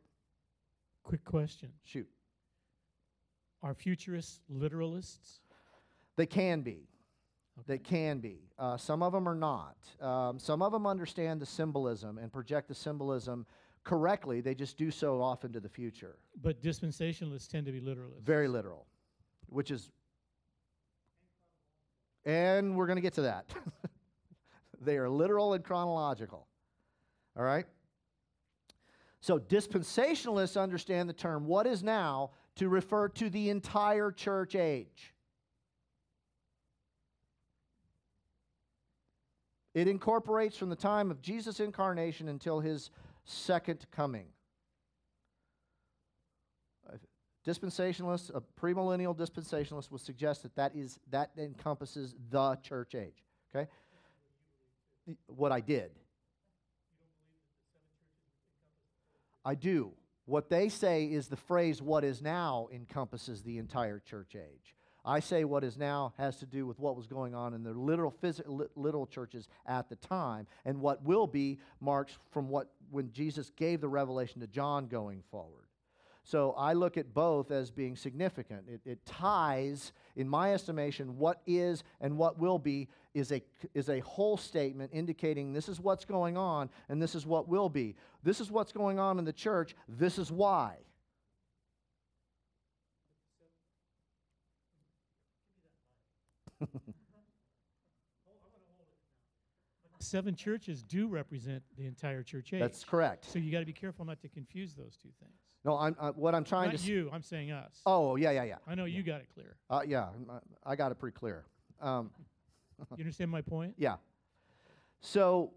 Quick 1.03 1.25
question. 1.25 1.71
shoot. 1.83 2.09
Are 3.63 3.75
futurists 3.75 4.41
literalists? 4.53 5.41
They 6.17 6.27
can 6.27 6.63
be. 6.63 6.89
They 7.67 7.79
can 7.79 8.19
be. 8.19 8.51
Uh, 8.59 8.77
some 8.77 9.03
of 9.03 9.13
them 9.13 9.29
are 9.29 9.35
not. 9.35 9.77
Um, 10.01 10.39
some 10.39 10.63
of 10.63 10.73
them 10.73 10.87
understand 10.87 11.41
the 11.41 11.47
symbolism 11.47 12.19
and 12.19 12.33
project 12.33 12.69
the 12.69 12.75
symbolism 12.75 13.47
correctly. 13.85 14.41
They 14.41 14.55
just 14.55 14.77
do 14.77 14.91
so 14.91 15.21
off 15.21 15.45
into 15.45 15.61
the 15.61 15.69
future. 15.69 16.17
But 16.41 16.63
dispensationalists 16.63 17.49
tend 17.49 17.67
to 17.67 17.73
be 17.73 17.81
literalists. 17.81 18.23
Very 18.23 18.49
literal, 18.49 18.87
which 19.47 19.71
is. 19.71 19.91
And 22.25 22.77
we're 22.77 22.87
going 22.87 22.97
to 22.97 23.03
get 23.03 23.15
to 23.15 23.23
that. 23.23 23.47
they 24.81 24.97
are 24.97 25.09
literal 25.09 25.55
and 25.55 25.63
chronological. 25.63 26.47
All 27.37 27.45
right? 27.45 27.67
So, 29.21 29.39
dispensationalists 29.39 30.61
understand 30.61 31.09
the 31.09 31.13
term 31.13 31.47
what 31.47 31.67
is 31.67 31.83
now 31.83 32.31
to 32.57 32.69
refer 32.69 33.09
to 33.09 33.31
the 33.31 33.51
entire 33.51 34.11
church 34.11 34.55
age. 34.55 35.13
It 39.75 39.89
incorporates 39.89 40.57
from 40.57 40.69
the 40.69 40.77
time 40.77 41.11
of 41.11 41.23
Jesus' 41.23 41.61
incarnation 41.61 42.29
until 42.29 42.61
his 42.61 42.91
second 43.25 43.87
coming. 43.91 44.27
A 46.91 46.99
dispensationalist, 47.49 48.31
a 48.35 48.43
premillennial 48.61 49.17
dispensationalist, 49.17 49.91
will 49.91 49.99
suggest 49.99 50.43
that 50.43 50.55
that, 50.57 50.77
is, 50.77 50.99
that 51.11 51.31
encompasses 51.39 52.15
the 52.31 52.57
church 52.57 52.95
age. 52.95 53.25
Okay? 53.55 53.71
What 55.27 55.53
I 55.53 55.61
did. 55.61 55.91
I 59.45 59.55
do. 59.55 59.93
What 60.25 60.49
they 60.49 60.69
say 60.69 61.05
is 61.05 61.29
the 61.29 61.37
phrase 61.37 61.83
what 61.83 62.05
is 62.05 62.23
now 62.23 62.69
encompasses 62.73 63.43
the 63.43 63.59
entire 63.59 63.99
church 63.99 64.37
age. 64.37 64.75
I 65.05 65.19
say 65.19 65.43
what 65.45 65.65
is 65.65 65.77
now 65.77 66.13
has 66.17 66.37
to 66.39 66.47
do 66.47 66.65
with 66.65 66.79
what 66.79 66.97
was 66.97 67.09
going 67.09 67.35
on 67.35 67.55
in 67.55 67.65
the 67.65 67.73
literal, 67.73 68.15
phys- 68.23 68.41
li- 68.47 68.69
literal 68.77 69.07
churches 69.07 69.49
at 69.67 69.89
the 69.89 69.97
time, 69.97 70.47
and 70.65 70.81
what 70.81 71.03
will 71.03 71.27
be 71.27 71.59
marks 71.81 72.17
from 72.31 72.49
what 72.49 72.71
when 72.91 73.11
Jesus 73.11 73.51
gave 73.57 73.81
the 73.81 73.89
revelation 73.89 74.41
to 74.43 74.47
John 74.47 74.87
going 74.87 75.23
forward. 75.31 75.67
So 76.25 76.53
I 76.53 76.75
look 76.75 76.97
at 76.97 77.13
both 77.13 77.51
as 77.51 77.73
being 77.73 77.97
significant. 77.97 78.69
It, 78.69 78.81
it 78.85 79.05
ties, 79.05 79.93
in 80.15 80.29
my 80.29 80.55
estimation, 80.55 81.19
what 81.19 81.41
is 81.47 81.83
and 82.01 82.17
what 82.17 82.39
will 82.39 82.61
be 82.61 82.89
is 83.15 83.33
a, 83.33 83.43
is 83.75 83.89
a 83.89 84.01
whole 84.01 84.37
statement 84.37 84.91
indicating 84.93 85.53
this 85.53 85.69
is 85.69 85.81
what's 85.81 86.05
going 86.05 86.37
on 86.37 86.71
and 86.89 87.01
this 87.01 87.15
is 87.15 87.27
what 87.27 87.49
will 87.49 87.69
be. 87.69 87.97
This 88.23 88.41
is 88.41 88.51
what's 88.51 88.73
going 88.73 88.99
on 88.99 89.19
in 89.19 89.25
the 89.25 89.33
church. 89.33 89.75
This 89.89 90.19
is 90.19 90.31
why. 90.31 90.77
Seven 99.99 100.35
churches 100.35 100.83
do 100.83 101.07
represent 101.07 101.63
the 101.79 101.87
entire 101.87 102.23
church 102.23 102.53
age. 102.53 102.61
That's 102.61 102.85
correct. 102.85 103.25
So 103.31 103.39
you 103.39 103.53
got 103.53 103.61
to 103.61 103.65
be 103.67 103.73
careful 103.73 104.05
not 104.05 104.21
to 104.23 104.29
confuse 104.29 104.75
those 104.75 104.97
two 105.01 105.11
things. 105.21 105.33
No, 105.65 105.79
I'm, 105.79 105.95
uh, 105.99 106.11
what 106.13 106.35
I'm 106.35 106.43
trying 106.43 106.71
Not 106.71 106.79
to. 106.79 106.83
s- 106.83 106.87
you. 106.87 107.09
I'm 107.13 107.23
saying 107.23 107.53
us. 107.53 107.81
Oh, 107.87 108.17
yeah, 108.17 108.33
yeah, 108.33 108.43
yeah. 108.43 108.57
I 108.67 108.75
know 108.75 108.85
you 108.85 109.05
got 109.05 109.21
it 109.21 109.29
clear. 109.33 109.57
Uh, 109.71 109.83
yeah, 109.87 110.09
I 110.67 110.75
got 110.75 110.91
it 110.91 110.97
pretty 110.99 111.17
clear. 111.17 111.45
Um, 111.81 112.11
You 112.91 113.05
understand 113.05 113.31
my 113.31 113.43
point? 113.43 113.75
Yeah. 113.77 113.97
So 115.01 115.53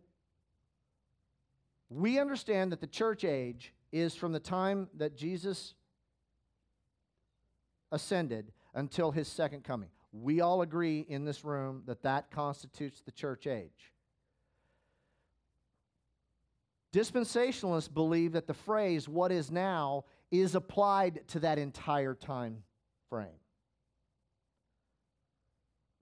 we 1.89 2.19
understand 2.19 2.71
that 2.71 2.81
the 2.81 2.87
church 2.87 3.23
age 3.23 3.73
is 3.91 4.15
from 4.15 4.31
the 4.31 4.39
time 4.39 4.89
that 4.97 5.15
Jesus 5.15 5.73
ascended 7.91 8.51
until 8.73 9.11
his 9.11 9.27
second 9.27 9.63
coming. 9.63 9.89
We 10.11 10.41
all 10.41 10.61
agree 10.61 11.05
in 11.07 11.25
this 11.25 11.43
room 11.43 11.83
that 11.85 12.01
that 12.03 12.31
constitutes 12.31 13.01
the 13.01 13.11
church 13.11 13.47
age. 13.47 13.93
Dispensationalists 16.93 17.93
believe 17.93 18.31
that 18.33 18.47
the 18.47 18.53
phrase 18.53 19.07
what 19.07 19.31
is 19.31 19.51
now 19.51 20.05
is 20.31 20.55
applied 20.55 21.27
to 21.27 21.39
that 21.41 21.57
entire 21.59 22.13
time 22.13 22.63
frame. 23.09 23.27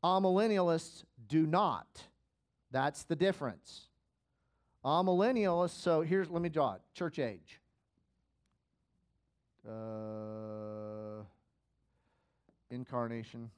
Amillennialists 0.04 1.04
do 1.28 1.46
not. 1.46 1.88
That's 2.72 3.04
the 3.04 3.16
difference. 3.16 3.88
Amillennialists, 4.84 5.80
so 5.82 6.02
here's, 6.02 6.30
let 6.30 6.42
me 6.42 6.50
draw 6.50 6.74
it 6.74 6.82
church 6.94 7.20
age. 7.20 7.62
Uh, 9.68 11.24
incarnation. 12.70 13.50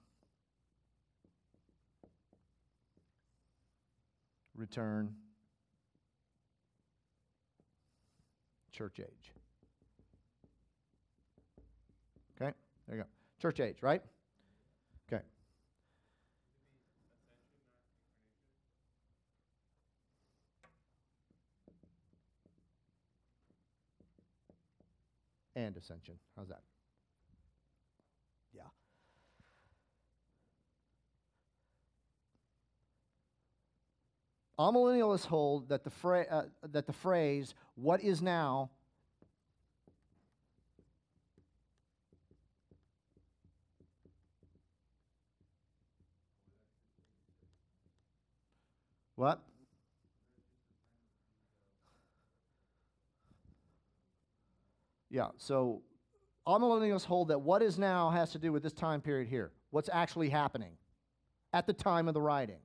Return. 4.56 5.16
Church 8.72 9.00
age. 9.00 9.34
Okay, 12.40 12.54
there 12.88 12.98
you 12.98 13.04
go. 13.04 13.08
Church 13.42 13.60
age, 13.60 13.78
right? 13.82 14.02
Okay. 15.12 15.24
And 25.56 25.78
ascension. 25.78 26.16
How's 26.36 26.50
that? 26.50 26.62
Yeah. 28.54 28.64
Amillennialists 34.60 35.26
hold 35.26 35.70
that 35.70 35.84
the, 35.84 35.90
fra- 35.90 36.28
uh, 36.30 36.44
that 36.72 36.88
the 36.88 36.94
phrase, 36.94 37.54
what 37.76 38.02
is 38.02 38.22
now, 38.22 38.70
what? 49.16 49.42
Yeah, 55.16 55.28
so 55.38 55.82
amillennialists 56.46 57.06
hold 57.06 57.30
that 57.30 57.40
what 57.40 57.62
is 57.62 57.80
now 57.80 58.10
has 58.10 58.32
to 58.32 58.38
do 58.38 58.52
with 58.52 58.64
this 58.64 58.74
time 58.74 59.00
period 59.00 59.30
here. 59.30 59.54
What's 59.70 59.90
actually 59.94 60.28
happening 60.28 60.74
at 61.54 61.66
the 61.66 61.72
time 61.72 62.10
of 62.10 62.14
the 62.14 62.22
writing. 62.22 62.60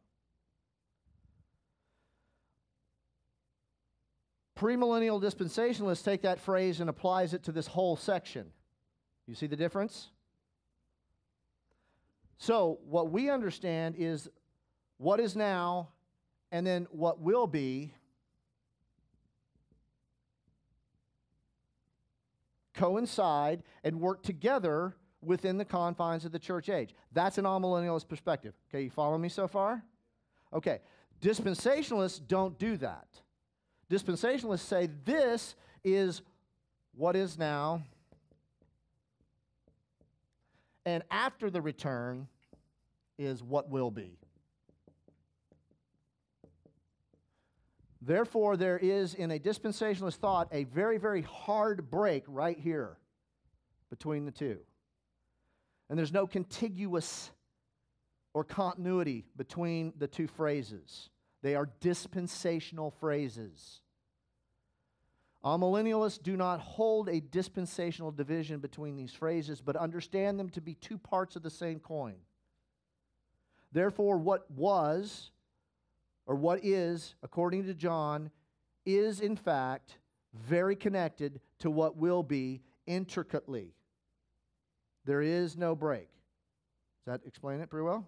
Premillennial 4.58 5.22
dispensationalists 5.22 6.02
take 6.02 6.22
that 6.22 6.40
phrase 6.40 6.80
and 6.80 6.90
applies 6.90 7.34
it 7.34 7.44
to 7.44 7.52
this 7.52 7.68
whole 7.68 7.94
section. 7.94 8.46
You 9.28 9.36
see 9.36 9.46
the 9.46 9.54
difference? 9.54 10.08
So, 12.38 12.80
what 12.84 13.12
we 13.12 13.30
understand 13.30 13.94
is 13.96 14.28
what 14.98 15.20
is 15.20 15.36
now 15.36 15.90
and 16.50 16.66
then 16.66 16.88
what 16.90 17.20
will 17.20 17.46
be 17.46 17.94
coincide 22.80 23.62
and 23.84 24.00
work 24.00 24.22
together 24.22 24.94
within 25.22 25.58
the 25.58 25.64
confines 25.64 26.24
of 26.24 26.32
the 26.32 26.38
church 26.38 26.70
age. 26.70 26.94
That's 27.12 27.36
an 27.36 27.44
amillennialist 27.44 28.08
perspective. 28.08 28.54
Okay, 28.68 28.84
you 28.84 28.90
follow 28.90 29.18
me 29.18 29.28
so 29.28 29.46
far? 29.46 29.84
Okay. 30.52 30.80
Dispensationalists 31.20 32.20
don't 32.26 32.58
do 32.58 32.78
that. 32.78 33.06
Dispensationalists 33.90 34.60
say 34.60 34.88
this 35.04 35.54
is 35.84 36.22
what 36.96 37.14
is 37.16 37.38
now, 37.38 37.82
and 40.86 41.02
after 41.10 41.50
the 41.50 41.60
return 41.60 42.26
is 43.18 43.42
what 43.42 43.68
will 43.68 43.90
be. 43.90 44.16
Therefore, 48.02 48.56
there 48.56 48.78
is 48.78 49.14
in 49.14 49.30
a 49.30 49.38
dispensationalist 49.38 50.16
thought 50.16 50.48
a 50.52 50.64
very, 50.64 50.96
very 50.98 51.22
hard 51.22 51.90
break 51.90 52.24
right 52.26 52.58
here 52.58 52.96
between 53.90 54.24
the 54.24 54.30
two. 54.30 54.58
And 55.88 55.98
there's 55.98 56.12
no 56.12 56.26
contiguous 56.26 57.30
or 58.32 58.44
continuity 58.44 59.26
between 59.36 59.92
the 59.98 60.06
two 60.06 60.28
phrases. 60.28 61.10
They 61.42 61.54
are 61.54 61.68
dispensational 61.80 62.90
phrases. 62.90 63.80
Amillennialists 65.44 66.22
do 66.22 66.36
not 66.36 66.60
hold 66.60 67.08
a 67.08 67.20
dispensational 67.20 68.12
division 68.12 68.60
between 68.60 68.96
these 68.96 69.12
phrases, 69.12 69.60
but 69.60 69.74
understand 69.74 70.38
them 70.38 70.50
to 70.50 70.60
be 70.60 70.74
two 70.74 70.98
parts 70.98 71.34
of 71.34 71.42
the 71.42 71.50
same 71.50 71.80
coin. 71.80 72.16
Therefore, 73.72 74.18
what 74.18 74.50
was 74.50 75.30
or 76.30 76.36
what 76.36 76.64
is, 76.64 77.16
according 77.24 77.64
to 77.64 77.74
John, 77.74 78.30
is 78.86 79.20
in 79.20 79.34
fact 79.34 79.98
very 80.32 80.76
connected 80.76 81.40
to 81.58 81.72
what 81.72 81.96
will 81.96 82.22
be 82.22 82.60
intricately. 82.86 83.74
There 85.04 85.22
is 85.22 85.56
no 85.56 85.74
break. 85.74 86.08
Does 87.04 87.06
that 87.20 87.26
explain 87.26 87.58
it 87.58 87.68
pretty 87.68 87.82
well? 87.82 88.06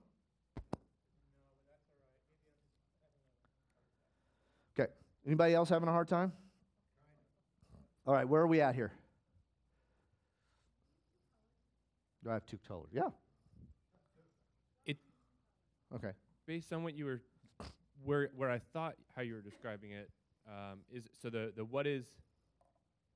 Okay. 4.78 4.88
Anybody 5.26 5.54
else 5.54 5.68
having 5.68 5.88
a 5.88 5.92
hard 5.92 6.06
time? 6.06 6.32
All 8.06 8.14
right, 8.14 8.28
where 8.28 8.42
are 8.42 8.46
we 8.46 8.60
at 8.60 8.76
here? 8.76 8.92
Do 12.22 12.30
I 12.30 12.34
have 12.34 12.46
two 12.46 12.58
colors? 12.68 12.90
Yeah. 12.92 13.08
It- 14.86 14.98
Okay. 15.92 16.12
based 16.46 16.72
on 16.72 16.84
what 16.84 16.94
you 16.94 17.06
were 17.06 17.20
where 18.04 18.30
where 18.36 18.50
I 18.50 18.58
thought 18.72 18.94
how 19.14 19.22
you 19.22 19.34
were 19.34 19.40
describing 19.40 19.92
it 19.92 20.10
um, 20.48 20.80
is 20.92 21.04
so 21.20 21.30
the 21.30 21.52
the 21.56 21.64
what 21.64 21.86
is 21.86 22.04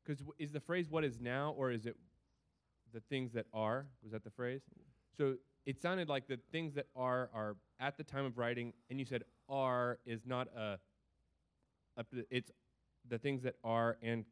because 0.05 0.18
w- 0.20 0.34
is 0.39 0.53
the 0.53 0.61
phrase 0.61 0.89
what 0.91 1.05
is 1.05 1.20
now 1.20 1.55
or 1.57 1.70
is 1.70 1.87
it 1.87 1.97
the 2.93 3.01
things 3.01 3.32
that 3.32 3.47
are? 3.53 3.87
Was 4.03 4.12
that 4.12 4.24
the 4.24 4.30
phrase? 4.30 4.62
So 5.16 5.34
it 5.64 5.80
sounded 5.80 6.09
like 6.09 6.28
the 6.28 6.39
things 6.53 6.74
that 6.74 6.87
are 6.95 7.30
are 7.34 7.57
at 7.80 7.97
the 7.97 8.05
time 8.05 8.24
of 8.24 8.39
writing 8.39 8.72
and 8.91 8.99
you 8.99 9.05
said 9.05 9.24
are 9.49 9.99
is 10.07 10.24
not 10.26 10.49
a 10.57 10.78
it's 12.30 12.51
the 13.09 13.18
things 13.18 13.43
that 13.43 13.55
are 13.64 13.97
and 14.03 14.24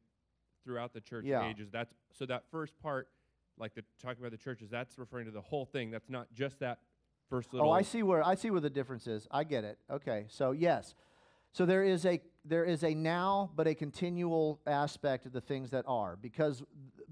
throughout 0.64 0.92
the 0.92 1.00
church 1.00 1.24
Yeah. 1.26 1.48
ages. 1.48 1.70
That's 1.70 1.92
so 2.12 2.26
that 2.26 2.44
first 2.50 2.78
part 2.80 3.08
like 3.56 3.74
the 3.74 3.84
talking 4.02 4.18
about 4.20 4.32
the 4.32 4.36
churches 4.36 4.68
that's 4.70 4.98
referring 4.98 5.26
to 5.26 5.30
the 5.30 5.40
whole 5.40 5.64
thing. 5.64 5.90
That's 5.90 6.08
not 6.10 6.32
just 6.32 6.58
that 6.60 6.78
first 7.28 7.52
little 7.52 7.68
Oh, 7.68 7.72
I 7.72 7.82
see 7.82 8.02
where 8.02 8.26
I 8.26 8.34
see 8.34 8.50
where 8.50 8.60
the 8.60 8.70
difference 8.70 9.06
is. 9.06 9.26
I 9.30 9.44
get 9.44 9.64
it. 9.64 9.78
Okay. 9.90 10.26
So 10.28 10.52
yes. 10.52 10.94
So 11.52 11.66
there 11.66 11.84
is 11.84 12.04
a 12.04 12.20
there 12.44 12.64
is 12.64 12.82
a 12.84 12.94
now 12.94 13.50
but 13.56 13.66
a 13.66 13.74
continual 13.74 14.60
aspect 14.66 15.26
of 15.26 15.32
the 15.32 15.40
things 15.40 15.70
that 15.70 15.84
are 15.86 16.16
because 16.16 16.62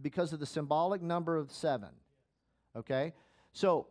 because 0.00 0.32
of 0.32 0.40
the 0.40 0.46
symbolic 0.46 1.00
number 1.02 1.36
of 1.36 1.50
7. 1.50 1.88
Okay? 2.76 3.12
So 3.52 3.86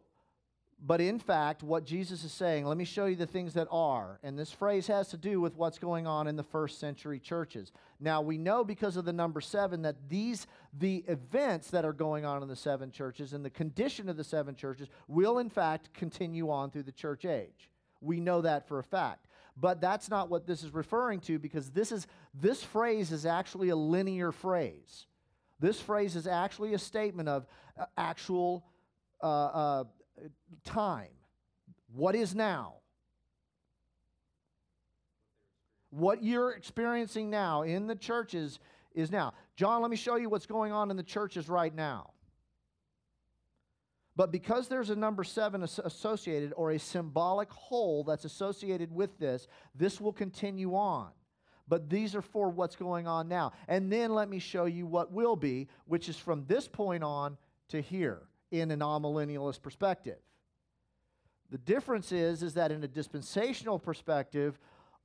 but 0.84 1.00
in 1.00 1.20
fact 1.20 1.62
what 1.62 1.86
Jesus 1.86 2.24
is 2.24 2.34
saying, 2.34 2.66
let 2.66 2.78
me 2.78 2.86
show 2.86 3.06
you 3.06 3.16
the 3.16 3.28
things 3.28 3.54
that 3.54 3.68
are. 3.70 4.20
And 4.24 4.38
this 4.38 4.52
phrase 4.52 4.88
has 4.88 5.10
to 5.10 5.18
do 5.18 5.40
with 5.40 5.56
what's 5.56 5.78
going 5.78 6.08
on 6.08 6.28
in 6.28 6.36
the 6.36 6.44
first 6.44 6.80
century 6.80 7.20
churches. 7.20 7.72
Now 8.00 8.22
we 8.22 8.38
know 8.38 8.64
because 8.64 8.98
of 8.98 9.06
the 9.06 9.14
number 9.14 9.42
7 9.42 9.84
that 9.84 10.10
these 10.10 10.48
the 10.78 11.04
events 11.08 11.70
that 11.70 11.86
are 11.86 11.94
going 11.94 12.26
on 12.26 12.42
in 12.42 12.48
the 12.48 12.56
seven 12.56 12.92
churches 12.92 13.34
and 13.34 13.46
the 13.46 13.50
condition 13.50 14.10
of 14.10 14.18
the 14.18 14.24
seven 14.24 14.56
churches 14.56 14.88
will 15.08 15.38
in 15.38 15.50
fact 15.50 15.94
continue 15.94 16.50
on 16.50 16.72
through 16.72 16.84
the 16.84 16.92
church 16.92 17.26
age. 17.26 17.70
We 18.00 18.20
know 18.20 18.42
that 18.42 18.68
for 18.68 18.80
a 18.80 18.84
fact. 18.84 19.28
But 19.58 19.82
that's 19.82 20.10
not 20.10 20.30
what 20.30 20.48
this 20.48 20.64
is 20.64 20.74
referring 20.74 21.20
to 21.22 21.38
because 21.38 21.70
this 21.70 21.92
is 21.92 22.08
this 22.34 22.64
phrase 22.64 23.12
is 23.12 23.26
actually 23.26 23.70
a 23.70 23.76
linear 23.76 24.32
phrase. 24.32 25.06
This 25.60 25.80
phrase 25.80 26.16
is 26.16 26.26
actually 26.26 26.74
a 26.74 26.80
statement 26.80 27.30
of 27.30 27.46
uh, 27.78 27.86
actual 27.98 28.66
uh, 29.22 29.28
uh, 29.28 29.84
time. 30.64 31.10
What 31.94 32.16
is 32.16 32.34
now? 32.36 32.76
What 35.90 36.24
you're 36.24 36.52
experiencing 36.52 37.30
now 37.30 37.64
in 37.64 37.88
the 37.88 37.96
churches 37.96 38.60
is 38.94 39.12
now. 39.12 39.34
John, 39.56 39.82
let 39.82 39.92
me 39.92 39.98
show 39.98 40.16
you 40.16 40.30
what's 40.30 40.46
going 40.46 40.72
on 40.72 40.90
in 40.90 40.98
the 40.98 41.04
churches 41.04 41.50
right 41.50 41.74
now. 41.74 42.12
But 44.16 44.32
because 44.32 44.68
there's 44.68 44.90
a 44.90 44.96
number 44.96 45.24
seven 45.24 45.64
associated 45.64 46.54
or 46.56 46.72
a 46.72 46.80
symbolic 46.80 47.50
whole 47.50 48.04
that's 48.04 48.26
associated 48.26 48.94
with 48.94 49.18
this, 49.20 49.48
this 49.76 50.00
will 50.00 50.14
continue 50.14 50.76
on. 50.76 51.10
But 51.68 51.90
these 51.90 52.16
are 52.16 52.22
for 52.22 52.50
what's 52.50 52.76
going 52.76 53.08
on 53.08 53.30
now. 53.30 53.54
And 53.68 53.92
then 53.92 54.14
let 54.14 54.30
me 54.30 54.40
show 54.40 54.66
you 54.66 54.86
what 54.86 55.12
will 55.12 55.38
be, 55.38 55.70
which 55.86 56.10
is 56.10 56.18
from 56.18 56.46
this 56.46 56.68
point 56.68 57.04
on 57.04 57.38
to 57.70 57.82
here 57.82 58.24
in 58.52 58.70
an 58.72 58.80
amillennialist 58.80 59.62
perspective. 59.62 60.20
The 61.50 61.58
difference 61.58 62.12
is, 62.12 62.44
is 62.44 62.54
that 62.54 62.72
in 62.72 62.84
a 62.84 62.88
dispensational 62.88 63.80
perspective, 63.80 64.60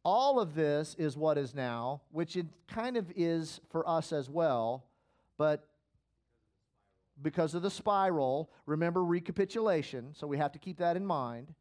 all 0.05 0.39
of 0.39 0.55
this 0.55 0.95
is 0.99 1.17
what 1.17 1.39
is 1.39 1.55
now, 1.55 2.03
which 2.13 2.37
it 2.37 2.47
kind 2.69 2.97
of 2.97 3.11
is 3.17 3.61
for 3.71 3.89
us 3.89 4.13
as 4.13 4.31
well, 4.31 4.85
but 5.39 5.67
because 7.23 7.55
of 7.55 7.63
the 7.63 7.71
spiral, 7.71 8.51
remember 8.67 9.05
recapitulation, 9.05 10.15
so 10.15 10.27
we 10.27 10.39
have 10.39 10.53
to 10.53 10.59
keep 10.59 10.79
that 10.79 10.97
in 10.97 11.05
mind. 11.05 11.55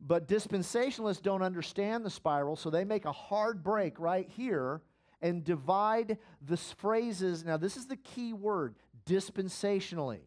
But 0.00 0.28
dispensationalists 0.28 1.22
don't 1.22 1.42
understand 1.42 2.04
the 2.04 2.10
spiral, 2.10 2.54
so 2.54 2.70
they 2.70 2.84
make 2.84 3.04
a 3.04 3.12
hard 3.12 3.64
break 3.64 3.98
right 3.98 4.28
here 4.28 4.80
and 5.20 5.42
divide 5.42 6.18
the 6.46 6.56
phrases. 6.56 7.44
Now, 7.44 7.56
this 7.56 7.76
is 7.76 7.86
the 7.86 7.96
key 7.96 8.32
word 8.32 8.76
dispensationally. 9.06 10.20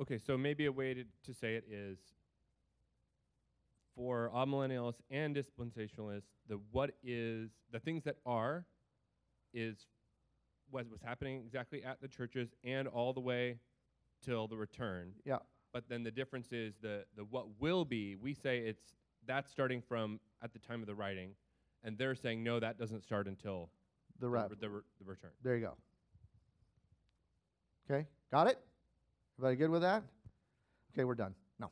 Okay, 0.00 0.18
so 0.18 0.36
maybe 0.36 0.66
a 0.66 0.72
way 0.72 0.92
to, 0.94 1.04
to 1.24 1.32
say 1.34 1.54
it 1.54 1.64
is 1.70 1.98
for 3.94 4.30
amillennialists 4.34 5.00
and 5.10 5.34
dispensationalists, 5.34 6.28
the 6.48 6.60
what 6.70 6.90
is 7.02 7.50
the 7.72 7.80
things 7.80 8.04
that 8.04 8.16
are 8.26 8.66
is 9.54 9.86
what 10.70 10.88
was 10.90 11.00
happening 11.00 11.42
exactly 11.44 11.82
at 11.82 12.00
the 12.02 12.08
churches 12.08 12.50
and 12.62 12.86
all 12.88 13.14
the 13.14 13.20
way 13.20 13.58
till 14.22 14.46
the 14.46 14.56
return. 14.56 15.12
Yeah. 15.24 15.38
But 15.72 15.88
then 15.88 16.02
the 16.02 16.10
difference 16.10 16.52
is 16.52 16.74
the 16.82 17.04
the 17.16 17.24
what 17.24 17.46
will 17.58 17.84
be. 17.84 18.16
We 18.16 18.34
say 18.34 18.58
it's 18.58 18.82
that's 19.26 19.50
starting 19.50 19.80
from 19.80 20.20
at 20.42 20.52
the 20.52 20.58
time 20.58 20.80
of 20.80 20.86
the 20.86 20.94
writing, 20.94 21.30
and 21.82 21.96
they're 21.96 22.14
saying 22.14 22.42
no, 22.44 22.60
that 22.60 22.78
doesn't 22.78 23.02
start 23.02 23.26
until 23.26 23.70
The 24.18 24.26
the, 24.26 24.30
re- 24.30 24.40
the, 24.60 24.68
re- 24.68 24.80
the 24.98 25.04
return. 25.04 25.30
There 25.42 25.56
you 25.56 25.66
go. 25.66 25.74
Okay, 27.90 28.06
got 28.30 28.46
it? 28.48 28.58
Everybody 29.38 29.56
good 29.56 29.70
with 29.70 29.82
that? 29.82 30.02
Okay, 30.94 31.04
we're 31.04 31.14
done. 31.14 31.34
No. 31.58 31.70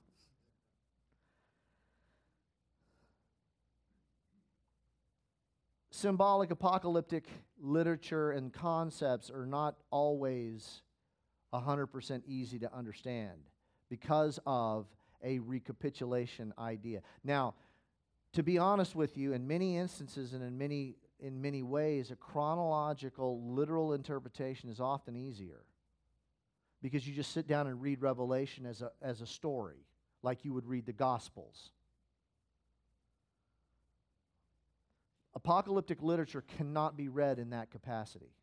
Symbolic 5.91 6.51
apocalyptic 6.51 7.25
literature 7.59 8.33
and 8.33 8.53
concepts 8.53 9.31
are 9.31 9.47
not 9.47 9.77
always 9.91 10.83
100% 11.55 12.23
easy 12.27 12.59
to 12.59 12.75
understand 12.75 13.49
because 13.89 14.39
of 14.45 14.87
a 15.23 15.39
recapitulation 15.39 16.53
idea. 16.59 17.01
Now, 17.23 17.55
to 18.35 18.43
be 18.43 18.59
honest 18.59 18.95
with 18.95 19.17
you, 19.17 19.33
in 19.33 19.47
many 19.47 19.79
instances 19.79 20.35
and 20.35 20.43
in 20.43 20.59
many 20.59 20.97
in 21.21 21.41
many 21.41 21.63
ways, 21.63 22.11
a 22.11 22.17
chronological, 22.17 23.41
literal 23.55 23.95
interpretation 23.95 24.69
is 24.69 24.81
often 24.81 25.17
easier 25.17 25.63
because 26.85 27.09
you 27.09 27.15
just 27.15 27.33
sit 27.33 27.49
down 27.49 27.67
and 27.67 27.81
read 27.81 28.03
Revelation 28.03 28.67
as 28.67 28.83
a, 28.83 28.91
as 29.01 29.23
a 29.23 29.27
story, 29.27 29.87
like 30.23 30.45
you 30.45 30.53
would 30.53 30.67
read 30.67 30.85
the 30.85 30.93
Gospels. 30.93 31.71
Apocalyptic 35.35 36.03
literature 36.03 36.45
cannot 36.59 36.95
be 36.95 37.09
read 37.09 37.39
in 37.39 37.49
that 37.51 37.71
capacity. 37.71 38.35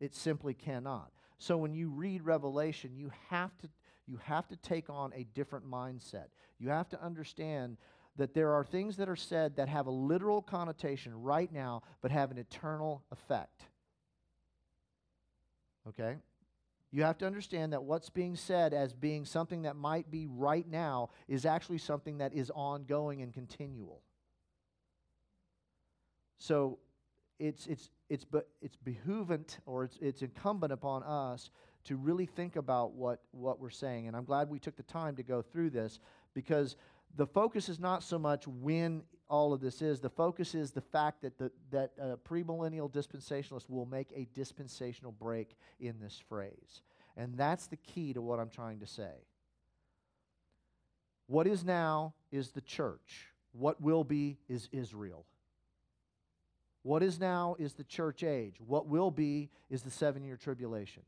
It 0.00 0.12
simply 0.12 0.54
cannot. 0.54 1.12
So 1.38 1.56
when 1.56 1.72
you 1.72 1.90
read 1.90 2.22
Revelation, 2.22 2.96
you 2.96 3.12
have 3.28 3.56
to 3.58 3.68
you 4.08 4.18
have 4.24 4.48
to 4.48 4.56
take 4.56 4.90
on 4.90 5.12
a 5.14 5.22
different 5.22 5.70
mindset. 5.70 6.26
You 6.58 6.70
have 6.70 6.88
to 6.88 7.00
understand 7.00 7.76
that 8.16 8.34
there 8.34 8.52
are 8.54 8.64
things 8.64 8.96
that 8.96 9.08
are 9.08 9.14
said 9.14 9.54
that 9.54 9.68
have 9.68 9.86
a 9.86 9.92
literal 9.92 10.42
connotation 10.42 11.22
right 11.22 11.52
now 11.52 11.82
but 12.02 12.10
have 12.10 12.32
an 12.32 12.38
eternal 12.38 13.04
effect. 13.12 13.66
Okay? 15.86 16.16
You 16.92 17.04
have 17.04 17.18
to 17.18 17.26
understand 17.26 17.72
that 17.72 17.84
what's 17.84 18.10
being 18.10 18.34
said 18.34 18.74
as 18.74 18.92
being 18.92 19.24
something 19.24 19.62
that 19.62 19.76
might 19.76 20.10
be 20.10 20.26
right 20.26 20.68
now 20.68 21.10
is 21.28 21.46
actually 21.46 21.78
something 21.78 22.18
that 22.18 22.34
is 22.34 22.50
ongoing 22.52 23.22
and 23.22 23.32
continual. 23.32 24.02
So 26.38 26.78
it's, 27.38 27.66
it's, 27.66 27.90
it's, 28.08 28.24
be, 28.24 28.40
it's 28.60 28.76
behoovant 28.84 29.58
or 29.66 29.84
it's, 29.84 29.98
it's 30.00 30.22
incumbent 30.22 30.72
upon 30.72 31.02
us 31.04 31.50
to 31.84 31.96
really 31.96 32.26
think 32.26 32.56
about 32.56 32.92
what, 32.92 33.20
what 33.30 33.60
we're 33.60 33.70
saying. 33.70 34.08
And 34.08 34.16
I'm 34.16 34.24
glad 34.24 34.50
we 34.50 34.58
took 34.58 34.76
the 34.76 34.82
time 34.82 35.16
to 35.16 35.22
go 35.22 35.42
through 35.42 35.70
this 35.70 36.00
because 36.34 36.76
the 37.16 37.26
focus 37.26 37.68
is 37.68 37.78
not 37.78 38.02
so 38.02 38.18
much 38.18 38.46
when 38.46 39.02
all 39.30 39.52
of 39.52 39.60
this 39.60 39.80
is, 39.80 40.00
the 40.00 40.10
focus 40.10 40.54
is 40.54 40.72
the 40.72 40.80
fact 40.80 41.22
that, 41.22 41.38
the, 41.38 41.50
that 41.70 41.92
uh, 42.02 42.16
premillennial 42.28 42.90
dispensationalists 42.90 43.70
will 43.70 43.86
make 43.86 44.12
a 44.14 44.26
dispensational 44.34 45.12
break 45.12 45.56
in 45.78 46.00
this 46.00 46.20
phrase. 46.28 46.82
And 47.16 47.38
that's 47.38 47.68
the 47.68 47.76
key 47.76 48.12
to 48.12 48.20
what 48.20 48.40
I'm 48.40 48.50
trying 48.50 48.80
to 48.80 48.86
say. 48.86 49.12
What 51.28 51.46
is 51.46 51.64
now 51.64 52.14
is 52.32 52.50
the 52.50 52.60
church, 52.60 53.28
what 53.52 53.80
will 53.80 54.02
be 54.02 54.36
is 54.48 54.68
Israel. 54.72 55.24
What 56.82 57.02
is 57.02 57.20
now 57.20 57.56
is 57.58 57.74
the 57.74 57.84
church 57.84 58.24
age. 58.24 58.56
What 58.66 58.86
will 58.86 59.10
be 59.10 59.50
is 59.68 59.82
the 59.82 59.90
seven 59.90 60.24
year 60.24 60.36
tribulation. 60.36 61.02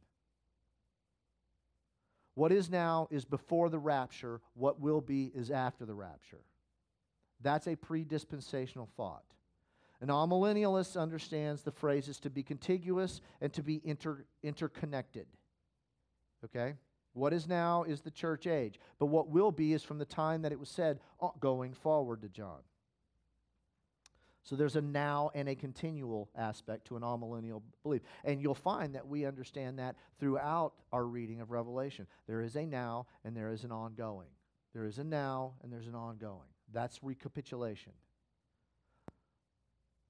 What 2.35 2.53
is 2.53 2.71
now 2.71 3.09
is 3.11 3.25
before 3.25 3.69
the 3.69 3.79
rapture. 3.79 4.41
What 4.55 4.81
will 4.81 5.01
be 5.01 5.33
is 5.35 5.51
after 5.51 5.85
the 5.87 5.95
rapture. 5.95 6.41
That's 7.43 7.67
a 7.67 7.77
pre-dispensational 7.77 8.89
thought. 8.97 9.25
An 10.01 10.09
amillennialist 10.09 11.01
understands 11.01 11.63
the 11.63 11.71
phrases 11.71 12.19
to 12.21 12.31
be 12.31 12.43
contiguous 12.43 13.21
and 13.41 13.53
to 13.53 13.63
be 13.63 13.81
inter- 13.85 14.25
interconnected. 14.43 15.27
Okay? 16.45 16.75
What 17.13 17.33
is 17.33 17.47
now 17.47 17.85
is 17.85 18.01
the 18.01 18.11
church 18.11 18.47
age, 18.47 18.81
but 18.99 19.07
what 19.07 19.29
will 19.29 19.53
be 19.53 19.75
is 19.75 19.83
from 19.83 19.99
the 19.99 20.05
time 20.05 20.43
that 20.43 20.53
it 20.53 20.59
was 20.59 20.71
said 20.71 20.99
uh, 21.21 21.29
going 21.39 21.75
forward 21.75 22.23
to 22.23 22.29
John. 22.29 22.61
So 24.45 24.57
there's 24.57 24.75
a 24.75 24.81
now 24.81 25.31
and 25.35 25.49
a 25.49 25.55
continual 25.55 26.29
aspect 26.35 26.87
to 26.89 26.97
an 26.97 27.03
amillennial 27.03 27.63
belief. 27.85 28.03
And 28.25 28.43
you'll 28.43 28.55
find 28.55 28.97
that 28.97 29.07
we 29.07 29.25
understand 29.25 29.79
that 29.79 29.95
throughout 30.19 30.73
our 30.93 31.05
reading 31.05 31.41
of 31.41 31.53
Revelation. 31.53 32.09
There 32.27 32.41
is 32.41 32.57
a 32.57 32.67
now 32.67 33.07
and 33.25 33.37
there 33.37 33.51
is 33.51 33.63
an 33.63 33.71
ongoing. 33.71 34.31
There 34.75 34.85
is 34.85 34.99
a 34.99 35.05
now 35.05 35.53
and 35.63 35.73
there's 35.73 35.87
an 35.87 35.95
ongoing. 35.95 36.49
That's 36.73 37.03
recapitulation. 37.03 37.93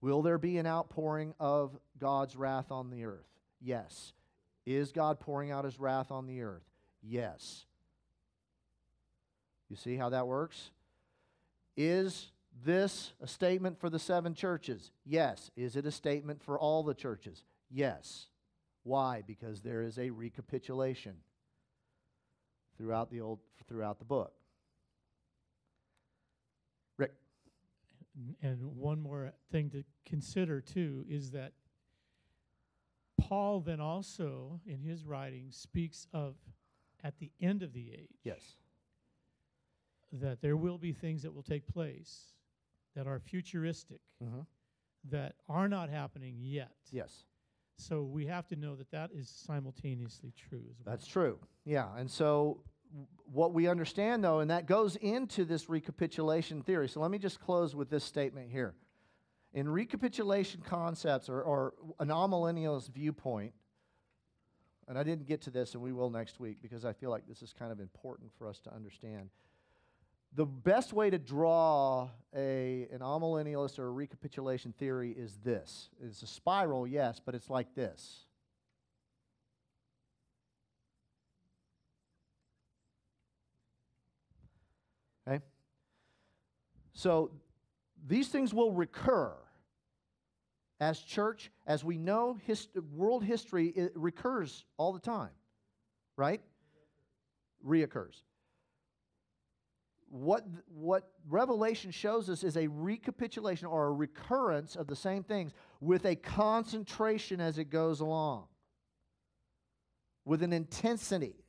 Will 0.01 0.23
there 0.23 0.39
be 0.39 0.59
an 0.59 0.67
outpouring 0.67 1.35
of 1.39 1.77
God's 1.99 2.37
wrath 2.37 2.71
on 2.71 2.91
the 2.91 3.05
earth? 3.05 3.29
Yes. 3.61 4.13
Is 4.67 4.93
God 4.93 5.21
pouring 5.21 5.51
out 5.51 5.65
his 5.65 5.79
wrath 5.79 6.11
on 6.11 6.27
the 6.27 6.43
earth? 6.43 6.65
Yes. 7.03 7.65
You 9.69 9.77
see 9.77 9.97
how 9.97 10.11
that 10.11 10.27
works? 10.27 10.71
Is 11.77 12.31
this 12.65 13.13
a 13.21 13.27
statement 13.27 13.81
for 13.81 13.89
the 13.89 13.99
seven 13.99 14.35
churches? 14.35 14.91
Yes. 15.05 15.51
Is 15.57 15.77
it 15.77 15.87
a 15.87 15.91
statement 15.91 16.43
for 16.43 16.59
all 16.59 16.83
the 16.83 16.95
churches? 16.95 17.45
Yes. 17.71 18.27
Why? 18.83 19.23
Because 19.27 19.61
there 19.61 19.83
is 19.83 19.99
a 19.99 20.11
recapitulation 20.11 21.15
throughout 22.77 23.11
the 23.11 23.21
old 23.21 23.39
throughout 23.69 23.99
the 23.99 24.05
book. 24.05 24.33
Rick. 26.99 27.13
And- 28.43 28.77
one 28.77 29.01
more 29.01 29.33
thing 29.51 29.71
to 29.71 29.85
consider 30.05 30.61
too 30.61 31.05
is 31.09 31.31
that 31.31 31.53
Paul 33.19 33.61
then 33.61 33.81
also, 33.81 34.61
in 34.67 34.81
his 34.81 35.05
writings, 35.07 35.57
speaks 35.57 36.07
of 36.13 36.37
at 37.03 37.19
the 37.19 37.31
end 37.41 37.63
of 37.63 37.73
the 37.73 37.93
age 37.93 38.21
Yes. 38.25 38.57
that 40.13 40.41
there 40.41 40.57
will 40.57 40.79
be 40.79 40.93
things 40.93 41.23
that 41.23 41.33
will 41.33 41.43
take 41.43 41.67
place 41.67 42.35
that 42.95 43.07
are 43.07 43.19
futuristic, 43.19 44.01
Mm-hmm. 44.23 44.41
that 45.05 45.37
are 45.49 45.69
not 45.69 45.89
happening 45.89 46.37
yet. 46.41 46.77
Yes. 46.91 47.25
So 47.77 48.03
we 48.05 48.27
have 48.27 48.47
to 48.49 48.57
know 48.57 48.77
that 48.77 48.91
that 48.91 49.11
is 49.13 49.29
simultaneously 49.29 50.33
true 50.33 50.65
as 50.71 50.79
well. 50.79 50.93
That's 50.95 51.07
true. 51.07 51.39
Yeah. 51.65 51.95
And 51.97 52.11
so 52.11 52.63
what 53.32 53.53
we 53.53 53.68
understand 53.68 54.22
though, 54.22 54.40
and 54.40 54.51
that 54.51 54.66
goes 54.66 54.97
into 54.97 55.45
this 55.45 55.68
recapitulation 55.68 56.62
theory. 56.62 56.88
So 56.88 57.01
let 57.01 57.11
me 57.11 57.18
just 57.18 57.40
close 57.40 57.74
with 57.74 57.90
this 57.90 58.05
statement 58.05 58.51
here. 58.51 58.74
In 59.55 59.68
recapitulation 59.68 60.62
concepts 60.62 61.28
or, 61.28 61.43
or 61.43 61.74
an 62.01 62.09
amillennialist 62.09 62.90
viewpoint, 62.93 63.53
and 64.88 64.99
I 64.99 65.03
didn't 65.03 65.26
get 65.26 65.43
to 65.43 65.51
this 65.51 65.74
and 65.74 65.82
we 65.82 65.93
will 65.93 66.11
next 66.11 66.40
week 66.40 66.59
because 66.61 66.84
I 66.84 66.93
feel 66.93 67.11
like 67.11 67.26
this 67.26 67.43
is 67.43 67.55
kind 67.59 67.72
of 67.72 67.80
important 67.80 68.30
for 68.38 68.49
us 68.49 68.61
to 68.61 68.74
understand. 68.74 69.30
The 70.34 70.47
best 70.47 70.95
way 70.95 71.11
to 71.11 71.18
draw 71.18 72.09
a, 72.34 72.88
an 72.90 73.01
amillennialist 73.01 73.78
or 73.78 73.86
a 73.86 73.90
recapitulation 73.90 74.72
theory 74.72 75.11
is 75.11 75.36
this. 75.45 75.90
It's 76.03 76.22
a 76.22 76.26
spiral, 76.26 76.86
yes, 76.86 77.20
but 77.24 77.34
it's 77.34 77.51
like 77.51 77.74
this. 77.74 78.24
Okay? 85.28 85.43
So 86.95 87.30
these 88.07 88.28
things 88.28 88.53
will 88.53 88.72
recur 88.72 89.34
as 90.80 90.99
church, 90.99 91.51
as 91.66 91.84
we 91.84 91.97
know, 91.97 92.38
world 92.93 93.22
history 93.24 93.68
it 93.68 93.93
recurs 93.95 94.64
all 94.76 94.93
the 94.93 94.99
time, 94.99 95.30
right? 96.16 96.40
Reoccurs. 97.64 98.22
What, 100.11 100.45
what 100.68 101.09
Revelation 101.28 101.90
shows 101.90 102.28
us 102.28 102.45
is 102.45 102.57
a 102.57 102.66
recapitulation 102.66 103.68
or 103.68 103.86
a 103.86 103.93
recurrence 103.93 104.76
of 104.76 104.86
the 104.86 104.97
same 104.97 105.22
things 105.22 105.53
with 105.80 106.05
a 106.05 106.16
concentration 106.16 107.40
as 107.40 107.59
it 107.59 107.70
goes 107.70 108.01
along, 108.01 108.45
with 110.24 110.43
an 110.43 110.53
intensity. 110.53 111.41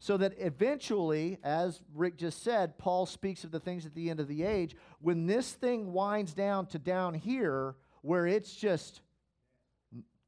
So 0.00 0.16
that 0.16 0.34
eventually, 0.38 1.38
as 1.42 1.82
Rick 1.94 2.18
just 2.18 2.42
said, 2.42 2.78
Paul 2.78 3.04
speaks 3.04 3.42
of 3.42 3.50
the 3.50 3.58
things 3.58 3.84
at 3.84 3.94
the 3.94 4.10
end 4.10 4.20
of 4.20 4.28
the 4.28 4.44
age. 4.44 4.76
When 5.00 5.26
this 5.26 5.52
thing 5.52 5.92
winds 5.92 6.34
down 6.34 6.66
to 6.66 6.78
down 6.78 7.14
here, 7.14 7.74
where 8.02 8.26
it's 8.26 8.54
just 8.54 9.00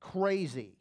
crazy. 0.01 0.77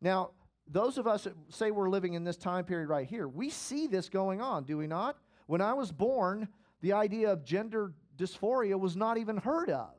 Now, 0.00 0.30
those 0.66 0.98
of 0.98 1.06
us 1.06 1.24
that 1.24 1.34
say 1.48 1.70
we're 1.70 1.88
living 1.88 2.14
in 2.14 2.24
this 2.24 2.36
time 2.36 2.64
period 2.64 2.88
right 2.88 3.06
here, 3.06 3.28
we 3.28 3.50
see 3.50 3.86
this 3.86 4.08
going 4.08 4.40
on, 4.40 4.64
do 4.64 4.76
we 4.76 4.86
not? 4.86 5.16
When 5.46 5.60
I 5.60 5.74
was 5.74 5.92
born, 5.92 6.48
the 6.80 6.92
idea 6.92 7.32
of 7.32 7.44
gender 7.44 7.92
dysphoria 8.16 8.78
was 8.78 8.96
not 8.96 9.16
even 9.16 9.36
heard 9.36 9.70
of. 9.70 9.94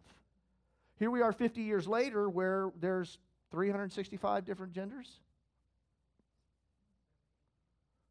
Here 0.97 1.09
we 1.09 1.21
are 1.21 1.31
50 1.31 1.61
years 1.61 1.87
later, 1.87 2.29
where 2.29 2.71
there's 2.79 3.17
365 3.51 4.43
different 4.43 4.73
genders 4.73 5.21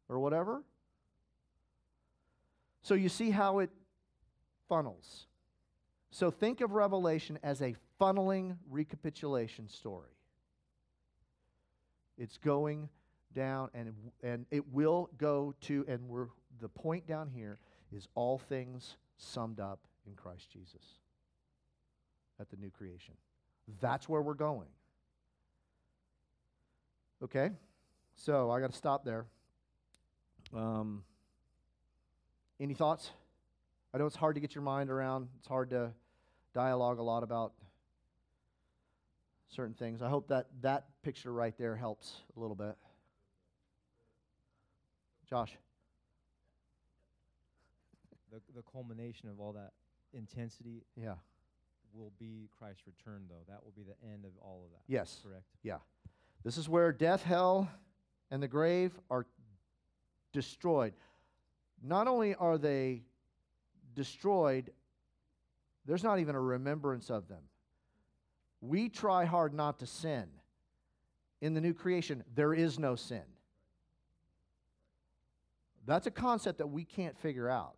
or 0.09 0.19
whatever. 0.19 0.63
So 2.81 2.95
you 2.95 3.07
see 3.07 3.29
how 3.29 3.59
it 3.59 3.69
funnels. 4.67 5.27
So 6.11 6.31
think 6.31 6.61
of 6.61 6.71
Revelation 6.71 7.37
as 7.43 7.61
a 7.61 7.75
funneling 8.01 8.57
recapitulation 8.69 9.69
story. 9.69 10.09
It's 12.17 12.37
going 12.37 12.89
down 13.33 13.69
and 13.73 13.93
and 14.23 14.45
it 14.49 14.67
will 14.73 15.09
go 15.17 15.53
to 15.61 15.85
and 15.87 16.09
we're 16.09 16.27
the 16.59 16.67
point 16.67 17.05
down 17.07 17.29
here 17.29 17.59
is 17.95 18.07
all 18.15 18.37
things 18.37 18.97
summed 19.17 19.59
up 19.59 19.79
in 20.07 20.15
Christ 20.15 20.49
Jesus 20.51 20.99
at 22.39 22.49
the 22.49 22.57
new 22.57 22.69
creation. 22.69 23.13
That's 23.81 24.09
where 24.09 24.21
we're 24.21 24.33
going. 24.33 24.67
Okay? 27.23 27.51
So 28.15 28.49
I 28.49 28.59
got 28.59 28.71
to 28.71 28.77
stop 28.77 29.05
there. 29.05 29.25
Um, 30.55 31.03
any 32.59 32.73
thoughts? 32.73 33.11
I 33.93 33.97
know 33.97 34.05
it's 34.05 34.15
hard 34.15 34.35
to 34.35 34.41
get 34.41 34.53
your 34.55 34.63
mind 34.63 34.89
around. 34.89 35.29
It's 35.39 35.47
hard 35.47 35.69
to, 35.71 35.91
dialogue 36.53 36.97
a 36.97 37.03
lot 37.03 37.21
about 37.23 37.53
certain 39.49 39.73
things. 39.75 40.01
I 40.01 40.09
hope 40.09 40.27
that 40.29 40.47
that 40.61 40.85
picture 41.03 41.31
right 41.31 41.53
there 41.57 41.75
helps 41.75 42.15
a 42.35 42.39
little 42.39 42.55
bit. 42.55 42.75
Josh. 45.29 45.55
The, 48.31 48.41
the 48.55 48.63
culmination 48.71 49.29
of 49.29 49.39
all 49.39 49.53
that 49.53 49.73
intensity 50.13 50.83
Yeah. 50.95 51.15
will 51.93 52.11
be 52.19 52.49
Christ's 52.57 52.83
return, 52.87 53.25
though. 53.29 53.43
That 53.47 53.63
will 53.63 53.73
be 53.75 53.83
the 53.83 53.95
end 54.11 54.25
of 54.25 54.31
all 54.41 54.63
of 54.65 54.71
that. 54.71 54.81
Yes. 54.87 55.21
Correct. 55.23 55.45
Yeah. 55.63 55.77
This 56.43 56.57
is 56.57 56.67
where 56.67 56.91
death, 56.91 57.23
hell, 57.23 57.69
and 58.31 58.41
the 58.41 58.47
grave 58.47 58.99
are 59.09 59.25
destroyed. 60.31 60.93
Not 61.81 62.07
only 62.07 62.35
are 62.35 62.57
they 62.57 63.03
destroyed, 63.95 64.71
there's 65.85 66.03
not 66.03 66.19
even 66.19 66.35
a 66.35 66.41
remembrance 66.41 67.09
of 67.09 67.27
them. 67.27 67.43
We 68.61 68.89
try 68.89 69.25
hard 69.25 69.53
not 69.53 69.79
to 69.79 69.87
sin. 69.87 70.25
In 71.41 71.53
the 71.53 71.61
new 71.61 71.73
creation, 71.73 72.23
there 72.35 72.53
is 72.53 72.77
no 72.77 72.95
sin. 72.95 73.23
That's 75.85 76.05
a 76.05 76.11
concept 76.11 76.57
that 76.57 76.67
we 76.67 76.83
can't 76.83 77.17
figure 77.17 77.49
out. 77.49 77.77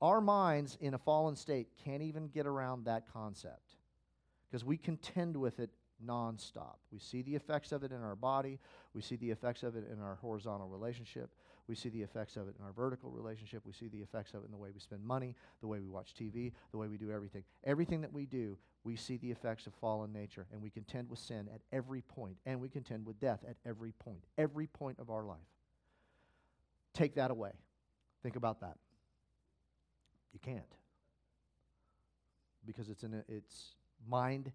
Our 0.00 0.20
minds 0.20 0.78
in 0.80 0.94
a 0.94 0.98
fallen 0.98 1.34
state 1.34 1.68
can't 1.84 2.02
even 2.02 2.28
get 2.28 2.46
around 2.46 2.84
that 2.84 3.12
concept 3.12 3.74
because 4.48 4.64
we 4.64 4.76
contend 4.76 5.36
with 5.36 5.58
it 5.58 5.70
nonstop. 6.04 6.76
We 6.92 6.98
see 6.98 7.22
the 7.22 7.34
effects 7.34 7.72
of 7.72 7.82
it 7.84 7.92
in 7.92 8.02
our 8.02 8.16
body. 8.16 8.58
We 8.94 9.02
see 9.02 9.16
the 9.16 9.30
effects 9.30 9.62
of 9.62 9.76
it 9.76 9.84
in 9.92 10.00
our 10.00 10.16
horizontal 10.16 10.68
relationship. 10.68 11.30
We 11.66 11.74
see 11.74 11.90
the 11.90 12.02
effects 12.02 12.36
of 12.36 12.48
it 12.48 12.54
in 12.58 12.64
our 12.64 12.72
vertical 12.72 13.10
relationship. 13.10 13.62
We 13.66 13.72
see 13.72 13.88
the 13.88 13.98
effects 13.98 14.32
of 14.32 14.42
it 14.42 14.46
in 14.46 14.52
the 14.52 14.56
way 14.56 14.70
we 14.72 14.80
spend 14.80 15.04
money, 15.04 15.34
the 15.60 15.66
way 15.66 15.80
we 15.80 15.88
watch 15.88 16.14
TV, 16.14 16.52
the 16.70 16.78
way 16.78 16.88
we 16.88 16.96
do 16.96 17.10
everything. 17.10 17.44
Everything 17.64 18.00
that 18.00 18.12
we 18.12 18.24
do, 18.24 18.56
we 18.84 18.96
see 18.96 19.18
the 19.18 19.30
effects 19.30 19.66
of 19.66 19.74
fallen 19.74 20.12
nature, 20.12 20.46
and 20.50 20.62
we 20.62 20.70
contend 20.70 21.10
with 21.10 21.18
sin 21.18 21.48
at 21.54 21.60
every 21.72 22.00
point, 22.00 22.36
and 22.46 22.58
we 22.60 22.68
contend 22.70 23.04
with 23.04 23.20
death 23.20 23.40
at 23.46 23.56
every 23.66 23.92
point, 23.92 24.24
every 24.38 24.66
point 24.66 24.98
of 24.98 25.10
our 25.10 25.24
life. 25.24 25.38
Take 26.94 27.16
that 27.16 27.30
away. 27.30 27.52
Think 28.22 28.36
about 28.36 28.60
that. 28.60 28.76
You 30.32 30.40
can't. 30.40 30.74
Because 32.64 32.88
it's 32.88 33.02
in 33.02 33.22
it's 33.28 33.74
mind 34.08 34.52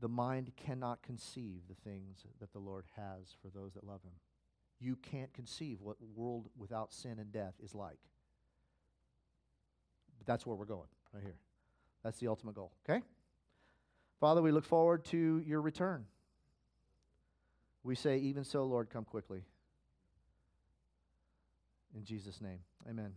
the 0.00 0.08
mind 0.08 0.52
cannot 0.56 1.02
conceive 1.02 1.62
the 1.68 1.74
things 1.74 2.24
that 2.40 2.52
the 2.52 2.58
Lord 2.58 2.84
has 2.96 3.34
for 3.42 3.48
those 3.48 3.74
that 3.74 3.84
love 3.84 4.02
him. 4.02 4.12
You 4.80 4.96
can't 4.96 5.32
conceive 5.32 5.80
what 5.80 5.96
world 6.14 6.48
without 6.56 6.92
sin 6.92 7.18
and 7.18 7.32
death 7.32 7.54
is 7.62 7.74
like. 7.74 7.98
But 10.18 10.26
that's 10.26 10.46
where 10.46 10.56
we're 10.56 10.66
going, 10.66 10.88
right 11.12 11.22
here. 11.22 11.38
That's 12.04 12.18
the 12.18 12.28
ultimate 12.28 12.54
goal, 12.54 12.72
okay? 12.88 13.02
Father, 14.20 14.40
we 14.40 14.52
look 14.52 14.64
forward 14.64 15.04
to 15.06 15.42
your 15.44 15.60
return. 15.60 16.04
We 17.82 17.94
say, 17.94 18.18
even 18.18 18.44
so, 18.44 18.64
Lord, 18.64 18.90
come 18.90 19.04
quickly. 19.04 19.42
In 21.96 22.04
Jesus' 22.04 22.40
name, 22.40 22.58
amen. 22.88 23.12